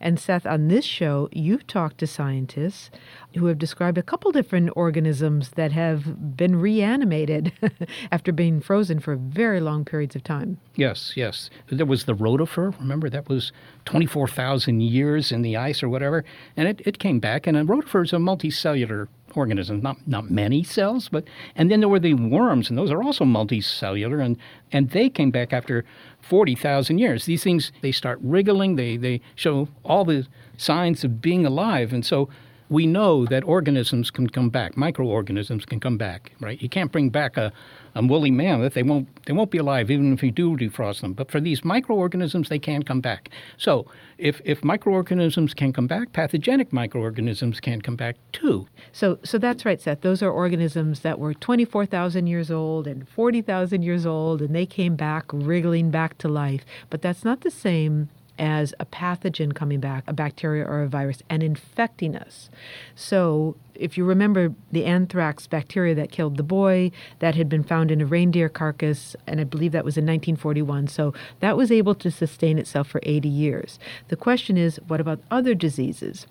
And 0.00 0.18
Seth, 0.18 0.46
on 0.46 0.68
this 0.68 0.84
show, 0.84 1.28
you've 1.32 1.66
talked 1.66 1.98
to 1.98 2.06
scientists 2.06 2.90
who 3.36 3.46
have 3.46 3.58
described 3.58 3.98
a 3.98 4.02
couple 4.02 4.30
different 4.30 4.70
organisms 4.76 5.50
that 5.50 5.72
have 5.72 6.36
been 6.36 6.56
reanimated 6.56 7.52
after 8.12 8.32
being 8.32 8.60
frozen 8.60 9.00
for 9.00 9.16
very 9.16 9.60
long 9.60 9.84
periods 9.84 10.14
of 10.14 10.22
time. 10.22 10.58
Yes, 10.76 11.12
yes. 11.16 11.50
There 11.68 11.86
was 11.86 12.04
the 12.04 12.14
rotifer. 12.14 12.78
Remember, 12.78 13.08
that 13.10 13.28
was 13.28 13.52
24,000 13.84 14.80
years 14.80 15.32
in 15.32 15.42
the 15.42 15.56
ice 15.56 15.82
or 15.82 15.88
whatever. 15.88 16.24
And 16.56 16.68
it, 16.68 16.82
it 16.84 16.98
came 16.98 17.20
back. 17.20 17.46
And 17.46 17.56
a 17.56 17.64
rotifer 17.64 18.04
is 18.04 18.12
a 18.12 18.16
multicellular 18.16 19.08
organism, 19.36 19.80
not, 19.80 19.96
not 20.06 20.30
many 20.30 20.62
cells, 20.62 21.08
but. 21.08 21.24
And 21.56 21.70
then 21.70 21.80
there 21.80 21.88
were 21.88 22.00
the 22.00 22.14
worms, 22.14 22.68
and 22.68 22.78
those 22.78 22.90
are 22.90 23.02
also 23.02 23.24
multicellular. 23.24 24.24
And, 24.24 24.36
and 24.70 24.90
they 24.90 25.08
came 25.08 25.30
back 25.30 25.52
after 25.52 25.84
40,000 26.20 26.98
years. 26.98 27.26
These 27.26 27.44
things, 27.44 27.72
they 27.80 27.92
start 27.92 28.18
wriggling, 28.22 28.76
they, 28.76 28.96
they 28.96 29.20
show 29.34 29.68
all 29.84 30.04
the 30.04 30.26
signs 30.56 31.04
of 31.04 31.20
being 31.20 31.44
alive. 31.44 31.92
And 31.92 32.04
so 32.04 32.28
we 32.68 32.86
know 32.86 33.26
that 33.26 33.44
organisms 33.44 34.10
can 34.10 34.28
come 34.28 34.48
back, 34.48 34.76
microorganisms 34.76 35.64
can 35.64 35.80
come 35.80 35.98
back, 35.98 36.32
right? 36.40 36.60
You 36.60 36.68
can't 36.68 36.90
bring 36.90 37.10
back 37.10 37.36
a, 37.36 37.52
a 37.94 38.04
woolly 38.04 38.30
mammoth; 38.30 38.74
they 38.74 38.82
won't 38.82 39.08
they 39.26 39.32
won't 39.32 39.50
be 39.50 39.58
alive 39.58 39.90
even 39.90 40.12
if 40.12 40.22
you 40.22 40.30
do 40.30 40.56
defrost 40.56 41.00
them. 41.00 41.12
But 41.12 41.30
for 41.30 41.40
these 41.40 41.64
microorganisms, 41.64 42.48
they 42.48 42.58
can 42.58 42.82
come 42.82 43.00
back. 43.00 43.28
So 43.56 43.86
if 44.18 44.40
if 44.44 44.64
microorganisms 44.64 45.54
can 45.54 45.72
come 45.72 45.86
back, 45.86 46.12
pathogenic 46.12 46.72
microorganisms 46.72 47.60
can 47.60 47.82
come 47.82 47.96
back 47.96 48.16
too. 48.32 48.66
So 48.92 49.18
so 49.22 49.38
that's 49.38 49.64
right, 49.64 49.80
Seth. 49.80 50.00
Those 50.00 50.22
are 50.22 50.30
organisms 50.30 51.00
that 51.00 51.18
were 51.18 51.34
twenty 51.34 51.64
four 51.64 51.86
thousand 51.86 52.26
years 52.26 52.50
old 52.50 52.86
and 52.86 53.08
forty 53.08 53.42
thousand 53.42 53.82
years 53.82 54.06
old, 54.06 54.40
and 54.40 54.54
they 54.54 54.66
came 54.66 54.96
back 54.96 55.24
wriggling 55.32 55.90
back 55.90 56.18
to 56.18 56.28
life. 56.28 56.64
But 56.90 57.02
that's 57.02 57.24
not 57.24 57.42
the 57.42 57.50
same 57.50 58.08
as 58.38 58.74
a 58.80 58.86
pathogen 58.86 59.54
coming 59.54 59.80
back, 59.80 60.04
a 60.06 60.12
bacteria 60.12 60.64
or 60.64 60.82
a 60.82 60.88
virus, 60.88 61.22
and 61.28 61.42
infecting 61.42 62.16
us. 62.16 62.50
So, 62.94 63.56
if 63.74 63.96
you 63.96 64.04
remember 64.04 64.54
the 64.70 64.84
anthrax 64.84 65.46
bacteria 65.46 65.94
that 65.94 66.10
killed 66.10 66.36
the 66.36 66.42
boy, 66.42 66.90
that 67.18 67.34
had 67.34 67.48
been 67.48 67.64
found 67.64 67.90
in 67.90 68.00
a 68.00 68.06
reindeer 68.06 68.48
carcass, 68.48 69.16
and 69.26 69.40
I 69.40 69.44
believe 69.44 69.72
that 69.72 69.84
was 69.84 69.96
in 69.96 70.04
1941. 70.04 70.88
So, 70.88 71.14
that 71.40 71.56
was 71.56 71.70
able 71.70 71.94
to 71.96 72.10
sustain 72.10 72.58
itself 72.58 72.88
for 72.88 73.00
80 73.04 73.28
years. 73.28 73.78
The 74.08 74.16
question 74.16 74.56
is 74.56 74.80
what 74.88 75.00
about 75.00 75.20
other 75.30 75.54
diseases? 75.54 76.26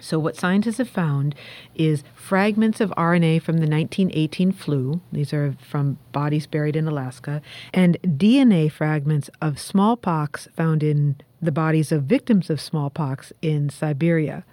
So, 0.00 0.18
what 0.18 0.36
scientists 0.36 0.78
have 0.78 0.88
found 0.88 1.34
is 1.74 2.02
fragments 2.14 2.80
of 2.80 2.90
RNA 2.96 3.42
from 3.42 3.58
the 3.58 3.68
1918 3.68 4.50
flu, 4.50 5.00
these 5.12 5.32
are 5.32 5.54
from 5.60 5.98
bodies 6.10 6.46
buried 6.46 6.74
in 6.74 6.88
Alaska, 6.88 7.40
and 7.72 7.96
DNA 8.02 8.70
fragments 8.70 9.30
of 9.40 9.58
smallpox 9.58 10.48
found 10.56 10.82
in 10.82 11.16
the 11.40 11.52
bodies 11.52 11.92
of 11.92 12.04
victims 12.04 12.50
of 12.50 12.60
smallpox 12.60 13.32
in 13.40 13.70
Siberia. 13.70 14.44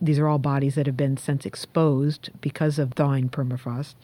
These 0.00 0.18
are 0.18 0.28
all 0.28 0.38
bodies 0.38 0.74
that 0.74 0.86
have 0.86 0.96
been 0.96 1.16
since 1.16 1.46
exposed 1.46 2.30
because 2.40 2.78
of 2.78 2.92
thawing 2.92 3.30
permafrost. 3.30 3.94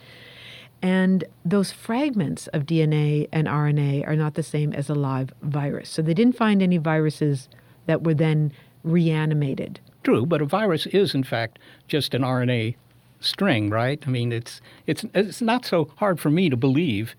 And 0.81 1.23
those 1.45 1.71
fragments 1.71 2.47
of 2.47 2.65
DNA 2.65 3.29
and 3.31 3.47
RNA 3.47 4.07
are 4.07 4.15
not 4.15 4.33
the 4.33 4.43
same 4.43 4.73
as 4.73 4.89
a 4.89 4.95
live 4.95 5.31
virus. 5.41 5.89
So, 5.89 6.01
they 6.01 6.15
didn't 6.15 6.37
find 6.37 6.63
any 6.63 6.77
viruses 6.77 7.49
that 7.85 8.03
were 8.03 8.15
then 8.15 8.51
reanimated 8.83 9.79
True, 10.05 10.23
but 10.23 10.39
a 10.39 10.45
virus 10.45 10.85
is 10.85 11.15
in 11.15 11.23
fact 11.23 11.57
just 11.87 12.13
an 12.13 12.21
RNA 12.21 12.75
string, 13.19 13.71
right? 13.71 14.01
I 14.05 14.09
mean, 14.11 14.31
it's 14.31 14.61
it's 14.85 15.03
it's 15.15 15.41
not 15.41 15.65
so 15.65 15.89
hard 15.95 16.19
for 16.19 16.29
me 16.29 16.47
to 16.51 16.55
believe 16.55 17.15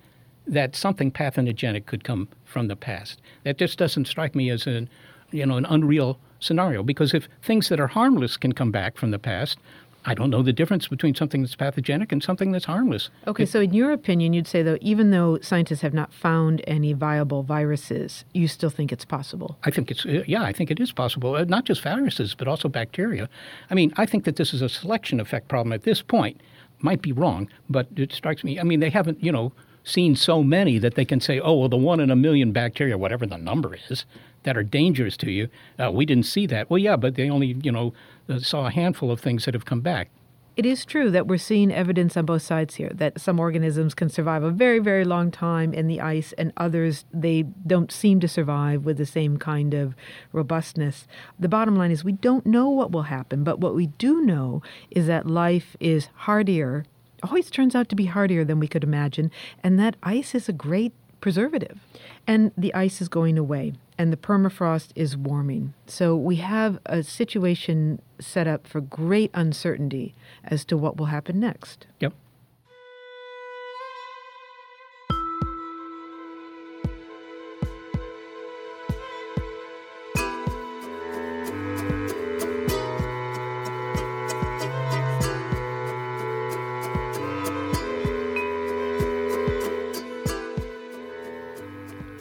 that 0.47 0.77
something 0.77 1.11
pathogenic 1.11 1.87
could 1.87 2.05
come 2.05 2.29
from 2.45 2.69
the 2.69 2.77
past. 2.77 3.21
That 3.43 3.59
just 3.59 3.77
doesn't 3.77 4.07
strike 4.07 4.37
me 4.37 4.51
as 4.51 4.69
an 4.69 4.89
you 5.33 5.45
know 5.45 5.57
an 5.57 5.67
unreal 5.67 6.21
scenario 6.39 6.85
because 6.85 7.13
if 7.13 7.29
things 7.43 7.69
that 7.71 7.81
are 7.81 7.89
harmless 7.89 8.37
can 8.37 8.53
come 8.53 8.71
back 8.71 8.97
from 8.97 9.11
the 9.11 9.19
past, 9.19 9.59
I 10.07 10.15
don't 10.15 10.31
know 10.31 10.43
the 10.43 10.53
difference 10.53 10.87
between 10.87 11.17
something 11.17 11.43
that's 11.43 11.57
pathogenic 11.57 12.13
and 12.13 12.23
something 12.23 12.53
that's 12.53 12.65
harmless. 12.65 13.11
Okay, 13.27 13.45
so 13.45 13.61
in 13.61 13.75
your 13.75 13.91
opinion, 13.91 14.33
you'd 14.33 14.47
say, 14.47 14.63
though, 14.63 14.79
even 14.81 15.11
though 15.11 15.39
scientists 15.41 15.81
have 15.81 15.93
not 15.93 16.13
found 16.13 16.63
any 16.67 16.93
viable 16.93 17.43
viruses, 17.43 18.25
you 18.33 18.47
still 18.47 18.71
think 18.71 18.93
it's 18.93 19.05
possible? 19.05 19.59
I 19.65 19.73
think 19.73 19.91
it's, 19.91 20.07
uh, 20.07 20.23
yeah, 20.27 20.43
I 20.43 20.53
think 20.53 20.71
it 20.71 20.79
is 20.79 20.93
possible. 20.93 21.35
Uh, 21.35 21.45
not 21.45 21.65
just 21.65 21.83
viruses, 21.83 22.37
but 22.37 22.47
also 22.47 22.69
bacteria. 22.69 23.29
I 23.69 23.75
mean, 23.75 23.93
I 23.97 24.07
think 24.07 24.25
that 24.25 24.37
this 24.37 24.55
is 24.55 24.63
a 24.63 24.69
selection 24.69 25.19
effect 25.19 25.49
problem 25.49 25.73
at 25.73 25.83
this 25.83 26.03
point. 26.03 26.41
Might 26.79 27.03
be 27.03 27.11
wrong, 27.11 27.49
but 27.69 27.89
it 27.97 28.13
strikes 28.13 28.45
me, 28.45 28.61
I 28.61 28.63
mean, 28.63 28.81
they 28.81 28.91
haven't, 28.91 29.23
you 29.23 29.33
know, 29.33 29.53
seen 29.87 30.17
so 30.17 30.43
many 30.43 30.79
that 30.79 30.97
they 30.97 31.05
can 31.05 31.21
say, 31.21 31.39
oh, 31.39 31.55
well, 31.55 31.69
the 31.69 31.77
one 31.77 32.01
in 32.01 32.11
a 32.11 32.17
million 32.17 32.51
bacteria, 32.51 32.99
whatever 32.99 33.25
the 33.25 33.39
number 33.39 33.79
is, 33.89 34.05
that 34.43 34.57
are 34.57 34.65
dangerous 34.65 35.17
to 35.19 35.31
you, 35.31 35.49
uh, 35.79 35.91
we 35.93 36.05
didn't 36.05 36.27
see 36.27 36.47
that. 36.47 36.69
Well, 36.69 36.79
yeah, 36.79 36.97
but 36.97 37.15
they 37.15 37.31
only, 37.31 37.57
you 37.63 37.71
know, 37.71 37.95
uh, 38.29 38.41
saw 38.41 38.67
a 38.67 38.71
handful 38.71 39.11
of 39.11 39.21
things 39.21 39.45
that 39.45 39.55
have 39.55 39.65
come 39.65 39.81
back. 39.81 40.11
It 40.57 40.65
is 40.65 40.87
true 40.87 41.11
that 41.11 41.27
we're 41.27 41.37
seeing 41.37 41.71
evidence 41.71 42.17
on 42.17 42.25
both 42.25 42.41
sides 42.41 42.77
here 42.77 42.91
that 42.95 43.21
some 43.21 43.39
organisms 43.39 43.95
can 43.95 44.09
survive 44.09 44.43
a 44.43 44.51
very, 44.51 44.79
very 44.79 45.05
long 45.05 45.31
time 45.31 45.75
in 45.75 45.87
the 45.87 46.01
ice, 46.01 46.33
and 46.39 46.51
others 46.57 47.05
they 47.13 47.43
don't 47.43 47.93
seem 47.93 48.21
to 48.21 48.29
survive 48.29 48.85
with 48.85 48.97
the 48.97 49.05
same 49.05 49.37
kind 49.37 49.75
of 49.75 49.95
robustness. 50.33 51.07
The 51.39 51.49
bottom 51.49 51.77
line 51.77 51.91
is 51.91 52.05
we 52.05 52.13
don't 52.13 52.47
know 52.47 52.71
what 52.71 52.91
will 52.91 53.03
happen, 53.03 53.45
but 53.45 53.61
what 53.61 53.75
we 53.75 53.89
do 53.89 54.23
know 54.23 54.63
is 54.91 55.07
that 55.09 55.27
life 55.27 55.77
is 55.79 56.09
hardier, 56.15 56.87
always 57.27 57.51
turns 57.51 57.75
out 57.75 57.89
to 57.91 57.97
be 57.97 58.07
hardier 58.07 58.45
than 58.45 58.59
we 58.59 58.69
could 58.69 58.85
imagine, 58.85 59.31
and 59.63 59.79
that 59.79 59.97
ice 60.03 60.35
is 60.35 60.49
a 60.49 60.53
great 60.53 60.93
preservative. 61.21 61.81
And 62.27 62.53
the 62.57 62.75
ice 62.75 63.01
is 63.01 63.09
going 63.09 63.39
away 63.39 63.75
and 63.99 64.13
the 64.13 64.17
permafrost 64.17 64.91
is 64.95 65.17
warming. 65.17 65.75
So 65.87 66.15
we 66.15 66.37
have 66.37 66.79
a 66.87 67.03
situation 67.03 68.01
set 68.21 68.47
up 68.47 68.67
for 68.67 68.81
great 68.81 69.31
uncertainty 69.35 70.15
as 70.45 70.65
to 70.67 70.77
what 70.77 70.97
will 70.97 71.07
happen 71.07 71.41
next. 71.41 71.87
Yep. 72.01 72.13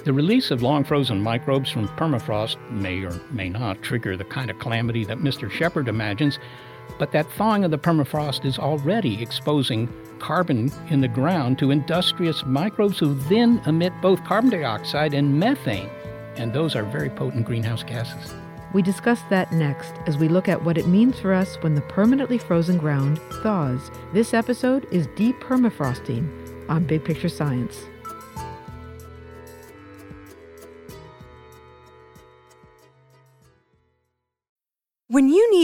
The 0.05 0.13
release 0.13 0.51
of 0.51 0.61
long 0.61 0.83
frozen 0.83 1.19
microbes 1.19 1.71
from 1.71 1.87
permafrost 1.87 2.57
may 2.69 3.03
or 3.03 3.19
may 3.31 3.49
not 3.49 3.81
trigger 3.81 4.15
the 4.15 4.23
kind 4.23 4.51
of 4.51 4.59
calamity 4.59 5.03
that 5.03 5.17
Mr. 5.17 5.49
Shepard 5.49 5.87
imagines, 5.87 6.37
but 6.99 7.11
that 7.11 7.27
thawing 7.31 7.63
of 7.63 7.71
the 7.71 7.79
permafrost 7.79 8.45
is 8.45 8.59
already 8.59 9.19
exposing 9.19 9.91
carbon 10.19 10.71
in 10.89 11.01
the 11.01 11.07
ground 11.07 11.57
to 11.57 11.71
industrious 11.71 12.45
microbes 12.45 12.99
who 12.99 13.15
then 13.15 13.59
emit 13.65 13.93
both 13.99 14.23
carbon 14.25 14.51
dioxide 14.51 15.15
and 15.15 15.39
methane, 15.39 15.89
and 16.35 16.53
those 16.53 16.75
are 16.75 16.83
very 16.83 17.09
potent 17.09 17.43
greenhouse 17.43 17.81
gases. 17.81 18.35
We 18.73 18.83
discuss 18.83 19.23
that 19.31 19.51
next 19.53 19.95
as 20.05 20.19
we 20.19 20.27
look 20.27 20.47
at 20.47 20.63
what 20.63 20.77
it 20.77 20.85
means 20.85 21.19
for 21.19 21.33
us 21.33 21.55
when 21.63 21.73
the 21.73 21.81
permanently 21.81 22.37
frozen 22.37 22.77
ground 22.77 23.19
thaws. 23.41 23.89
This 24.13 24.35
episode 24.35 24.87
is 24.91 25.07
Deep 25.15 25.39
Depermafrosting 25.39 26.69
on 26.69 26.83
Big 26.83 27.03
Picture 27.03 27.29
Science. 27.29 27.85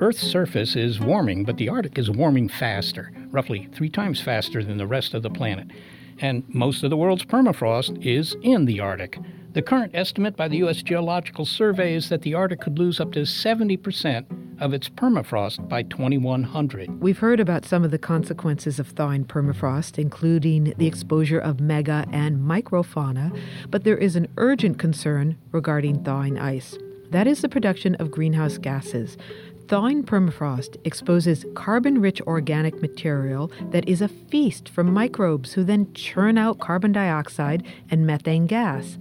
Earth's 0.00 0.22
surface 0.22 0.76
is 0.76 1.00
warming, 1.00 1.44
but 1.44 1.56
the 1.56 1.68
Arctic 1.68 1.98
is 1.98 2.08
warming 2.08 2.48
faster, 2.48 3.10
roughly 3.30 3.68
three 3.72 3.88
times 3.88 4.20
faster 4.20 4.62
than 4.62 4.78
the 4.78 4.86
rest 4.86 5.12
of 5.12 5.24
the 5.24 5.30
planet. 5.30 5.66
And 6.20 6.44
most 6.48 6.84
of 6.84 6.90
the 6.90 6.96
world's 6.96 7.24
permafrost 7.24 8.04
is 8.04 8.36
in 8.42 8.64
the 8.64 8.78
Arctic. 8.78 9.18
The 9.54 9.62
current 9.62 9.92
estimate 9.94 10.36
by 10.36 10.46
the 10.46 10.58
U.S. 10.58 10.82
Geological 10.82 11.44
Survey 11.44 11.94
is 11.94 12.10
that 12.10 12.22
the 12.22 12.34
Arctic 12.34 12.60
could 12.60 12.78
lose 12.78 13.00
up 13.00 13.10
to 13.12 13.20
70% 13.22 14.60
of 14.60 14.72
its 14.72 14.88
permafrost 14.88 15.68
by 15.68 15.82
2100. 15.82 17.00
We've 17.00 17.18
heard 17.18 17.40
about 17.40 17.64
some 17.64 17.84
of 17.84 17.90
the 17.90 17.98
consequences 17.98 18.78
of 18.78 18.88
thawing 18.88 19.24
permafrost, 19.24 19.98
including 19.98 20.74
the 20.76 20.86
exposure 20.86 21.40
of 21.40 21.58
mega 21.58 22.06
and 22.12 22.38
microfauna, 22.38 23.36
but 23.68 23.82
there 23.82 23.98
is 23.98 24.14
an 24.14 24.28
urgent 24.36 24.78
concern 24.78 25.36
regarding 25.50 26.04
thawing 26.04 26.38
ice. 26.38 26.78
That 27.10 27.26
is 27.26 27.40
the 27.40 27.48
production 27.48 27.94
of 27.94 28.10
greenhouse 28.10 28.58
gases. 28.58 29.16
Thawing 29.68 30.02
permafrost 30.02 30.78
exposes 30.84 31.44
carbon 31.54 32.00
rich 32.00 32.22
organic 32.22 32.80
material 32.80 33.52
that 33.70 33.86
is 33.86 34.00
a 34.00 34.08
feast 34.08 34.66
for 34.66 34.82
microbes 34.82 35.52
who 35.52 35.62
then 35.62 35.92
churn 35.92 36.38
out 36.38 36.58
carbon 36.58 36.90
dioxide 36.90 37.66
and 37.90 38.06
methane 38.06 38.46
gas. 38.46 38.96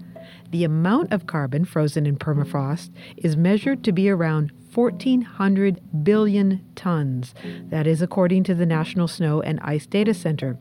The 0.51 0.65
amount 0.65 1.13
of 1.13 1.25
carbon 1.25 1.63
frozen 1.63 2.05
in 2.05 2.17
permafrost 2.17 2.89
is 3.15 3.37
measured 3.37 3.81
to 3.85 3.93
be 3.93 4.09
around 4.09 4.51
1,400 4.73 6.03
billion 6.03 6.65
tons. 6.75 7.33
That 7.69 7.87
is 7.87 8.01
according 8.01 8.43
to 8.43 8.53
the 8.53 8.65
National 8.65 9.07
Snow 9.07 9.41
and 9.41 9.61
Ice 9.61 9.85
Data 9.85 10.13
Center. 10.13 10.57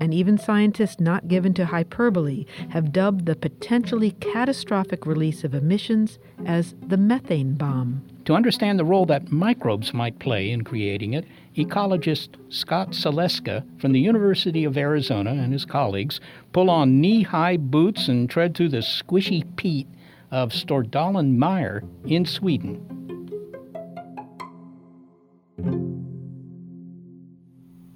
and 0.00 0.12
even 0.12 0.36
scientists 0.38 0.98
not 0.98 1.28
given 1.28 1.54
to 1.54 1.66
hyperbole 1.66 2.46
have 2.70 2.92
dubbed 2.92 3.26
the 3.26 3.36
potentially 3.36 4.10
catastrophic 4.12 5.06
release 5.06 5.44
of 5.44 5.54
emissions 5.54 6.18
as 6.44 6.74
the 6.84 6.96
methane 6.96 7.54
bomb. 7.54 8.02
To 8.24 8.34
understand 8.34 8.78
the 8.78 8.86
role 8.86 9.04
that 9.06 9.30
microbes 9.30 9.92
might 9.92 10.18
play 10.18 10.50
in 10.50 10.64
creating 10.64 11.12
it, 11.12 11.26
ecologist 11.56 12.30
Scott 12.48 12.90
Saleska 12.90 13.64
from 13.78 13.92
the 13.92 14.00
University 14.00 14.64
of 14.64 14.78
Arizona 14.78 15.30
and 15.30 15.52
his 15.52 15.66
colleagues 15.66 16.20
pull 16.52 16.70
on 16.70 17.02
knee 17.02 17.22
high 17.22 17.58
boots 17.58 18.08
and 18.08 18.28
tread 18.28 18.56
through 18.56 18.70
the 18.70 18.78
squishy 18.78 19.44
peat 19.56 19.86
of 20.30 20.52
Stordalen 20.52 21.36
Mire 21.36 21.84
in 22.06 22.24
Sweden. 22.24 22.80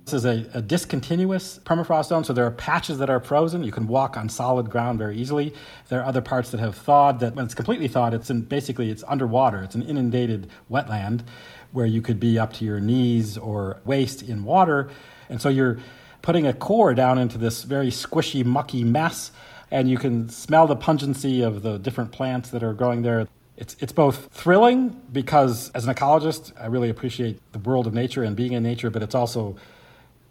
This 0.09 0.25
is 0.25 0.25
a, 0.25 0.47
a, 0.57 0.63
discontinuous 0.63 1.61
permafrost 1.65 2.07
zone, 2.07 2.25
so 2.25 2.33
there 2.33 2.47
are 2.47 2.51
patches 2.51 2.97
that 2.97 3.11
are 3.11 3.21
frozen. 3.21 3.63
You 3.63 3.73
can 3.73 3.87
walk 3.87 4.17
on 4.17 4.31
solid 4.31 4.71
ground 4.71 4.99
very 4.99 5.19
easily. 5.19 5.53
There 5.91 6.01
are 6.01 6.05
other 6.07 6.23
parts 6.23 6.49
that 6.53 6.61
have 6.61 6.75
thawed. 6.75 7.21
That 7.21 7.35
when 7.35 7.45
it's 7.45 7.55
completely 7.55 7.89
thawed, 7.89 8.15
it's 8.15 8.31
in, 8.31 8.41
basically 8.41 8.91
it's 8.91 9.05
underwater. 9.07 9.63
It's 9.63 9.75
an 9.75 9.83
inundated 9.83 10.49
wetland 10.71 11.25
where 11.73 11.85
you 11.85 12.01
could 12.01 12.19
be 12.19 12.39
up 12.39 12.55
to 12.55 12.65
your 12.65 12.81
knees 12.81 13.37
or 13.37 13.83
waist 13.85 14.23
in 14.23 14.45
water, 14.45 14.89
and 15.29 15.43
so 15.43 15.51
you're 15.51 15.79
putting 16.23 16.47
a 16.47 16.55
core 16.55 16.95
down 16.95 17.19
into 17.19 17.37
this 17.37 17.65
very 17.65 17.91
squishy, 17.91 18.43
mucky 18.43 18.85
mess, 18.85 19.31
and 19.71 19.91
you 19.91 19.99
can 19.99 20.31
smell 20.31 20.67
the 20.67 20.77
pungency 20.77 21.43
of 21.43 21.61
the 21.61 21.77
different 21.77 22.13
plants 22.13 22.49
that 22.49 22.63
are 22.63 22.73
growing 22.73 23.03
there. 23.03 23.29
It's, 23.59 23.77
it's 23.79 23.93
both 23.93 24.33
thrilling 24.33 25.03
because, 25.13 25.71
as 25.73 25.87
an 25.87 25.95
ecologist, 25.95 26.59
I 26.59 26.69
really 26.69 26.89
appreciate 26.89 27.41
the 27.53 27.59
world 27.59 27.87
of 27.87 27.93
nature 27.93 28.23
and 28.23 28.35
being 28.35 28.53
in 28.53 28.63
nature, 28.63 28.89
but 28.89 29.03
it's 29.03 29.15
also 29.15 29.59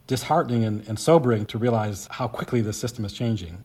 disheartening 0.07 0.63
and, 0.63 0.87
and 0.87 0.97
sobering 0.97 1.45
to 1.45 1.57
realize 1.57 2.07
how 2.11 2.27
quickly 2.27 2.61
the 2.61 2.73
system 2.73 3.05
is 3.05 3.13
changing. 3.13 3.63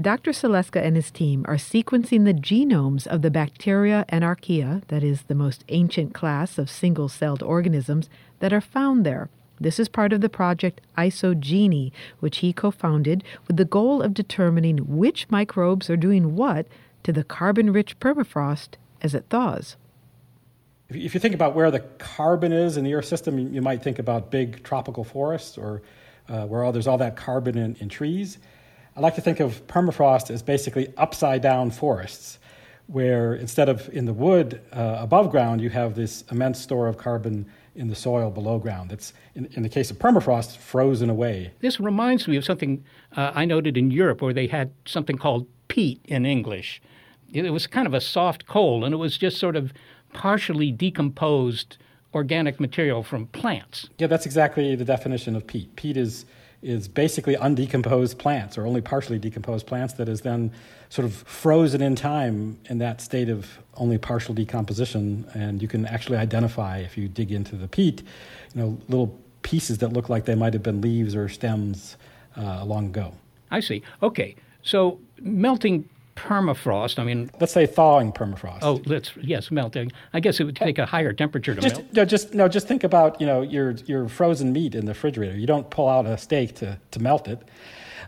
Dr. 0.00 0.32
Saleska 0.32 0.82
and 0.82 0.96
his 0.96 1.12
team 1.12 1.44
are 1.46 1.54
sequencing 1.54 2.24
the 2.24 2.34
genomes 2.34 3.06
of 3.06 3.22
the 3.22 3.30
bacteria 3.30 4.04
and 4.08 4.24
archaea, 4.24 4.84
that 4.88 5.04
is, 5.04 5.22
the 5.22 5.36
most 5.36 5.64
ancient 5.68 6.12
class 6.12 6.58
of 6.58 6.68
single 6.68 7.08
celled 7.08 7.44
organisms 7.44 8.10
that 8.40 8.52
are 8.52 8.60
found 8.60 9.06
there. 9.06 9.28
This 9.60 9.78
is 9.78 9.88
part 9.88 10.12
of 10.12 10.20
the 10.20 10.28
project 10.28 10.80
IsoGenie, 10.98 11.92
which 12.18 12.38
he 12.38 12.52
co 12.52 12.72
founded 12.72 13.22
with 13.46 13.56
the 13.56 13.64
goal 13.64 14.02
of 14.02 14.14
determining 14.14 14.78
which 14.78 15.30
microbes 15.30 15.88
are 15.88 15.96
doing 15.96 16.34
what 16.34 16.66
to 17.04 17.12
the 17.12 17.22
carbon 17.22 17.72
rich 17.72 18.00
permafrost 18.00 18.70
as 19.00 19.14
it 19.14 19.26
thaws 19.30 19.76
if 20.94 21.14
you 21.14 21.20
think 21.20 21.34
about 21.34 21.54
where 21.54 21.70
the 21.70 21.80
carbon 21.80 22.52
is 22.52 22.76
in 22.76 22.84
the 22.84 22.94
Earth 22.94 23.06
system, 23.06 23.38
you 23.38 23.62
might 23.62 23.82
think 23.82 23.98
about 23.98 24.30
big 24.30 24.62
tropical 24.62 25.04
forests 25.04 25.58
or 25.58 25.82
uh, 26.28 26.46
where 26.46 26.64
all, 26.64 26.72
there's 26.72 26.86
all 26.86 26.98
that 26.98 27.16
carbon 27.16 27.58
in, 27.58 27.76
in 27.76 27.88
trees. 27.88 28.38
I 28.96 29.00
like 29.00 29.14
to 29.16 29.20
think 29.20 29.40
of 29.40 29.66
permafrost 29.66 30.30
as 30.30 30.42
basically 30.42 30.92
upside 30.96 31.42
down 31.42 31.70
forests, 31.70 32.38
where 32.86 33.34
instead 33.34 33.68
of 33.68 33.88
in 33.92 34.04
the 34.04 34.12
wood 34.12 34.60
uh, 34.72 34.96
above 35.00 35.30
ground, 35.30 35.60
you 35.60 35.70
have 35.70 35.94
this 35.94 36.24
immense 36.30 36.60
store 36.60 36.86
of 36.86 36.96
carbon 36.96 37.46
in 37.74 37.88
the 37.88 37.94
soil 37.94 38.30
below 38.30 38.58
ground. 38.58 38.90
That's, 38.90 39.12
in, 39.34 39.46
in 39.52 39.62
the 39.62 39.68
case 39.68 39.90
of 39.90 39.98
permafrost, 39.98 40.56
frozen 40.58 41.10
away. 41.10 41.52
This 41.60 41.80
reminds 41.80 42.28
me 42.28 42.36
of 42.36 42.44
something 42.44 42.84
uh, 43.16 43.32
I 43.34 43.44
noted 43.44 43.76
in 43.76 43.90
Europe 43.90 44.22
where 44.22 44.32
they 44.32 44.46
had 44.46 44.72
something 44.86 45.18
called 45.18 45.46
peat 45.68 46.00
in 46.04 46.24
English. 46.24 46.80
It 47.32 47.50
was 47.50 47.66
kind 47.66 47.88
of 47.88 47.94
a 47.94 48.00
soft 48.00 48.46
coal, 48.46 48.84
and 48.84 48.94
it 48.94 48.98
was 48.98 49.18
just 49.18 49.38
sort 49.38 49.56
of 49.56 49.72
partially 50.14 50.72
decomposed 50.72 51.76
organic 52.14 52.58
material 52.58 53.02
from 53.02 53.26
plants. 53.26 53.90
Yeah, 53.98 54.06
that's 54.06 54.24
exactly 54.24 54.74
the 54.76 54.84
definition 54.84 55.36
of 55.36 55.46
peat. 55.46 55.76
Peat 55.76 55.98
is 55.98 56.24
is 56.62 56.88
basically 56.88 57.36
undecomposed 57.36 58.16
plants 58.16 58.56
or 58.56 58.66
only 58.66 58.80
partially 58.80 59.18
decomposed 59.18 59.66
plants 59.66 59.92
that 59.92 60.08
is 60.08 60.22
then 60.22 60.50
sort 60.88 61.04
of 61.04 61.12
frozen 61.12 61.82
in 61.82 61.94
time 61.94 62.58
in 62.70 62.78
that 62.78 63.02
state 63.02 63.28
of 63.28 63.58
only 63.74 63.98
partial 63.98 64.34
decomposition 64.34 65.26
and 65.34 65.60
you 65.60 65.68
can 65.68 65.84
actually 65.84 66.16
identify 66.16 66.78
if 66.78 66.96
you 66.96 67.06
dig 67.06 67.30
into 67.30 67.54
the 67.54 67.68
peat 67.68 68.02
you 68.54 68.62
know 68.62 68.78
little 68.88 69.14
pieces 69.42 69.76
that 69.76 69.92
look 69.92 70.08
like 70.08 70.24
they 70.24 70.34
might 70.34 70.54
have 70.54 70.62
been 70.62 70.80
leaves 70.80 71.14
or 71.14 71.28
stems 71.28 71.98
uh, 72.38 72.64
long 72.64 72.86
ago 72.86 73.12
i 73.50 73.60
see 73.60 73.82
okay 74.02 74.34
so 74.62 74.98
melting 75.20 75.86
permafrost. 76.16 76.98
I 76.98 77.04
mean, 77.04 77.30
let's 77.40 77.52
say 77.52 77.66
thawing 77.66 78.12
permafrost. 78.12 78.58
Oh, 78.62 78.80
let's 78.86 79.12
yes, 79.20 79.50
melting. 79.50 79.92
I 80.12 80.20
guess 80.20 80.40
it 80.40 80.44
would 80.44 80.56
take 80.56 80.78
a 80.78 80.86
higher 80.86 81.12
temperature 81.12 81.54
to 81.54 81.60
just, 81.60 81.76
melt. 81.76 81.92
No, 81.92 82.04
just 82.04 82.34
no. 82.34 82.48
Just 82.48 82.68
think 82.68 82.84
about 82.84 83.20
you 83.20 83.26
know 83.26 83.42
your 83.42 83.72
your 83.86 84.08
frozen 84.08 84.52
meat 84.52 84.74
in 84.74 84.86
the 84.86 84.92
refrigerator. 84.92 85.36
You 85.36 85.46
don't 85.46 85.68
pull 85.70 85.88
out 85.88 86.06
a 86.06 86.16
steak 86.18 86.54
to, 86.56 86.78
to 86.90 87.00
melt 87.00 87.28
it. 87.28 87.40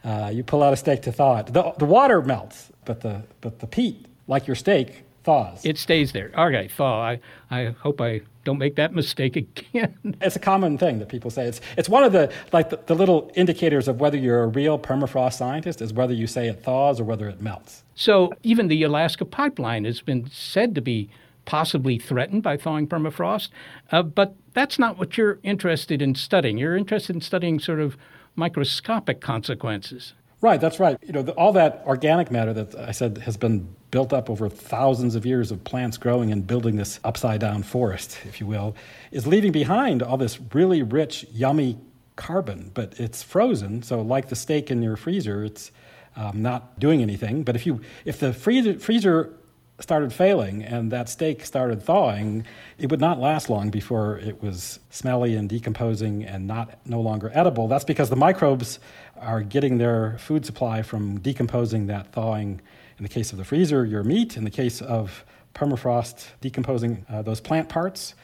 Uh, 0.05 0.31
you 0.33 0.45
pull 0.45 0.63
out 0.63 0.73
a 0.73 0.77
steak 0.77 1.03
to 1.03 1.13
thaw 1.13 1.39
it. 1.39 1.47
The, 1.47 1.73
the 1.79 1.85
water 1.85 2.23
melts, 2.23 2.71
but 2.85 3.01
the 3.01 3.25
but 3.41 3.59
the 3.59 3.67
peat, 3.67 4.07
like 4.27 4.47
your 4.47 4.57
steak, 4.57 5.06
thaws. 5.27 5.65
It 5.65 5.77
stays 5.77 6.13
there. 6.13 6.31
All 6.35 6.49
right, 6.49 6.71
thaw. 6.71 7.03
I 7.03 7.21
I 7.51 7.75
hope 7.83 8.01
I 8.01 8.23
don't 8.45 8.59
make 8.59 8.77
that 8.77 8.95
mistake 9.01 9.37
again. 9.37 10.17
it's 10.23 10.37
a 10.37 10.39
common 10.41 10.79
thing 10.79 11.01
that 11.01 11.09
people 11.09 11.31
say. 11.31 11.47
It's, 11.47 11.61
it's 11.77 11.89
one 11.89 12.05
of 12.05 12.13
the, 12.13 12.33
like 12.53 12.71
the, 12.71 12.79
the 12.87 12.95
little 12.95 13.31
indicators 13.35 13.89
of 13.89 14.01
whether 14.01 14.17
you're 14.17 14.45
a 14.45 14.47
real 14.47 14.79
permafrost 14.79 15.35
scientist 15.35 15.83
is 15.83 15.93
whether 15.93 16.15
you 16.15 16.27
say 16.27 16.49
it 16.49 16.63
thaws 16.63 17.01
or 17.01 17.05
whether 17.05 17.29
it 17.29 17.43
melts. 17.43 17.83
So 17.97 18.33
even 18.43 18.69
the 18.69 18.85
Alaska 18.85 19.25
pipeline 19.25 19.85
has 19.85 20.01
been 20.01 20.31
said 20.31 20.75
to 20.77 20.81
be 20.81 21.11
possibly 21.45 21.99
threatened 21.99 22.43
by 22.43 22.57
thawing 22.57 22.87
permafrost, 22.87 23.49
uh, 23.91 24.03
but 24.03 24.35
that's 24.55 24.79
not 24.79 24.97
what 24.99 25.19
you're 25.19 25.39
interested 25.43 26.01
in 26.01 26.15
studying. 26.15 26.57
You're 26.57 26.77
interested 26.77 27.15
in 27.17 27.21
studying 27.21 27.59
sort 27.59 27.81
of 27.81 27.97
microscopic 28.37 29.21
consequences. 29.21 30.15
Right, 30.41 30.61
that's 30.61 30.79
right. 30.79 30.99
You 31.03 31.13
know, 31.13 31.23
the, 31.23 31.33
all 31.33 31.53
that 31.53 31.83
organic 31.87 32.31
matter 32.31 32.53
that 32.53 32.75
I 32.75 32.93
said 32.93 33.19
has 33.19 33.37
been 33.37 33.75
built 33.97 34.13
up 34.13 34.29
over 34.29 34.47
thousands 34.51 35.15
of 35.15 35.25
years 35.25 35.51
of 35.51 35.65
plants 35.65 35.97
growing 35.97 36.31
and 36.31 36.47
building 36.47 36.77
this 36.77 37.01
upside 37.03 37.41
down 37.41 37.63
forest, 37.63 38.19
if 38.27 38.43
you 38.43 38.47
will, 38.47 38.77
is 39.11 39.27
leaving 39.27 39.53
behind 39.53 40.03
all 40.03 40.19
this 40.19 40.39
really 40.53 40.83
rich, 40.83 41.25
yummy 41.33 41.79
carbon, 42.15 42.71
but 42.75 43.01
it's 43.01 43.23
frozen. 43.23 43.83
So, 43.83 44.03
like 44.03 44.29
the 44.29 44.37
steak 44.37 44.71
in 44.71 44.83
your 44.83 44.97
freezer, 44.97 45.45
it's 45.45 45.73
um, 46.15 46.43
not 46.43 46.79
doing 46.79 47.01
anything. 47.01 47.43
But 47.43 47.57
if 47.57 47.65
you 47.65 47.81
if 48.05 48.21
the 48.21 48.35
freezer, 48.35 48.79
freezer 48.79 49.33
started 49.81 50.13
failing 50.13 50.63
and 50.63 50.93
that 50.93 51.09
steak 51.09 51.43
started 51.47 51.83
thawing, 51.83 52.45
it 52.77 52.91
would 52.91 53.01
not 53.01 53.19
last 53.19 53.49
long 53.49 53.71
before 53.71 54.19
it 54.19 54.43
was 54.43 54.79
smelly 54.91 55.37
and 55.37 55.49
decomposing 55.49 56.23
and 56.23 56.47
not 56.47 56.79
no 56.85 57.01
longer 57.01 57.31
edible. 57.33 57.67
That's 57.67 57.85
because 57.85 58.11
the 58.11 58.17
microbes 58.17 58.79
are 59.19 59.41
getting 59.41 59.79
their 59.79 60.19
food 60.19 60.45
supply 60.45 60.83
from 60.83 61.19
decomposing 61.21 61.87
that 61.87 62.13
thawing. 62.13 62.61
In 62.99 63.03
the 63.03 63.09
case 63.09 63.33
of 63.33 63.39
the 63.39 63.45
freezer, 63.45 63.85
your 63.85 64.03
meat. 64.03 64.37
In 64.37 64.45
the 64.45 64.51
case 64.51 64.81
of 64.81 65.25
permafrost, 65.55 66.27
decomposing 66.41 67.05
uh, 67.09 67.23
those 67.23 67.41
plant 67.41 67.69
parts. 67.69 68.15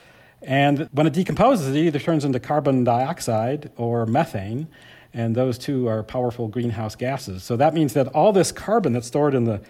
And 0.43 0.89
when 0.93 1.07
it 1.07 1.13
decomposes, 1.13 1.69
it 1.69 1.79
either 1.79 1.99
turns 1.99 2.25
into 2.25 2.41
carbon 2.41 2.85
dioxide 2.85 3.71
or 3.77 4.07
methane, 4.07 4.67
and 5.15 5.35
those 5.35 5.57
two 5.57 5.89
are 5.89 6.03
powerful 6.03 6.49
greenhouse 6.49 6.97
gases. 6.97 7.45
So 7.45 7.57
that 7.57 7.75
means 7.75 7.93
that 7.95 8.09
all 8.09 8.33
this 8.33 8.51
carbon 8.51 8.93
that's 8.93 9.07
stored 9.07 9.35
in 9.35 9.45
the 9.45 9.61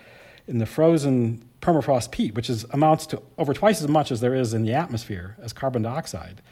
in 0.49 0.59
the 0.59 0.67
frozen 0.67 1.41
permafrost 1.61 2.11
peat, 2.11 2.35
which 2.35 2.51
is, 2.51 2.65
amounts 2.71 3.07
to 3.07 3.23
over 3.39 3.55
twice 3.55 3.81
as 3.81 3.89
much 3.89 4.11
as 4.11 4.21
there 4.21 4.35
is 4.35 4.55
in 4.55 4.65
the 4.65 4.73
atmosphere 4.75 5.37
as 5.41 5.53
carbon 5.53 5.83
dioxide, 5.83 6.43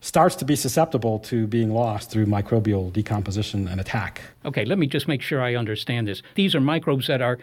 starts 0.00 0.34
to 0.36 0.46
be 0.46 0.56
susceptible 0.56 1.18
to 1.18 1.46
being 1.46 1.70
lost 1.70 2.10
through 2.10 2.24
microbial 2.24 2.90
decomposition 2.90 3.68
and 3.68 3.78
attack. 3.78 4.22
Okay, 4.46 4.64
let 4.64 4.78
me 4.78 4.86
just 4.86 5.06
make 5.06 5.20
sure 5.20 5.42
I 5.42 5.54
understand 5.54 6.08
this. 6.08 6.22
These 6.34 6.54
are 6.54 6.60
microbes 6.60 7.06
that 7.08 7.20
are 7.20 7.38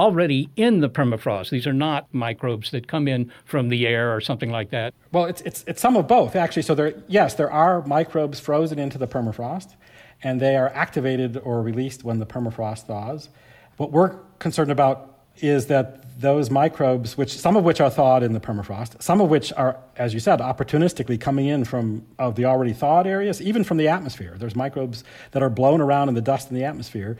already 0.00 0.48
in 0.56 0.80
the 0.80 0.88
permafrost. 0.88 1.50
These 1.50 1.66
are 1.66 1.72
not 1.72 2.12
microbes 2.12 2.70
that 2.70 2.88
come 2.88 3.06
in 3.06 3.30
from 3.44 3.68
the 3.68 3.86
air 3.86 4.14
or 4.14 4.20
something 4.20 4.50
like 4.50 4.70
that. 4.70 4.94
Well, 5.12 5.26
it's, 5.26 5.42
it's, 5.42 5.62
it's 5.66 5.80
some 5.80 5.96
of 5.96 6.08
both, 6.08 6.34
actually. 6.34 6.62
So, 6.62 6.74
there, 6.74 6.94
yes, 7.06 7.34
there 7.34 7.52
are 7.52 7.86
microbes 7.86 8.40
frozen 8.40 8.78
into 8.78 8.96
the 8.96 9.06
permafrost, 9.06 9.74
and 10.22 10.40
they 10.40 10.56
are 10.56 10.68
activated 10.70 11.36
or 11.36 11.62
released 11.62 12.02
when 12.02 12.18
the 12.18 12.26
permafrost 12.26 12.86
thaws. 12.86 13.28
What 13.76 13.92
we're 13.92 14.16
concerned 14.38 14.70
about 14.70 15.18
is 15.36 15.66
that 15.66 16.20
those 16.20 16.50
microbes, 16.50 17.16
which 17.16 17.36
some 17.38 17.56
of 17.56 17.64
which 17.64 17.80
are 17.80 17.90
thawed 17.90 18.22
in 18.22 18.32
the 18.32 18.40
permafrost, 18.40 19.02
some 19.02 19.20
of 19.20 19.30
which 19.30 19.52
are, 19.54 19.78
as 19.96 20.12
you 20.12 20.20
said, 20.20 20.40
opportunistically 20.40 21.18
coming 21.18 21.46
in 21.46 21.64
from 21.64 22.06
of 22.18 22.34
the 22.34 22.44
already 22.44 22.74
thawed 22.74 23.06
areas, 23.06 23.40
even 23.40 23.64
from 23.64 23.78
the 23.78 23.88
atmosphere. 23.88 24.34
There's 24.38 24.54
microbes 24.54 25.02
that 25.30 25.42
are 25.42 25.48
blown 25.48 25.80
around 25.80 26.08
in 26.08 26.14
the 26.14 26.20
dust 26.20 26.50
in 26.50 26.56
the 26.56 26.64
atmosphere. 26.64 27.16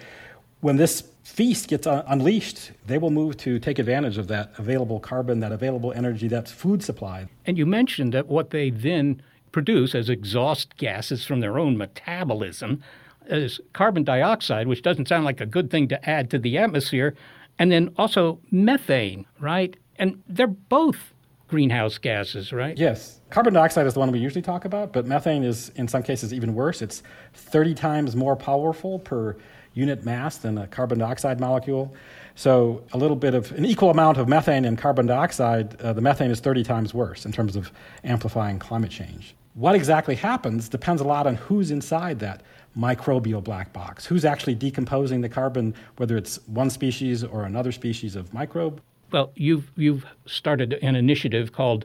When 0.61 0.77
this 0.77 1.05
feast 1.23 1.69
gets 1.69 1.87
unleashed, 1.87 2.73
they 2.87 2.99
will 2.99 3.11
move 3.11 3.37
to 3.39 3.59
take 3.59 3.79
advantage 3.79 4.19
of 4.19 4.29
that 4.29 4.53
available 4.59 5.01
carbon, 5.01 5.41
that 5.41 5.53
available 5.53 5.93
energy, 5.93 6.29
that 6.29 6.49
food 6.49 6.83
supply. 6.83 7.29
And 7.47 7.57
you 7.57 7.65
mentioned 7.65 8.13
that 8.13 8.27
what 8.27 8.51
they 8.51 8.71
then 8.71 9.23
produce 9.53 9.95
as 9.95 10.09
exhaust 10.09 10.77
gases 10.77 11.25
from 11.25 11.41
their 11.41 11.59
own 11.59 11.77
metabolism 11.79 12.83
is 13.27 13.61
carbon 13.73 14.05
dioxide, 14.05 14.67
which 14.67 14.83
doesn't 14.83 15.09
sound 15.09 15.25
like 15.25 15.41
a 15.41 15.47
good 15.47 15.71
thing 15.71 15.89
to 15.89 16.09
add 16.09 16.31
to 16.31 16.39
the 16.39 16.59
atmosphere, 16.59 17.15
and 17.59 17.73
then 17.73 17.93
also 17.97 18.39
methane, 18.51 19.25
right? 19.39 19.77
And 19.97 20.23
they're 20.29 20.47
both 20.47 21.15
greenhouse 21.49 21.99
gases, 21.99 22.53
right? 22.53 22.79
Yes. 22.79 23.21
Carbon 23.31 23.55
dioxide 23.55 23.87
is 23.87 23.95
the 23.95 24.01
one 24.01 24.13
we 24.13 24.19
usually 24.19 24.43
talk 24.43 24.65
about, 24.65 24.93
but 24.93 25.07
methane 25.07 25.43
is, 25.43 25.71
in 25.71 25.89
some 25.89 26.03
cases, 26.03 26.33
even 26.33 26.55
worse. 26.55 26.83
It's 26.83 27.03
30 27.35 27.75
times 27.75 28.15
more 28.15 28.37
powerful 28.37 28.99
per 28.99 29.37
unit 29.75 30.05
mass 30.05 30.37
than 30.39 30.59
a 30.59 30.67
carbon 30.67 30.99
dioxide 30.99 31.41
molecule. 31.41 31.95
So, 32.35 32.83
a 32.93 32.99
little 32.99 33.17
bit 33.17 33.35
of 33.35 33.53
an 33.53 33.65
equal 33.65 33.91
amount 33.91 34.19
of 34.19 34.29
methane 34.29 34.65
and 34.65 34.79
carbon 34.79 35.07
dioxide, 35.07 35.81
uh, 35.81 35.93
the 35.93 36.01
methane 36.01 36.31
is 36.31 36.41
30 36.41 36.63
times 36.65 36.95
worse 36.95 37.27
in 37.27 37.33
terms 37.33 37.57
of 37.57 37.71
amplifying 38.05 38.59
climate 38.59 38.91
change. 38.91 39.35
What 39.55 39.75
exactly 39.75 40.15
happens 40.15 40.69
depends 40.69 41.03
a 41.03 41.05
lot 41.05 41.27
on 41.27 41.35
who's 41.35 41.71
inside 41.71 42.21
that 42.21 42.43
microbial 42.77 43.43
black 43.43 43.73
box. 43.73 44.07
Who's 44.07 44.25
actually 44.25 44.55
decomposing 44.55 45.21
the 45.21 45.29
carbon, 45.29 45.75
whether 45.97 46.17
it's 46.17 46.37
one 46.47 46.71
species 46.71 47.25
or 47.25 47.45
another 47.45 47.73
species 47.73 48.17
of 48.17 48.33
microbe? 48.33 48.81
Well, 49.11 49.33
you've, 49.35 49.71
you've 49.77 50.07
started 50.27 50.75
an 50.83 50.95
initiative 50.95 51.53
called 51.53 51.85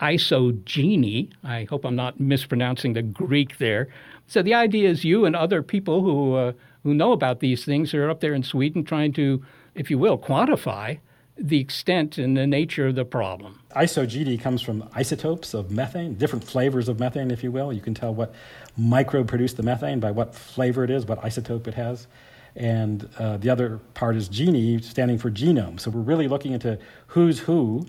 IsoGenie. 0.00 1.32
I 1.42 1.64
hope 1.64 1.84
I'm 1.84 1.96
not 1.96 2.20
mispronouncing 2.20 2.92
the 2.92 3.02
Greek 3.02 3.58
there. 3.58 3.88
So 4.26 4.42
the 4.42 4.54
idea 4.54 4.88
is 4.88 5.04
you 5.04 5.24
and 5.24 5.34
other 5.34 5.62
people 5.62 6.02
who, 6.02 6.34
uh, 6.34 6.52
who 6.84 6.94
know 6.94 7.12
about 7.12 7.40
these 7.40 7.64
things 7.64 7.92
are 7.94 8.08
up 8.08 8.20
there 8.20 8.34
in 8.34 8.42
Sweden 8.42 8.84
trying 8.84 9.12
to, 9.14 9.42
if 9.74 9.90
you 9.90 9.98
will, 9.98 10.18
quantify 10.18 10.98
the 11.36 11.58
extent 11.58 12.16
and 12.16 12.36
the 12.36 12.46
nature 12.46 12.86
of 12.86 12.94
the 12.94 13.04
problem. 13.04 13.58
IsoGenie 13.74 14.40
comes 14.40 14.62
from 14.62 14.88
isotopes 14.94 15.52
of 15.52 15.70
methane, 15.70 16.14
different 16.14 16.44
flavors 16.44 16.88
of 16.88 17.00
methane, 17.00 17.30
if 17.30 17.42
you 17.42 17.50
will. 17.50 17.72
You 17.72 17.80
can 17.80 17.94
tell 17.94 18.14
what 18.14 18.32
microbe 18.76 19.26
produced 19.26 19.56
the 19.56 19.64
methane 19.64 19.98
by 19.98 20.12
what 20.12 20.34
flavor 20.34 20.84
it 20.84 20.90
is, 20.90 21.06
what 21.06 21.20
isotope 21.22 21.66
it 21.66 21.74
has. 21.74 22.06
And 22.54 23.08
uh, 23.18 23.38
the 23.38 23.50
other 23.50 23.78
part 23.94 24.14
is 24.14 24.28
gene, 24.28 24.80
standing 24.80 25.18
for 25.18 25.30
genome. 25.30 25.80
So 25.80 25.90
we're 25.90 26.02
really 26.02 26.28
looking 26.28 26.52
into 26.52 26.78
who's 27.08 27.40
who 27.40 27.84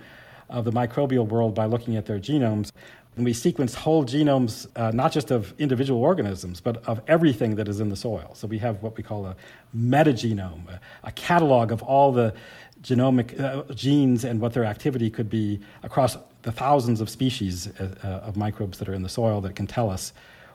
of 0.49 0.65
the 0.65 0.71
microbial 0.71 1.27
world 1.27 1.53
by 1.53 1.65
looking 1.65 1.97
at 1.97 2.07
their 2.07 2.19
genomes. 2.19 2.71
And 3.15 3.23
we 3.23 3.33
sequence 3.33 3.73
whole 3.73 4.03
genomes, 4.03 4.67
uh, 4.75 4.91
not 4.91 5.13
just 5.13 5.31
of 5.31 5.53
individual 5.57 6.01
organisms, 6.01 6.59
but 6.59 6.85
of 6.85 7.01
everything 7.07 7.55
that 7.55 7.67
is 7.67 7.79
in 7.79 7.89
the 7.89 7.95
soil. 7.95 8.31
So 8.33 8.45
we 8.47 8.57
have 8.59 8.83
what 8.83 8.97
we 8.97 9.03
call 9.03 9.25
a 9.25 9.35
metagenome, 9.75 10.67
a, 10.67 10.81
a 11.03 11.11
catalog 11.13 11.71
of 11.71 11.81
all 11.81 12.11
the 12.11 12.33
genomic 12.81 13.39
uh, 13.39 13.63
genes 13.73 14.25
and 14.25 14.39
what 14.41 14.53
their 14.53 14.65
activity 14.65 15.09
could 15.09 15.29
be 15.29 15.59
across 15.83 16.17
the 16.41 16.51
thousands 16.51 17.01
of 17.01 17.09
species 17.09 17.67
uh, 17.67 17.95
uh, 18.03 18.07
of 18.07 18.35
microbes 18.35 18.77
that 18.79 18.89
are 18.89 18.93
in 18.93 19.01
the 19.01 19.09
soil 19.09 19.41
that 19.41 19.55
can 19.55 19.65
tell 19.65 19.89
us 19.89 20.13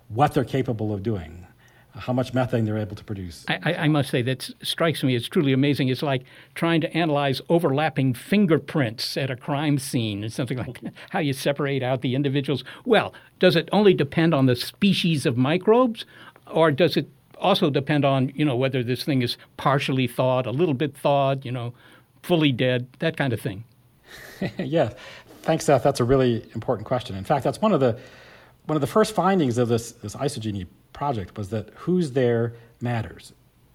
what 0.09 0.35
they're 0.35 0.45
capable 0.45 0.93
of 0.93 1.03
doing, 1.03 1.47
how 1.97 2.13
much 2.13 2.33
methane 2.33 2.65
they're 2.65 2.79
able 2.79 2.97
to 2.97 3.05
produce. 3.05 3.45
I, 3.49 3.75
I, 3.75 3.89
must 3.89 4.11
say 4.11 4.23
that 4.23 4.49
strikes 4.63 5.03
me 5.03 5.15
as 5.17 5.29
truly 5.29 5.53
amazing. 5.53 5.89
It's 5.89 6.03
like 6.03 6.23
trying 6.55 6.81
to 6.83 6.97
analyze 6.97 7.41
overlapping 7.49 8.15
fingerprints 8.15 9.17
at 9.17 9.31
a 9.31 9.37
crime 9.37 9.79
scene 9.79 10.25
or 10.25 10.29
something 10.29 10.59
like 10.59 10.81
that. 10.83 10.93
How 11.11 11.19
you 11.19 11.33
separate 11.33 11.83
out 11.83 12.03
the 12.03 12.15
individuals. 12.15 12.63
Well, 12.85 13.13
does 13.39 13.57
it 13.57 13.69
only 13.73 13.95
depend 13.95 14.35
on 14.35 14.47
the 14.47 14.57
species 14.57 15.27
of 15.27 15.37
microbes, 15.37 16.05
or 16.47 16.71
does 16.71 16.97
it 16.97 17.09
also 17.39 17.71
depend 17.71 18.05
on 18.05 18.31
you 18.35 18.45
know 18.45 18.57
whether 18.57 18.83
this 18.83 19.03
thing 19.03 19.23
is 19.23 19.37
partially 19.57 20.07
thawed, 20.07 20.47
a 20.47 20.53
little 20.53 20.75
bit 20.75 20.97
thawed, 20.97 21.45
you 21.45 21.53
know, 21.53 21.75
fully 22.23 22.53
dead, 22.53 22.87
that 23.01 23.17
kind 23.17 23.33
of 23.33 23.41
thing? 23.41 23.65
yeah, 24.59 24.93
thanks, 25.43 25.65
Seth. 25.65 25.83
That's 25.83 26.01
a 26.01 26.05
really 26.05 26.49
important 26.55 26.87
question. 26.87 27.17
In 27.17 27.25
fact, 27.25 27.43
that's 27.43 27.61
one 27.61 27.73
of 27.73 27.81
the 27.81 27.99
one 28.67 28.77
of 28.77 28.81
the 28.81 28.87
first 28.87 29.15
findings 29.15 29.59
of 29.59 29.69
this 29.69 29.93
this 29.93 30.15
IsoGenie 30.15 30.67
project 31.01 31.39
was 31.39 31.49
that 31.49 31.71
who's 31.77 32.11
there 32.11 32.53
matters. 32.83 33.33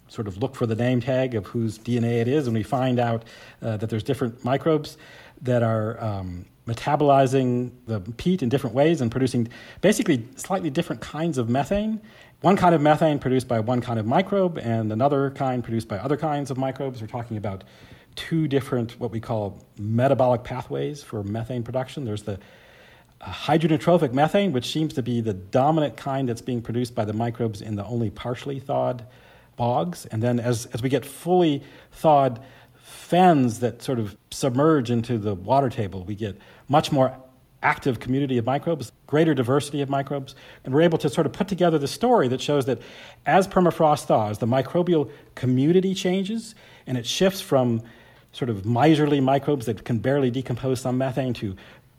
Sort 0.10 0.28
of 0.28 0.38
look 0.38 0.54
for 0.56 0.68
the 0.68 0.76
name 0.76 1.02
tag 1.02 1.34
of 1.34 1.48
whose 1.48 1.80
DNA 1.80 2.22
it 2.22 2.28
is, 2.28 2.46
and 2.46 2.56
we 2.56 2.62
find 2.62 3.00
out 3.00 3.26
uh, 3.64 3.78
that 3.78 3.90
there's 3.90 4.04
different 4.04 4.46
microbes 4.46 4.96
that 5.42 5.64
are 5.64 6.00
um, 6.04 6.46
metabolizing 6.68 7.72
the 7.88 8.00
peat 8.22 8.44
in 8.44 8.50
different 8.50 8.76
ways 8.76 9.02
and 9.02 9.10
producing 9.10 9.48
basically 9.82 10.24
slightly 10.36 10.70
different 10.70 11.02
kinds 11.02 11.40
of 11.40 11.50
methane. 11.50 12.00
One 12.42 12.58
kind 12.58 12.76
of 12.76 12.82
methane 12.82 13.18
produced 13.18 13.48
by 13.48 13.60
one 13.60 13.82
kind 13.82 13.98
of 13.98 14.06
microbe, 14.06 14.60
and 14.60 14.92
another 14.92 15.32
kind 15.32 15.64
produced 15.64 15.88
by 15.88 15.98
other 15.98 16.18
kinds 16.18 16.52
of 16.52 16.58
microbes. 16.60 17.02
We're 17.02 17.08
talking 17.08 17.38
about 17.38 17.64
two 18.16 18.48
different, 18.48 19.00
what 19.00 19.10
we 19.10 19.20
call 19.20 19.66
metabolic 19.80 20.44
pathways 20.44 21.02
for 21.02 21.24
methane 21.24 21.64
production. 21.64 22.06
There's 22.06 22.22
the 22.22 22.38
uh, 23.22 23.26
hydrogenotrophic 23.26 24.14
methane, 24.14 24.52
which 24.52 24.72
seems 24.72 24.94
to 24.94 25.04
be 25.04 25.22
the 25.22 25.34
dominant 25.34 25.98
kind 25.98 26.28
that's 26.30 26.42
being 26.42 26.62
produced 26.62 26.96
by 26.96 27.06
the 27.06 27.14
microbes 27.14 27.62
in 27.62 27.76
the 27.76 27.86
only 27.86 28.10
partially 28.10 28.60
thawed 28.60 29.06
bogs. 29.56 30.06
And 30.08 30.22
then 30.22 30.40
as, 30.40 30.66
as 30.68 30.82
we 30.82 30.90
get 30.90 31.06
fully 31.06 31.64
thawed 31.92 32.42
fens 32.76 33.60
that 33.60 33.82
sort 33.82 34.00
of 34.00 34.18
submerge 34.32 34.92
into 34.92 35.18
the 35.18 35.34
water 35.34 35.70
table, 35.70 36.04
we 36.04 36.16
get 36.16 36.38
much 36.68 36.92
more 36.92 37.16
active 37.66 38.00
community 38.00 38.38
of 38.38 38.46
microbes, 38.46 38.92
greater 39.08 39.34
diversity 39.34 39.82
of 39.82 39.90
microbes, 39.90 40.36
and 40.64 40.74
we're 40.74 40.82
able 40.82 41.00
to 41.00 41.10
sort 41.10 41.26
of 41.26 41.34
put 41.34 41.48
together 41.48 41.80
the 41.80 41.88
story 41.88 42.28
that 42.28 42.40
shows 42.40 42.66
that 42.66 42.80
as 43.26 43.48
permafrost 43.48 44.06
thaws, 44.06 44.38
the 44.38 44.46
microbial 44.46 45.10
community 45.34 45.96
changes 45.96 46.54
and 46.86 46.98
it 46.98 47.06
shifts 47.06 47.42
from 47.42 47.82
sort 48.32 48.50
of 48.50 48.66
miserly 48.66 49.20
microbes 49.20 49.66
that 49.66 49.84
can 49.86 49.98
barely 49.98 50.30
decompose 50.30 50.82
some 50.82 50.98
methane 50.98 51.34
to 51.34 51.56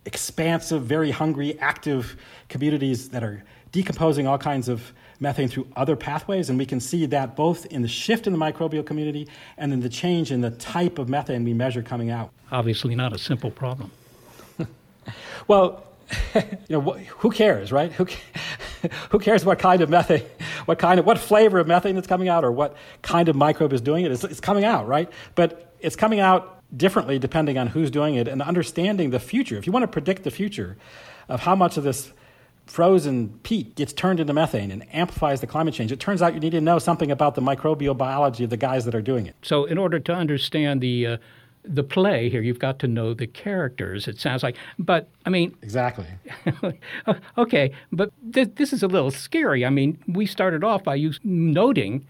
expansive, 0.07 0.83
very 0.83 1.11
hungry, 1.11 1.59
active 1.59 2.17
communities 2.49 3.11
that 3.11 3.23
are 3.23 3.45
decomposing 3.73 4.27
all 4.27 4.39
kinds 4.39 4.69
of 4.69 4.93
methane 5.21 5.49
through 5.49 5.67
other 5.77 5.97
pathways. 5.97 6.49
And 6.49 6.59
we 6.59 6.67
can 6.67 6.81
see 6.81 7.07
that 7.07 7.37
both 7.37 7.67
in 7.67 7.83
the 7.83 7.89
shift 7.89 8.27
in 8.27 8.33
the 8.33 8.39
microbial 8.39 8.87
community 8.87 9.29
and 9.59 9.73
in 9.73 9.81
the 9.81 9.89
change 9.89 10.31
in 10.31 10.41
the 10.41 10.51
type 10.51 10.99
of 10.99 11.09
methane 11.09 11.45
we 11.45 11.53
measure 11.53 11.83
coming 11.83 12.11
out. 12.11 12.31
Obviously, 12.51 12.95
not 12.95 13.13
a 13.13 13.19
simple 13.19 13.51
problem. 13.51 13.91
well, 15.49 15.85
you 16.35 16.43
know, 16.69 16.81
who 16.81 17.31
cares, 17.31 17.73
right? 17.73 17.93
Who, 17.93 18.07
who 19.11 19.19
cares 19.19 19.45
what 19.45 19.59
kind 19.59 19.83
of 19.83 19.91
methane, 19.91 20.23
what 20.67 20.79
kind 20.79 21.01
of, 21.01 21.07
what 21.07 21.19
flavor 21.19 21.59
of 21.59 21.67
methane 21.67 21.97
is 21.97 22.07
coming 22.07 22.29
out 22.29 22.45
or 22.45 22.53
what 22.53 22.77
kind 23.03 23.29
of 23.29 23.35
microbe 23.35 23.73
is 23.73 23.81
doing 23.81 24.05
it? 24.05 24.13
It's, 24.13 24.23
it's 24.23 24.41
coming 24.41 24.65
out, 24.65 24.87
right? 24.87 25.11
But 25.35 25.75
it's 25.81 25.97
coming 25.97 26.21
out 26.21 26.56
differently 26.75 27.19
depending 27.19 27.59
on 27.59 27.69
who's 27.69 27.91
doing 27.91 28.15
it 28.15 28.29
and 28.29 28.43
understanding 28.43 29.11
the 29.11 29.21
future. 29.21 29.57
If 29.57 29.67
you 29.67 29.73
want 29.73 29.85
to 29.85 29.89
predict 29.89 30.25
the 30.25 30.31
future 30.31 30.77
of 31.29 31.41
how 31.41 31.55
much 31.55 31.77
of 31.77 31.85
this 31.85 32.13
frozen 32.67 33.29
peat 33.45 33.77
gets 33.77 33.93
turned 33.93 34.19
into 34.19 34.33
methane 34.33 34.71
and 34.71 34.85
amplifies 34.95 35.41
the 35.41 35.47
climate 35.47 35.75
change, 35.75 35.93
it 35.93 36.01
turns 36.01 36.23
out 36.23 36.35
you 36.35 36.41
need 36.41 36.51
to 36.51 36.61
know 36.61 36.79
something 36.79 37.11
about 37.11 37.35
the 37.35 37.41
microbial 37.41 37.97
biology 37.97 38.45
of 38.45 38.51
the 38.51 38.57
guys 38.57 38.85
that 38.85 38.95
are 38.95 39.03
doing 39.03 39.27
it. 39.27 39.37
So, 39.43 39.65
in 39.65 39.79
order 39.79 40.01
to 40.01 40.13
understand 40.13 40.81
the 40.81 41.07
uh, 41.07 41.17
the 41.69 41.83
play 41.83 42.29
here, 42.29 42.43
you've 42.43 42.59
got 42.61 42.79
to 42.81 42.89
know 42.89 43.13
the 43.13 43.27
characters. 43.27 44.07
It 44.07 44.21
sounds 44.21 44.43
like, 44.43 44.57
but 44.79 45.09
I 45.25 45.31
mean, 45.31 45.57
exactly. 45.63 46.07
okay, 47.39 47.73
but 47.91 48.13
th- 48.33 48.51
this 48.55 48.73
is 48.73 48.83
a 48.83 48.89
little 48.89 49.11
scary. 49.11 49.65
I 49.65 49.71
mean, 49.71 49.99
we 50.07 50.27
started 50.27 50.63
off 50.63 50.85
by 50.85 50.95
you 50.95 51.13
noting 51.25 52.07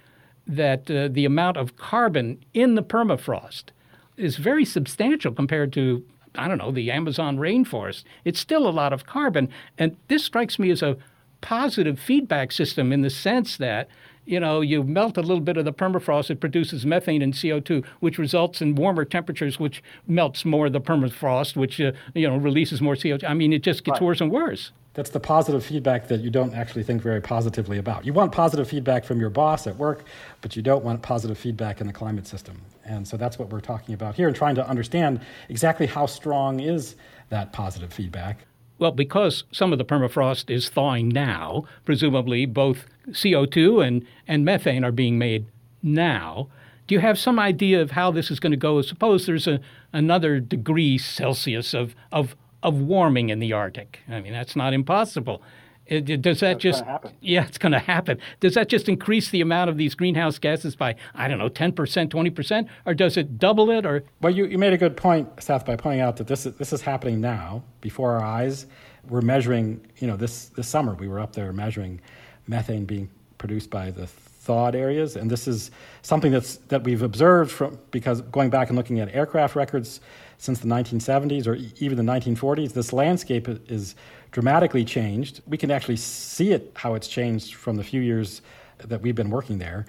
that 0.46 0.90
uh, 0.90 1.08
the 1.08 1.24
amount 1.24 1.56
of 1.56 1.76
carbon 1.76 2.44
in 2.54 2.74
the 2.74 2.82
permafrost 2.82 3.70
is 4.16 4.36
very 4.36 4.64
substantial 4.64 5.32
compared 5.32 5.72
to 5.74 6.04
I 6.38 6.48
don't 6.48 6.58
know 6.58 6.70
the 6.70 6.90
Amazon 6.90 7.38
rainforest. 7.38 8.04
It's 8.24 8.40
still 8.40 8.68
a 8.68 8.70
lot 8.70 8.92
of 8.92 9.06
carbon, 9.06 9.48
and 9.78 9.96
this 10.08 10.24
strikes 10.24 10.58
me 10.58 10.70
as 10.70 10.82
a 10.82 10.98
positive 11.40 11.98
feedback 11.98 12.52
system 12.52 12.92
in 12.92 13.02
the 13.02 13.10
sense 13.10 13.56
that 13.56 13.88
you 14.26 14.40
know, 14.40 14.60
you 14.60 14.82
melt 14.82 15.16
a 15.16 15.22
little 15.22 15.40
bit 15.40 15.56
of 15.56 15.64
the 15.64 15.72
permafrost, 15.72 16.30
it 16.30 16.40
produces 16.40 16.84
methane 16.84 17.22
and 17.22 17.32
CO2, 17.32 17.84
which 18.00 18.18
results 18.18 18.60
in 18.60 18.74
warmer 18.74 19.04
temperatures, 19.04 19.58
which 19.58 19.82
melts 20.06 20.44
more 20.44 20.66
of 20.66 20.72
the 20.72 20.80
permafrost, 20.80 21.56
which, 21.56 21.80
uh, 21.80 21.92
you 22.14 22.28
know, 22.28 22.36
releases 22.36 22.82
more 22.82 22.94
CO2. 22.94 23.24
I 23.24 23.34
mean, 23.34 23.52
it 23.52 23.62
just 23.62 23.84
gets 23.84 24.00
right. 24.00 24.06
worse 24.06 24.20
and 24.20 24.30
worse. 24.30 24.72
That's 24.94 25.10
the 25.10 25.20
positive 25.20 25.62
feedback 25.64 26.08
that 26.08 26.20
you 26.20 26.30
don't 26.30 26.54
actually 26.54 26.82
think 26.82 27.02
very 27.02 27.20
positively 27.20 27.76
about. 27.76 28.06
You 28.06 28.14
want 28.14 28.32
positive 28.32 28.66
feedback 28.66 29.04
from 29.04 29.20
your 29.20 29.28
boss 29.28 29.66
at 29.66 29.76
work, 29.76 30.04
but 30.40 30.56
you 30.56 30.62
don't 30.62 30.82
want 30.82 31.02
positive 31.02 31.36
feedback 31.36 31.82
in 31.82 31.86
the 31.86 31.92
climate 31.92 32.26
system. 32.26 32.60
And 32.84 33.06
so 33.06 33.18
that's 33.18 33.38
what 33.38 33.50
we're 33.50 33.60
talking 33.60 33.94
about 33.94 34.14
here 34.14 34.26
and 34.26 34.34
trying 34.34 34.54
to 34.54 34.66
understand 34.66 35.20
exactly 35.50 35.86
how 35.86 36.06
strong 36.06 36.60
is 36.60 36.96
that 37.28 37.52
positive 37.52 37.92
feedback. 37.92 38.46
Well, 38.78 38.92
because 38.92 39.44
some 39.52 39.72
of 39.72 39.78
the 39.78 39.84
permafrost 39.84 40.50
is 40.50 40.68
thawing 40.68 41.08
now, 41.08 41.64
presumably 41.84 42.44
both 42.46 42.86
CO2 43.10 43.86
and, 43.86 44.06
and 44.28 44.44
methane 44.44 44.84
are 44.84 44.92
being 44.92 45.18
made 45.18 45.46
now. 45.82 46.48
Do 46.86 46.94
you 46.94 47.00
have 47.00 47.18
some 47.18 47.38
idea 47.38 47.80
of 47.80 47.92
how 47.92 48.10
this 48.10 48.30
is 48.30 48.38
going 48.38 48.52
to 48.52 48.56
go? 48.56 48.80
Suppose 48.82 49.26
there's 49.26 49.46
a, 49.46 49.60
another 49.92 50.40
degree 50.40 50.98
Celsius 50.98 51.74
of, 51.74 51.94
of, 52.12 52.36
of 52.62 52.80
warming 52.80 53.30
in 53.30 53.38
the 53.38 53.52
Arctic. 53.52 54.00
I 54.08 54.20
mean, 54.20 54.32
that's 54.32 54.54
not 54.54 54.72
impossible. 54.72 55.42
It, 55.86 56.22
does 56.22 56.40
that 56.40 56.60
That's 56.60 56.62
just 56.62 56.84
yeah 57.20 57.46
it's 57.46 57.58
going 57.58 57.72
to 57.72 57.78
happen. 57.78 58.18
Does 58.40 58.54
that 58.54 58.68
just 58.68 58.88
increase 58.88 59.30
the 59.30 59.40
amount 59.40 59.70
of 59.70 59.76
these 59.76 59.94
greenhouse 59.94 60.38
gases 60.38 60.74
by 60.74 60.96
i 61.14 61.28
don't 61.28 61.38
know 61.38 61.48
10% 61.48 61.72
20% 61.74 62.68
or 62.86 62.94
does 62.94 63.16
it 63.16 63.38
double 63.38 63.70
it 63.70 63.86
or? 63.86 64.02
Well 64.20 64.32
you, 64.32 64.46
you 64.46 64.58
made 64.58 64.72
a 64.72 64.78
good 64.78 64.96
point 64.96 65.28
seth 65.42 65.64
by 65.64 65.76
pointing 65.76 66.00
out 66.00 66.16
that 66.16 66.26
this 66.26 66.46
is, 66.46 66.54
this 66.56 66.72
is 66.72 66.82
happening 66.82 67.20
now. 67.20 67.62
Before 67.80 68.12
our 68.12 68.24
eyes 68.24 68.66
we're 69.08 69.20
measuring 69.20 69.80
you 69.98 70.06
know 70.06 70.16
this 70.16 70.46
this 70.50 70.68
summer 70.68 70.94
we 70.94 71.08
were 71.08 71.20
up 71.20 71.32
there 71.32 71.52
measuring 71.52 72.00
methane 72.48 72.84
being 72.84 73.08
produced 73.38 73.70
by 73.70 73.90
the 73.90 74.06
thawed 74.06 74.76
areas, 74.76 75.16
and 75.16 75.28
this 75.30 75.48
is 75.48 75.70
something 76.02 76.30
that's 76.30 76.56
that 76.68 76.84
we've 76.84 77.02
observed 77.02 77.50
from 77.50 77.78
because 77.90 78.20
going 78.22 78.48
back 78.48 78.68
and 78.68 78.76
looking 78.76 79.00
at 79.00 79.12
aircraft 79.14 79.56
records 79.56 80.00
since 80.38 80.60
the 80.60 80.68
1970s 80.68 81.46
or 81.46 81.54
even 81.80 81.96
the 81.96 82.12
1940s, 82.12 82.72
this 82.72 82.92
landscape 82.92 83.48
is 83.68 83.96
dramatically 84.36 84.84
changed. 84.84 85.40
We 85.46 85.56
can 85.56 85.70
actually 85.70 85.96
see 85.96 86.52
it 86.52 86.70
how 86.74 86.92
it's 86.92 87.08
changed 87.08 87.54
from 87.54 87.76
the 87.76 87.82
few 87.82 88.02
years 88.02 88.42
that 88.76 89.00
we've 89.00 89.14
been 89.14 89.30
working 89.30 89.56
there. 89.56 89.86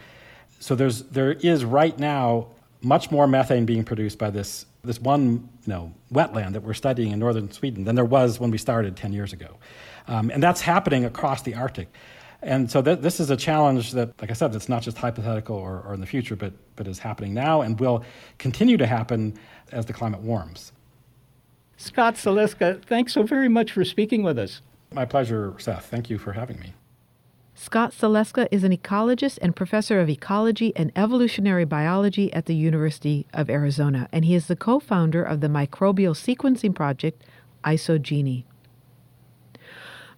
So 0.61 0.73
there's 0.73 1.03
there 1.17 1.33
is 1.33 1.65
right 1.65 1.99
now 1.99 2.47
much 2.81 3.11
more 3.11 3.27
methane 3.27 3.65
being 3.65 3.83
produced 3.83 4.17
by 4.17 4.29
this 4.29 4.65
this 4.85 5.01
one 5.01 5.49
you 5.65 5.73
know 5.73 5.93
wetland 6.13 6.53
that 6.53 6.63
we're 6.63 6.73
studying 6.73 7.11
in 7.11 7.19
northern 7.19 7.51
Sweden 7.51 7.83
than 7.83 7.95
there 7.95 8.05
was 8.05 8.39
when 8.39 8.49
we 8.49 8.57
started 8.57 8.95
10 8.95 9.11
years 9.11 9.33
ago, 9.33 9.57
um, 10.07 10.31
and 10.31 10.41
that's 10.41 10.61
happening 10.61 11.03
across 11.03 11.41
the 11.41 11.53
Arctic. 11.53 11.89
And 12.41 12.71
so 12.71 12.81
th- 12.81 12.99
this 12.99 13.19
is 13.19 13.29
a 13.29 13.35
challenge 13.35 13.91
that, 13.93 14.13
like 14.21 14.29
I 14.29 14.33
said, 14.33 14.55
it's 14.55 14.69
not 14.69 14.81
just 14.81 14.97
hypothetical 14.97 15.57
or, 15.57 15.81
or 15.81 15.93
in 15.93 15.99
the 15.99 16.05
future, 16.05 16.37
but, 16.37 16.53
but 16.77 16.87
is 16.87 16.99
happening 16.99 17.33
now 17.33 17.63
and 17.63 17.77
will 17.79 18.05
continue 18.37 18.77
to 18.77 18.85
happen 18.85 19.33
as 19.71 19.87
the 19.87 19.93
climate 19.93 20.21
warms. 20.21 20.71
Scott 21.78 22.15
Saleska, 22.15 22.84
thanks 22.84 23.13
so 23.13 23.21
very 23.21 23.47
much 23.47 23.71
for 23.71 23.86
speaking 23.86 24.23
with 24.23 24.39
us. 24.39 24.61
My 24.91 25.05
pleasure, 25.05 25.53
Seth. 25.59 25.86
Thank 25.86 26.09
you 26.09 26.17
for 26.17 26.34
having 26.34 26.59
me. 26.59 26.73
Scott 27.53 27.91
Saleska 27.91 28.47
is 28.51 28.63
an 28.63 28.75
ecologist 28.75 29.38
and 29.41 29.55
professor 29.55 29.99
of 29.99 30.09
ecology 30.09 30.75
and 30.75 30.91
evolutionary 30.95 31.65
biology 31.65 32.32
at 32.34 32.45
the 32.45 32.55
University 32.55 33.28
of 33.34 33.49
Arizona, 33.49 34.07
and 34.11 34.25
he 34.25 34.34
is 34.34 34.47
the 34.47 34.55
co 34.55 34.80
founder 34.80 35.23
of 35.23 35.41
the 35.41 35.47
microbial 35.47 36.15
sequencing 36.15 36.73
project 36.73 37.23
IsoGenie. 37.63 38.43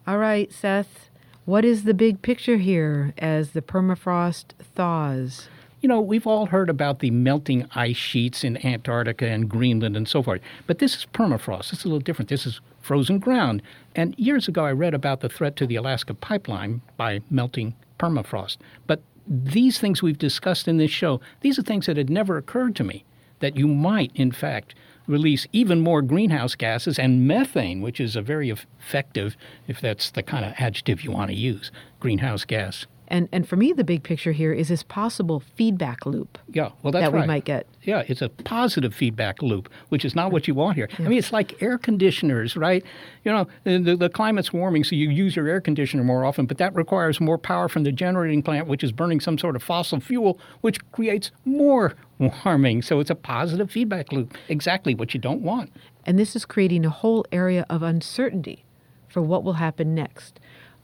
All 0.07 0.17
right, 0.17 0.51
Seth, 0.51 1.09
what 1.45 1.65
is 1.65 1.83
the 1.83 1.93
big 1.93 2.21
picture 2.21 2.57
here 2.57 3.13
as 3.17 3.51
the 3.51 3.61
permafrost 3.61 4.53
thaws? 4.75 5.49
You 5.81 5.87
know, 5.87 6.01
we've 6.01 6.27
all 6.27 6.47
heard 6.47 6.69
about 6.69 6.99
the 6.99 7.09
melting 7.09 7.65
ice 7.73 7.95
sheets 7.95 8.43
in 8.43 8.65
Antarctica 8.65 9.27
and 9.27 9.47
Greenland 9.49 9.95
and 9.95 10.09
so 10.09 10.21
forth, 10.21 10.41
but 10.67 10.79
this 10.79 10.95
is 10.95 11.07
permafrost. 11.13 11.71
It's 11.71 11.85
a 11.85 11.87
little 11.87 12.01
different. 12.01 12.27
This 12.27 12.45
is 12.45 12.59
frozen 12.81 13.19
ground. 13.19 13.61
And 13.95 14.13
years 14.17 14.49
ago, 14.49 14.65
I 14.65 14.73
read 14.73 14.93
about 14.93 15.21
the 15.21 15.29
threat 15.29 15.55
to 15.55 15.65
the 15.65 15.77
Alaska 15.77 16.13
pipeline 16.13 16.81
by 16.97 17.21
melting 17.29 17.75
permafrost. 17.97 18.57
But 18.87 19.01
these 19.25 19.79
things 19.79 20.03
we've 20.03 20.17
discussed 20.17 20.67
in 20.67 20.77
this 20.77 20.91
show, 20.91 21.21
these 21.41 21.57
are 21.57 21.63
things 21.63 21.85
that 21.85 21.95
had 21.95 22.09
never 22.09 22.35
occurred 22.35 22.75
to 22.77 22.83
me 22.83 23.05
that 23.39 23.55
you 23.55 23.67
might, 23.67 24.11
in 24.15 24.33
fact, 24.33 24.75
release 25.07 25.47
even 25.53 25.79
more 25.79 26.01
greenhouse 26.01 26.55
gases 26.55 26.99
and 26.99 27.25
methane, 27.25 27.81
which 27.81 28.01
is 28.01 28.17
a 28.17 28.21
very 28.21 28.49
effective, 28.49 29.37
if 29.67 29.79
that's 29.79 30.11
the 30.11 30.23
kind 30.23 30.43
of 30.43 30.53
adjective 30.57 31.03
you 31.05 31.11
want 31.11 31.31
to 31.31 31.37
use, 31.37 31.71
greenhouse 32.01 32.43
gas. 32.43 32.85
And 33.09 33.27
and 33.31 33.47
for 33.47 33.55
me, 33.55 33.73
the 33.73 33.83
big 33.83 34.03
picture 34.03 34.31
here 34.31 34.53
is 34.53 34.67
this 34.69 34.83
possible 34.83 35.39
feedback 35.55 36.05
loop. 36.05 36.37
Yeah, 36.51 36.69
well, 36.83 36.91
that's 36.91 37.05
that 37.05 37.13
right. 37.13 37.21
we 37.21 37.27
might 37.27 37.45
get. 37.45 37.65
Yeah, 37.81 38.03
it's 38.07 38.21
a 38.21 38.29
positive 38.29 38.93
feedback 38.93 39.41
loop, 39.41 39.69
which 39.89 40.05
is 40.05 40.15
not 40.15 40.31
what 40.31 40.47
you 40.47 40.53
want 40.53 40.75
here. 40.75 40.89
I 40.99 41.03
mean, 41.03 41.17
it's 41.17 41.33
like 41.33 41.61
air 41.61 41.77
conditioners, 41.77 42.55
right? 42.55 42.83
You 43.23 43.31
know, 43.31 43.47
the, 43.63 43.95
the 43.95 44.09
climate's 44.09 44.53
warming, 44.53 44.83
so 44.83 44.95
you 44.95 45.09
use 45.09 45.35
your 45.35 45.47
air 45.47 45.61
conditioner 45.61 46.03
more 46.03 46.23
often, 46.25 46.45
but 46.45 46.57
that 46.57 46.75
requires 46.75 47.19
more 47.19 47.37
power 47.37 47.67
from 47.67 47.83
the 47.83 47.91
generating 47.91 48.43
plant, 48.43 48.67
which 48.67 48.83
is 48.83 48.91
burning 48.91 49.19
some 49.19 49.37
sort 49.37 49.55
of 49.55 49.63
fossil 49.63 49.99
fuel, 49.99 50.39
which 50.61 50.79
creates 50.91 51.31
more 51.45 51.95
warming. 52.19 52.81
So 52.81 52.99
it's 52.99 53.09
a 53.09 53.15
positive 53.15 53.71
feedback 53.71 54.11
loop, 54.11 54.37
exactly 54.49 54.93
what 54.93 55.13
you 55.13 55.19
don't 55.19 55.41
want. 55.41 55.71
And 56.05 56.19
this 56.19 56.35
is 56.35 56.45
creating 56.45 56.85
a 56.85 56.89
whole 56.89 57.25
area 57.31 57.65
of 57.69 57.81
uncertainty 57.81 58.65
for 59.07 59.21
what 59.21 59.43
will 59.43 59.53
happen 59.53 59.95
next. 59.95 60.39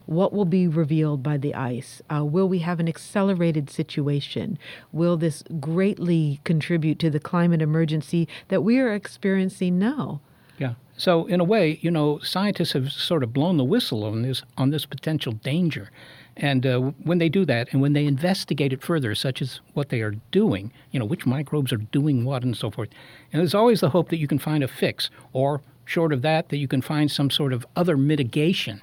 What 0.06 0.32
will 0.32 0.44
be 0.44 0.68
revealed 0.68 1.22
by 1.22 1.36
the 1.36 1.54
ice? 1.54 2.00
Uh, 2.08 2.24
will 2.24 2.48
we 2.48 2.60
have 2.60 2.80
an 2.80 2.88
accelerated 2.88 3.68
situation? 3.70 4.58
Will 4.92 5.16
this 5.16 5.42
greatly 5.60 6.40
contribute 6.44 6.98
to 7.00 7.10
the 7.10 7.20
climate 7.20 7.60
emergency 7.60 8.28
that 8.48 8.62
we 8.62 8.78
are 8.78 8.94
experiencing 8.94 9.78
now? 9.78 10.20
Yeah. 10.58 10.74
So 10.96 11.26
in 11.26 11.40
a 11.40 11.44
way, 11.44 11.78
you 11.82 11.90
know, 11.90 12.18
scientists 12.20 12.72
have 12.72 12.90
sort 12.90 13.22
of 13.22 13.32
blown 13.32 13.56
the 13.56 13.64
whistle 13.64 14.04
on 14.04 14.22
this 14.22 14.42
on 14.56 14.70
this 14.70 14.86
potential 14.86 15.32
danger, 15.32 15.90
and 16.36 16.64
uh, 16.64 16.78
when 17.02 17.18
they 17.18 17.28
do 17.28 17.44
that, 17.44 17.68
and 17.72 17.82
when 17.82 17.92
they 17.92 18.06
investigate 18.06 18.72
it 18.72 18.82
further, 18.82 19.14
such 19.14 19.42
as 19.42 19.60
what 19.74 19.90
they 19.90 20.00
are 20.00 20.14
doing, 20.30 20.72
you 20.92 20.98
know, 20.98 21.04
which 21.04 21.26
microbes 21.26 21.72
are 21.72 21.76
doing 21.76 22.24
what, 22.24 22.42
and 22.42 22.56
so 22.56 22.70
forth, 22.70 22.88
and 23.32 23.40
there's 23.40 23.54
always 23.54 23.80
the 23.80 23.90
hope 23.90 24.08
that 24.08 24.18
you 24.18 24.26
can 24.26 24.38
find 24.38 24.64
a 24.64 24.68
fix, 24.68 25.10
or 25.34 25.60
short 25.84 26.12
of 26.12 26.22
that, 26.22 26.48
that 26.48 26.56
you 26.56 26.68
can 26.68 26.80
find 26.80 27.10
some 27.10 27.30
sort 27.30 27.52
of 27.52 27.66
other 27.76 27.96
mitigation 27.98 28.80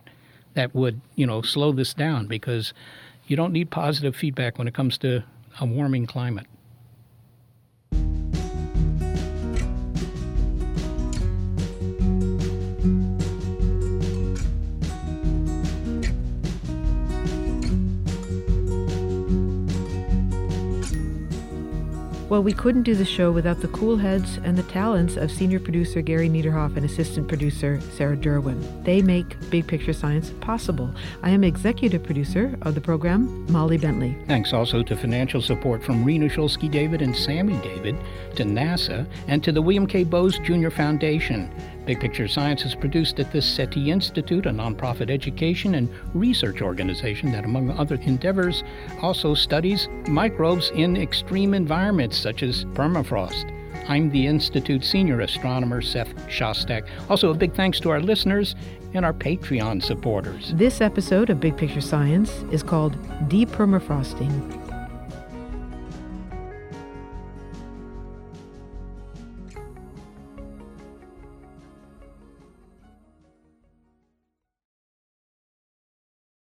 that 0.54 0.74
would, 0.76 1.02
you 1.16 1.26
know, 1.26 1.42
slow 1.42 1.72
this 1.72 1.94
down 1.94 2.28
because 2.28 2.74
you 3.28 3.36
don't 3.36 3.54
need 3.54 3.70
positive 3.72 4.16
feedback 4.16 4.58
when 4.58 4.68
it 4.68 4.74
comes 4.74 4.98
to 5.00 5.24
a 5.60 5.66
warming 5.66 6.06
climate. 6.06 6.48
Well, 22.34 22.42
we 22.42 22.52
couldn't 22.52 22.82
do 22.82 22.96
the 22.96 23.06
show 23.06 23.32
without 23.32 23.62
the 23.62 23.68
cool 23.68 23.96
heads 23.96 24.40
and 24.44 24.58
the 24.58 24.64
talents 24.64 25.18
of 25.18 25.30
senior 25.32 25.60
producer 25.60 26.02
Gary 26.02 26.28
Niederhoff 26.28 26.76
and 26.76 26.84
assistant 26.84 27.28
producer 27.28 27.80
Sarah 27.96 28.18
Derwin. 28.18 28.84
They 28.84 29.04
make 29.04 29.38
Big 29.52 29.68
Picture 29.68 29.94
Science 29.94 30.32
possible. 30.42 30.92
I 31.22 31.30
am 31.30 31.44
executive 31.44 32.02
producer 32.02 32.58
of 32.64 32.74
the 32.74 32.82
program, 32.82 33.46
Molly 33.52 33.78
Bentley. 33.78 34.18
Thanks 34.26 34.52
also 34.52 34.82
to 34.82 34.96
financial 34.96 35.44
support 35.44 35.84
from 35.84 36.04
Rena 36.04 36.26
Shulsky 36.26 36.72
David 36.72 37.04
and 37.04 37.16
Sammy 37.16 37.54
David, 37.62 37.96
to 38.36 38.44
NASA, 38.44 39.06
and 39.28 39.44
to 39.44 39.52
the 39.52 39.62
William 39.62 39.86
K. 39.86 40.04
Bowes 40.04 40.40
Jr. 40.40 40.72
Foundation. 40.72 41.52
Big 41.86 42.00
Picture 42.00 42.30
Science 42.30 42.64
is 42.64 42.76
produced 42.76 43.20
at 43.20 43.32
the 43.34 43.42
SETI 43.42 43.92
Institute, 43.92 44.46
a 44.46 44.52
nonprofit 44.52 45.10
education 45.10 45.76
and 45.76 45.90
research 46.14 46.62
organization 46.62 47.32
that, 47.34 47.44
among 47.44 47.72
other 47.72 47.96
endeavors, 48.04 48.64
also 49.02 49.34
studies 49.34 49.90
microbes 50.08 50.72
in 50.76 50.96
extreme 50.96 51.54
environments 51.54 52.18
such 52.18 52.42
as 52.42 52.64
permafrost. 52.66 53.52
I'm 53.90 54.10
the 54.10 54.28
Institute 54.28 54.86
senior 54.86 55.20
astronomer 55.20 55.82
Seth 55.82 56.16
Shostak. 56.28 56.88
Also, 57.10 57.32
a 57.32 57.34
big 57.34 57.54
thanks 57.54 57.82
to 57.82 57.90
our 57.90 58.00
listeners 58.00 58.56
and 58.94 59.04
our 59.04 59.14
Patreon 59.14 59.84
supporters. 59.84 60.54
This 60.56 60.80
episode 60.80 61.30
of 61.30 61.42
Big 61.42 61.58
Picture 61.58 61.82
Science 61.82 62.32
is 62.50 62.64
called 62.64 62.96
Depermafrosting. 63.28 64.63